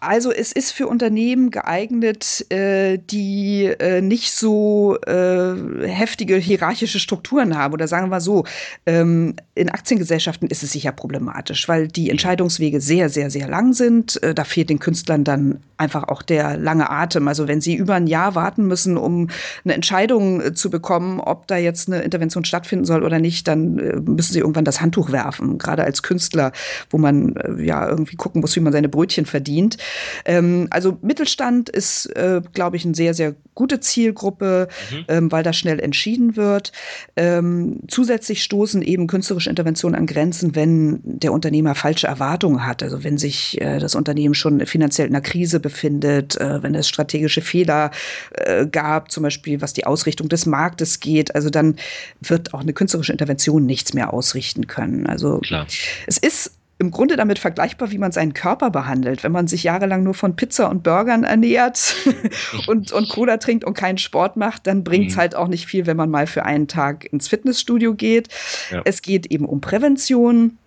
also 0.00 0.30
es 0.30 0.52
ist 0.52 0.72
für 0.72 0.88
Unternehmen 0.88 1.50
geeignet, 1.50 2.44
äh, 2.50 2.98
die 2.98 3.64
äh, 3.64 4.02
nicht 4.02 4.32
so 4.32 4.98
äh, 5.06 5.54
heftige 5.88 6.36
hierarchische 6.36 6.98
Strukturen 6.98 7.56
haben. 7.56 7.72
Oder 7.72 7.88
sagen 7.88 8.10
wir 8.10 8.20
so, 8.20 8.44
ähm, 8.84 9.36
in 9.54 9.70
Aktiengesellschaften 9.70 10.48
ist 10.48 10.62
es 10.62 10.72
sicher 10.72 10.92
problematisch, 10.92 11.66
weil 11.66 11.88
die 11.88 12.10
Entscheidungswege 12.10 12.80
sehr, 12.80 13.08
sehr, 13.08 13.30
sehr 13.30 13.48
lang 13.48 13.72
sind. 13.72 14.22
Äh, 14.22 14.34
da 14.34 14.44
fehlt 14.44 14.68
den 14.68 14.80
Künstlern 14.80 15.24
dann 15.24 15.60
einfach 15.78 16.04
auch 16.04 16.22
der 16.22 16.58
lange 16.58 16.90
Atem. 16.90 17.26
Also 17.26 17.48
wenn 17.48 17.62
sie 17.62 17.74
über 17.74 17.94
ein 17.94 18.06
Jahr 18.06 18.34
warten 18.34 18.66
müssen, 18.66 18.98
um 18.98 19.28
eine 19.64 19.74
Entscheidung 19.74 20.42
äh, 20.42 20.54
zu 20.54 20.68
bekommen, 20.68 21.20
ob 21.20 21.46
da 21.46 21.56
jetzt 21.56 21.88
eine 21.88 22.02
Intervention 22.02 22.44
stattfinden 22.44 22.84
soll 22.84 23.02
oder 23.02 23.18
nicht, 23.18 23.48
dann 23.48 23.78
äh, 23.78 23.96
müssen 23.96 24.34
sie 24.34 24.40
irgendwann 24.40 24.66
das 24.66 24.82
Handtuch 24.82 25.10
werfen. 25.10 25.56
Gerade 25.56 25.84
als 25.84 26.02
Künstler, 26.02 26.52
wo 26.90 26.98
man 26.98 27.34
ja 27.58 27.88
irgendwie 27.88 28.16
gucken 28.16 28.40
muss, 28.40 28.54
wie 28.56 28.60
man 28.60 28.72
seine 28.72 28.88
Brötchen 28.88 29.26
verdient. 29.26 29.78
Ähm, 30.24 30.68
also 30.70 30.98
Mittelstand 31.02 31.68
ist, 31.68 32.06
äh, 32.16 32.40
glaube 32.52 32.76
ich, 32.76 32.84
eine 32.84 32.94
sehr, 32.94 33.14
sehr 33.14 33.34
gute 33.54 33.80
Zielgruppe, 33.80 34.68
mhm. 34.90 35.04
ähm, 35.08 35.32
weil 35.32 35.42
da 35.42 35.52
schnell 35.52 35.80
entschieden 35.80 36.36
wird. 36.36 36.72
Ähm, 37.16 37.80
zusätzlich 37.88 38.44
stoßen 38.44 38.82
eben 38.82 39.06
künstlerische 39.06 39.50
Interventionen 39.50 39.98
an 39.98 40.06
Grenzen, 40.06 40.54
wenn 40.54 41.00
der 41.04 41.32
Unternehmer 41.32 41.74
falsche 41.74 42.06
Erwartungen 42.06 42.66
hat. 42.66 42.82
Also 42.82 43.02
wenn 43.02 43.18
sich 43.18 43.60
äh, 43.60 43.78
das 43.78 43.94
Unternehmen 43.94 44.34
schon 44.34 44.64
finanziell 44.66 45.08
in 45.08 45.14
einer 45.14 45.22
Krise 45.22 45.58
befindet, 45.58 46.36
äh, 46.36 46.62
wenn 46.62 46.74
es 46.74 46.88
strategische 46.88 47.40
Fehler 47.40 47.90
äh, 48.32 48.66
gab, 48.66 49.10
zum 49.10 49.22
Beispiel 49.22 49.60
was 49.60 49.72
die 49.72 49.86
Ausrichtung 49.86 50.28
des 50.28 50.46
Marktes 50.46 51.00
geht. 51.00 51.34
Also 51.34 51.50
dann 51.50 51.76
wird 52.20 52.52
auch 52.54 52.60
eine 52.60 52.74
künstlerische 52.74 53.12
Intervention 53.12 53.64
nichts 53.64 53.94
mehr 53.94 54.12
ausrichten 54.12 54.66
können. 54.66 55.06
Also 55.06 55.38
Klar. 55.38 55.66
es 56.06 56.18
ist 56.18 56.55
im 56.78 56.90
Grunde 56.90 57.16
damit 57.16 57.38
vergleichbar, 57.38 57.90
wie 57.90 57.98
man 57.98 58.12
seinen 58.12 58.34
Körper 58.34 58.70
behandelt. 58.70 59.24
Wenn 59.24 59.32
man 59.32 59.46
sich 59.46 59.62
jahrelang 59.62 60.02
nur 60.02 60.12
von 60.12 60.36
Pizza 60.36 60.68
und 60.68 60.82
Burgern 60.82 61.24
ernährt 61.24 61.96
und, 62.66 62.92
und 62.92 63.08
Cola 63.08 63.38
trinkt 63.38 63.64
und 63.64 63.74
keinen 63.74 63.98
Sport 63.98 64.36
macht, 64.36 64.66
dann 64.66 64.84
bringt 64.84 65.08
es 65.10 65.16
mhm. 65.16 65.20
halt 65.20 65.34
auch 65.34 65.48
nicht 65.48 65.66
viel, 65.66 65.86
wenn 65.86 65.96
man 65.96 66.10
mal 66.10 66.26
für 66.26 66.44
einen 66.44 66.68
Tag 66.68 67.10
ins 67.10 67.28
Fitnessstudio 67.28 67.94
geht. 67.94 68.28
Ja. 68.70 68.82
Es 68.84 69.00
geht 69.00 69.26
eben 69.26 69.46
um 69.46 69.60
Prävention 69.62 70.58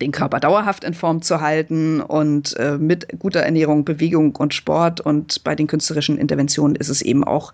den 0.00 0.10
Körper 0.10 0.40
dauerhaft 0.40 0.82
in 0.82 0.92
Form 0.92 1.22
zu 1.22 1.40
halten 1.40 2.00
und 2.00 2.56
äh, 2.56 2.78
mit 2.78 3.18
guter 3.20 3.40
Ernährung, 3.40 3.84
Bewegung 3.84 4.34
und 4.34 4.52
Sport. 4.52 5.00
Und 5.00 5.44
bei 5.44 5.54
den 5.54 5.68
künstlerischen 5.68 6.18
Interventionen 6.18 6.74
ist 6.74 6.88
es 6.88 7.00
eben 7.00 7.22
auch 7.22 7.52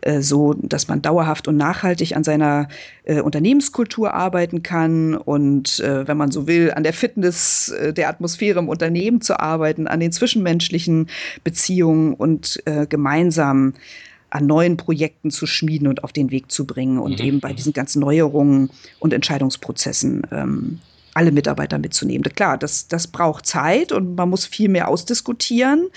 äh, 0.00 0.20
so, 0.20 0.54
dass 0.54 0.88
man 0.88 1.02
dauerhaft 1.02 1.48
und 1.48 1.56
nachhaltig 1.58 2.16
an 2.16 2.24
seiner 2.24 2.68
äh, 3.04 3.20
Unternehmenskultur 3.20 4.14
arbeiten 4.14 4.62
kann 4.62 5.14
und, 5.14 5.80
äh, 5.80 6.08
wenn 6.08 6.16
man 6.16 6.30
so 6.30 6.46
will, 6.46 6.72
an 6.74 6.82
der 6.82 6.94
Fitness 6.94 7.68
äh, 7.68 7.92
der 7.92 8.08
Atmosphäre 8.08 8.58
im 8.58 8.68
Unternehmen 8.70 9.20
zu 9.20 9.38
arbeiten, 9.38 9.86
an 9.86 10.00
den 10.00 10.12
zwischenmenschlichen 10.12 11.08
Beziehungen 11.44 12.14
und 12.14 12.62
äh, 12.64 12.86
gemeinsam 12.86 13.74
an 14.30 14.46
neuen 14.46 14.78
Projekten 14.78 15.30
zu 15.30 15.46
schmieden 15.46 15.88
und 15.88 16.04
auf 16.04 16.12
den 16.12 16.30
Weg 16.30 16.50
zu 16.50 16.66
bringen 16.66 16.98
und 16.98 17.18
mhm. 17.18 17.26
eben 17.26 17.40
bei 17.40 17.52
diesen 17.52 17.74
ganzen 17.74 18.00
Neuerungen 18.00 18.70
und 18.98 19.12
Entscheidungsprozessen 19.12 20.22
ähm, 20.32 20.78
alle 21.14 21.32
Mitarbeiter 21.32 21.78
mitzunehmen. 21.78 22.22
Klar, 22.34 22.56
das, 22.58 22.88
das 22.88 23.06
braucht 23.06 23.46
Zeit 23.46 23.92
und 23.92 24.16
man 24.16 24.30
muss 24.30 24.46
viel 24.46 24.68
mehr 24.68 24.88
ausdiskutieren. 24.88 25.88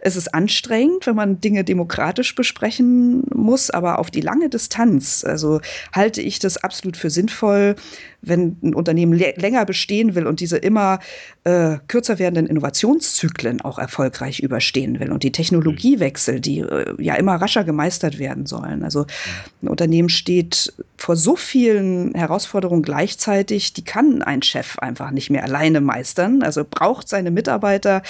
Es 0.00 0.16
ist 0.16 0.34
anstrengend, 0.34 1.06
wenn 1.06 1.14
man 1.14 1.40
Dinge 1.40 1.64
demokratisch 1.64 2.34
besprechen 2.34 3.22
muss, 3.32 3.70
aber 3.70 3.98
auf 3.98 4.10
die 4.10 4.20
lange 4.20 4.48
Distanz, 4.48 5.24
also 5.24 5.60
halte 5.92 6.20
ich 6.20 6.38
das 6.38 6.56
absolut 6.56 6.96
für 6.96 7.10
sinnvoll, 7.10 7.76
wenn 8.26 8.56
ein 8.62 8.74
Unternehmen 8.74 9.12
länger 9.12 9.64
bestehen 9.64 10.14
will 10.14 10.26
und 10.26 10.40
diese 10.40 10.56
immer 10.56 10.98
äh, 11.44 11.76
kürzer 11.88 12.18
werdenden 12.18 12.46
Innovationszyklen 12.46 13.60
auch 13.60 13.78
erfolgreich 13.78 14.40
überstehen 14.40 14.98
will 14.98 15.12
und 15.12 15.22
die 15.22 15.32
Technologiewechsel, 15.32 16.40
die 16.40 16.60
äh, 16.60 16.94
ja 16.98 17.14
immer 17.16 17.34
rascher 17.34 17.64
gemeistert 17.64 18.18
werden 18.18 18.46
sollen. 18.46 18.82
Also 18.82 19.06
ein 19.62 19.68
Unternehmen 19.68 20.08
steht 20.08 20.72
vor 20.96 21.16
so 21.16 21.36
vielen 21.36 22.14
Herausforderungen 22.14 22.82
gleichzeitig, 22.82 23.74
die 23.74 23.84
kann 23.84 24.22
ein 24.22 24.42
Chef 24.42 24.63
einfach 24.78 25.10
nicht 25.10 25.30
mehr 25.30 25.44
alleine 25.44 25.80
meistern. 25.80 26.42
Also 26.42 26.64
braucht 26.68 27.08
seine 27.08 27.30
Mitarbeiter, 27.30 28.02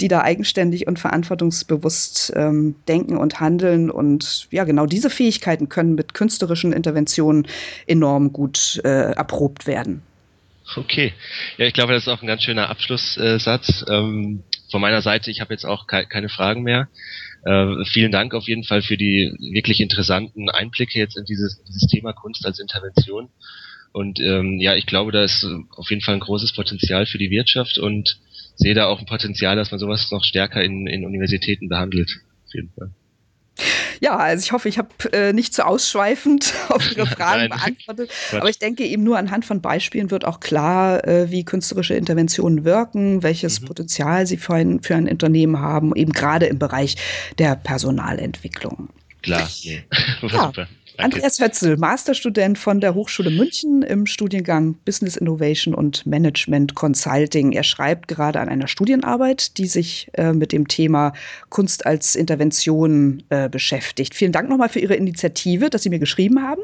die 0.00 0.08
da 0.08 0.22
eigenständig 0.22 0.86
und 0.86 0.98
verantwortungsbewusst 0.98 2.32
ähm, 2.36 2.74
denken 2.86 3.16
und 3.16 3.40
handeln. 3.40 3.90
Und 3.90 4.48
ja, 4.50 4.64
genau 4.64 4.86
diese 4.86 5.10
Fähigkeiten 5.10 5.68
können 5.68 5.94
mit 5.94 6.14
künstlerischen 6.14 6.72
Interventionen 6.72 7.46
enorm 7.86 8.32
gut 8.32 8.80
äh, 8.84 9.12
erprobt 9.12 9.66
werden. 9.66 10.02
Okay, 10.76 11.14
ja, 11.56 11.66
ich 11.66 11.72
glaube, 11.72 11.94
das 11.94 12.02
ist 12.02 12.08
auch 12.08 12.20
ein 12.20 12.26
ganz 12.26 12.42
schöner 12.42 12.68
Abschlusssatz. 12.68 13.84
Ähm, 13.88 14.42
von 14.70 14.80
meiner 14.80 15.00
Seite, 15.00 15.30
ich 15.30 15.40
habe 15.40 15.54
jetzt 15.54 15.64
auch 15.64 15.86
ke 15.86 16.04
keine 16.06 16.28
Fragen 16.28 16.62
mehr. 16.62 16.88
Äh, 17.44 17.84
vielen 17.86 18.12
Dank 18.12 18.34
auf 18.34 18.46
jeden 18.46 18.64
Fall 18.64 18.82
für 18.82 18.96
die 18.96 19.34
wirklich 19.38 19.80
interessanten 19.80 20.50
Einblicke 20.50 20.98
jetzt 20.98 21.16
in 21.16 21.24
dieses, 21.24 21.62
dieses 21.64 21.86
Thema 21.86 22.12
Kunst 22.12 22.44
als 22.44 22.58
Intervention. 22.58 23.30
Und 23.92 24.20
ähm, 24.20 24.60
ja, 24.60 24.74
ich 24.74 24.86
glaube, 24.86 25.12
da 25.12 25.22
ist 25.22 25.46
auf 25.70 25.90
jeden 25.90 26.02
Fall 26.02 26.14
ein 26.14 26.20
großes 26.20 26.52
Potenzial 26.54 27.06
für 27.06 27.18
die 27.18 27.30
Wirtschaft 27.30 27.78
und 27.78 28.18
sehe 28.56 28.74
da 28.74 28.86
auch 28.86 28.98
ein 28.98 29.06
Potenzial, 29.06 29.56
dass 29.56 29.70
man 29.70 29.80
sowas 29.80 30.10
noch 30.10 30.24
stärker 30.24 30.62
in, 30.62 30.86
in 30.86 31.04
Universitäten 31.04 31.68
behandelt. 31.68 32.10
Auf 32.46 32.54
jeden 32.54 32.70
Fall. 32.72 32.90
Ja, 34.00 34.16
also 34.16 34.44
ich 34.44 34.52
hoffe, 34.52 34.68
ich 34.68 34.78
habe 34.78 34.90
äh, 35.12 35.32
nicht 35.32 35.52
zu 35.52 35.66
ausschweifend 35.66 36.54
auf 36.68 36.96
Ihre 36.96 37.06
Fragen 37.16 37.48
beantwortet. 37.48 38.10
Aber 38.32 38.48
ich 38.48 38.58
denke 38.58 38.84
eben 38.84 39.02
nur 39.02 39.18
anhand 39.18 39.44
von 39.44 39.60
Beispielen 39.60 40.10
wird 40.10 40.24
auch 40.24 40.40
klar, 40.40 41.06
äh, 41.06 41.30
wie 41.30 41.44
künstlerische 41.44 41.94
Interventionen 41.94 42.64
wirken, 42.64 43.22
welches 43.22 43.60
mhm. 43.60 43.66
Potenzial 43.66 44.26
sie 44.26 44.36
für 44.36 44.54
ein, 44.54 44.80
für 44.82 44.94
ein 44.94 45.08
Unternehmen 45.08 45.58
haben, 45.58 45.94
eben 45.96 46.12
gerade 46.12 46.46
im 46.46 46.58
Bereich 46.58 46.96
der 47.38 47.56
Personalentwicklung. 47.56 48.90
Klar, 49.22 49.48
ja. 49.62 49.80
Super. 50.20 50.68
Andreas 50.98 51.40
Hötzel, 51.40 51.76
Masterstudent 51.76 52.58
von 52.58 52.80
der 52.80 52.94
Hochschule 52.94 53.30
München 53.30 53.82
im 53.82 54.04
Studiengang 54.06 54.74
Business 54.84 55.16
Innovation 55.16 55.72
und 55.72 56.04
Management 56.06 56.74
Consulting. 56.74 57.52
Er 57.52 57.62
schreibt 57.62 58.08
gerade 58.08 58.40
an 58.40 58.48
einer 58.48 58.66
Studienarbeit, 58.66 59.56
die 59.58 59.66
sich 59.66 60.08
äh, 60.14 60.32
mit 60.32 60.50
dem 60.50 60.66
Thema 60.66 61.12
Kunst 61.50 61.86
als 61.86 62.16
Intervention 62.16 63.22
äh, 63.28 63.48
beschäftigt. 63.48 64.14
Vielen 64.14 64.32
Dank 64.32 64.48
nochmal 64.48 64.68
für 64.68 64.80
Ihre 64.80 64.96
Initiative, 64.96 65.70
dass 65.70 65.84
Sie 65.84 65.90
mir 65.90 66.00
geschrieben 66.00 66.42
haben. 66.42 66.62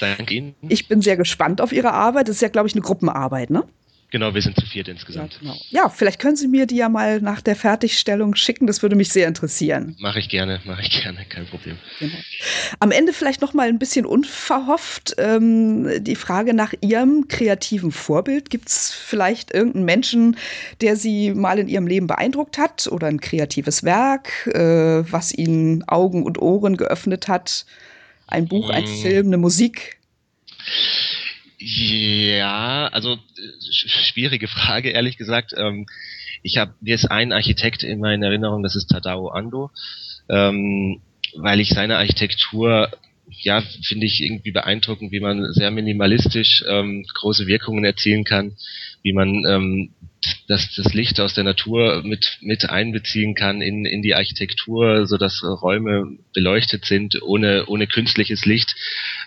Danke 0.00 0.34
Ihnen. 0.34 0.54
Ich 0.68 0.88
bin 0.88 1.00
sehr 1.00 1.16
gespannt 1.16 1.60
auf 1.60 1.72
Ihre 1.72 1.92
Arbeit. 1.92 2.28
Das 2.28 2.36
ist 2.36 2.42
ja, 2.42 2.48
glaube 2.48 2.66
ich, 2.66 2.74
eine 2.74 2.82
Gruppenarbeit, 2.82 3.50
ne? 3.50 3.64
Genau, 4.12 4.34
wir 4.34 4.42
sind 4.42 4.60
zu 4.60 4.66
viert 4.66 4.88
insgesamt. 4.88 5.32
Ja, 5.32 5.38
genau. 5.40 5.56
ja, 5.70 5.88
vielleicht 5.88 6.20
können 6.20 6.36
Sie 6.36 6.46
mir 6.46 6.66
die 6.66 6.76
ja 6.76 6.90
mal 6.90 7.22
nach 7.22 7.40
der 7.40 7.56
Fertigstellung 7.56 8.34
schicken. 8.34 8.66
Das 8.66 8.82
würde 8.82 8.94
mich 8.94 9.08
sehr 9.08 9.26
interessieren. 9.26 9.96
Mache 9.98 10.18
ich 10.18 10.28
gerne, 10.28 10.60
mache 10.66 10.82
ich 10.82 11.02
gerne, 11.02 11.24
kein 11.30 11.46
Problem. 11.46 11.78
Genau. 11.98 12.12
Am 12.78 12.90
Ende 12.90 13.14
vielleicht 13.14 13.40
noch 13.40 13.54
mal 13.54 13.68
ein 13.68 13.78
bisschen 13.78 14.04
unverhofft 14.04 15.14
ähm, 15.16 16.04
die 16.04 16.14
Frage 16.14 16.52
nach 16.52 16.74
Ihrem 16.82 17.26
kreativen 17.28 17.90
Vorbild. 17.90 18.50
Gibt 18.50 18.68
es 18.68 18.90
vielleicht 18.90 19.54
irgendeinen 19.54 19.86
Menschen, 19.86 20.36
der 20.82 20.96
Sie 20.96 21.32
mal 21.32 21.58
in 21.58 21.68
Ihrem 21.68 21.86
Leben 21.86 22.06
beeindruckt 22.06 22.58
hat 22.58 22.86
oder 22.88 23.06
ein 23.06 23.18
kreatives 23.18 23.82
Werk, 23.82 24.46
äh, 24.48 25.10
was 25.10 25.32
Ihnen 25.32 25.88
Augen 25.88 26.24
und 26.24 26.38
Ohren 26.38 26.76
geöffnet 26.76 27.28
hat? 27.28 27.64
Ein 28.26 28.46
Buch, 28.46 28.68
ein 28.68 28.84
hm. 28.84 29.00
Film, 29.00 29.26
eine 29.28 29.38
Musik? 29.38 29.96
Ja, 31.64 32.88
also 32.88 33.18
schwierige 33.70 34.48
Frage, 34.48 34.90
ehrlich 34.90 35.16
gesagt. 35.16 35.52
Ähm, 35.56 35.86
ich 36.42 36.56
habe 36.58 36.74
jetzt 36.80 37.08
einen 37.08 37.32
Architekt 37.32 37.84
in 37.84 38.00
meiner 38.00 38.26
Erinnerung, 38.26 38.64
das 38.64 38.74
ist 38.74 38.88
Tadao 38.88 39.28
Ando, 39.28 39.70
ähm, 40.28 41.00
weil 41.36 41.60
ich 41.60 41.68
seine 41.68 41.98
Architektur 41.98 42.90
ja, 43.28 43.62
finde 43.82 44.06
ich 44.06 44.20
irgendwie 44.20 44.50
beeindruckend, 44.50 45.12
wie 45.12 45.20
man 45.20 45.52
sehr 45.52 45.70
minimalistisch 45.70 46.64
ähm, 46.68 47.06
große 47.14 47.46
Wirkungen 47.46 47.84
erzielen 47.84 48.24
kann, 48.24 48.56
wie 49.02 49.12
man 49.12 49.88
das, 50.48 50.74
das 50.74 50.92
Licht 50.92 51.18
aus 51.20 51.32
der 51.34 51.44
Natur 51.44 52.02
mit, 52.04 52.38
mit 52.40 52.68
einbeziehen 52.68 53.34
kann 53.34 53.62
in, 53.62 53.84
in 53.86 54.02
die 54.02 54.14
Architektur, 54.14 55.06
so 55.06 55.16
dass 55.16 55.42
Räume 55.42 56.18
beleuchtet 56.34 56.84
sind 56.84 57.22
ohne, 57.22 57.66
ohne 57.66 57.86
künstliches 57.86 58.44
Licht. 58.44 58.74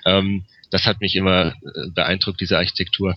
Ähm, 0.05 0.45
das 0.75 0.85
hat 0.85 0.99
mich 0.99 1.15
immer 1.15 1.53
äh, 1.53 1.89
beeindruckt, 1.91 2.41
diese 2.41 2.57
Architektur. 2.57 3.15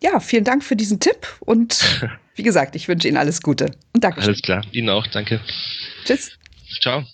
Ja, 0.00 0.20
vielen 0.20 0.44
Dank 0.44 0.62
für 0.62 0.76
diesen 0.76 1.00
Tipp 1.00 1.26
und 1.40 1.82
wie 2.36 2.44
gesagt, 2.44 2.76
ich 2.76 2.86
wünsche 2.86 3.08
Ihnen 3.08 3.16
alles 3.16 3.42
Gute 3.42 3.72
und 3.92 4.04
danke. 4.04 4.20
Alles 4.20 4.42
klar, 4.42 4.62
Ihnen 4.70 4.90
auch, 4.90 5.08
danke. 5.08 5.40
Tschüss. 6.04 6.30
Ciao. 6.80 7.04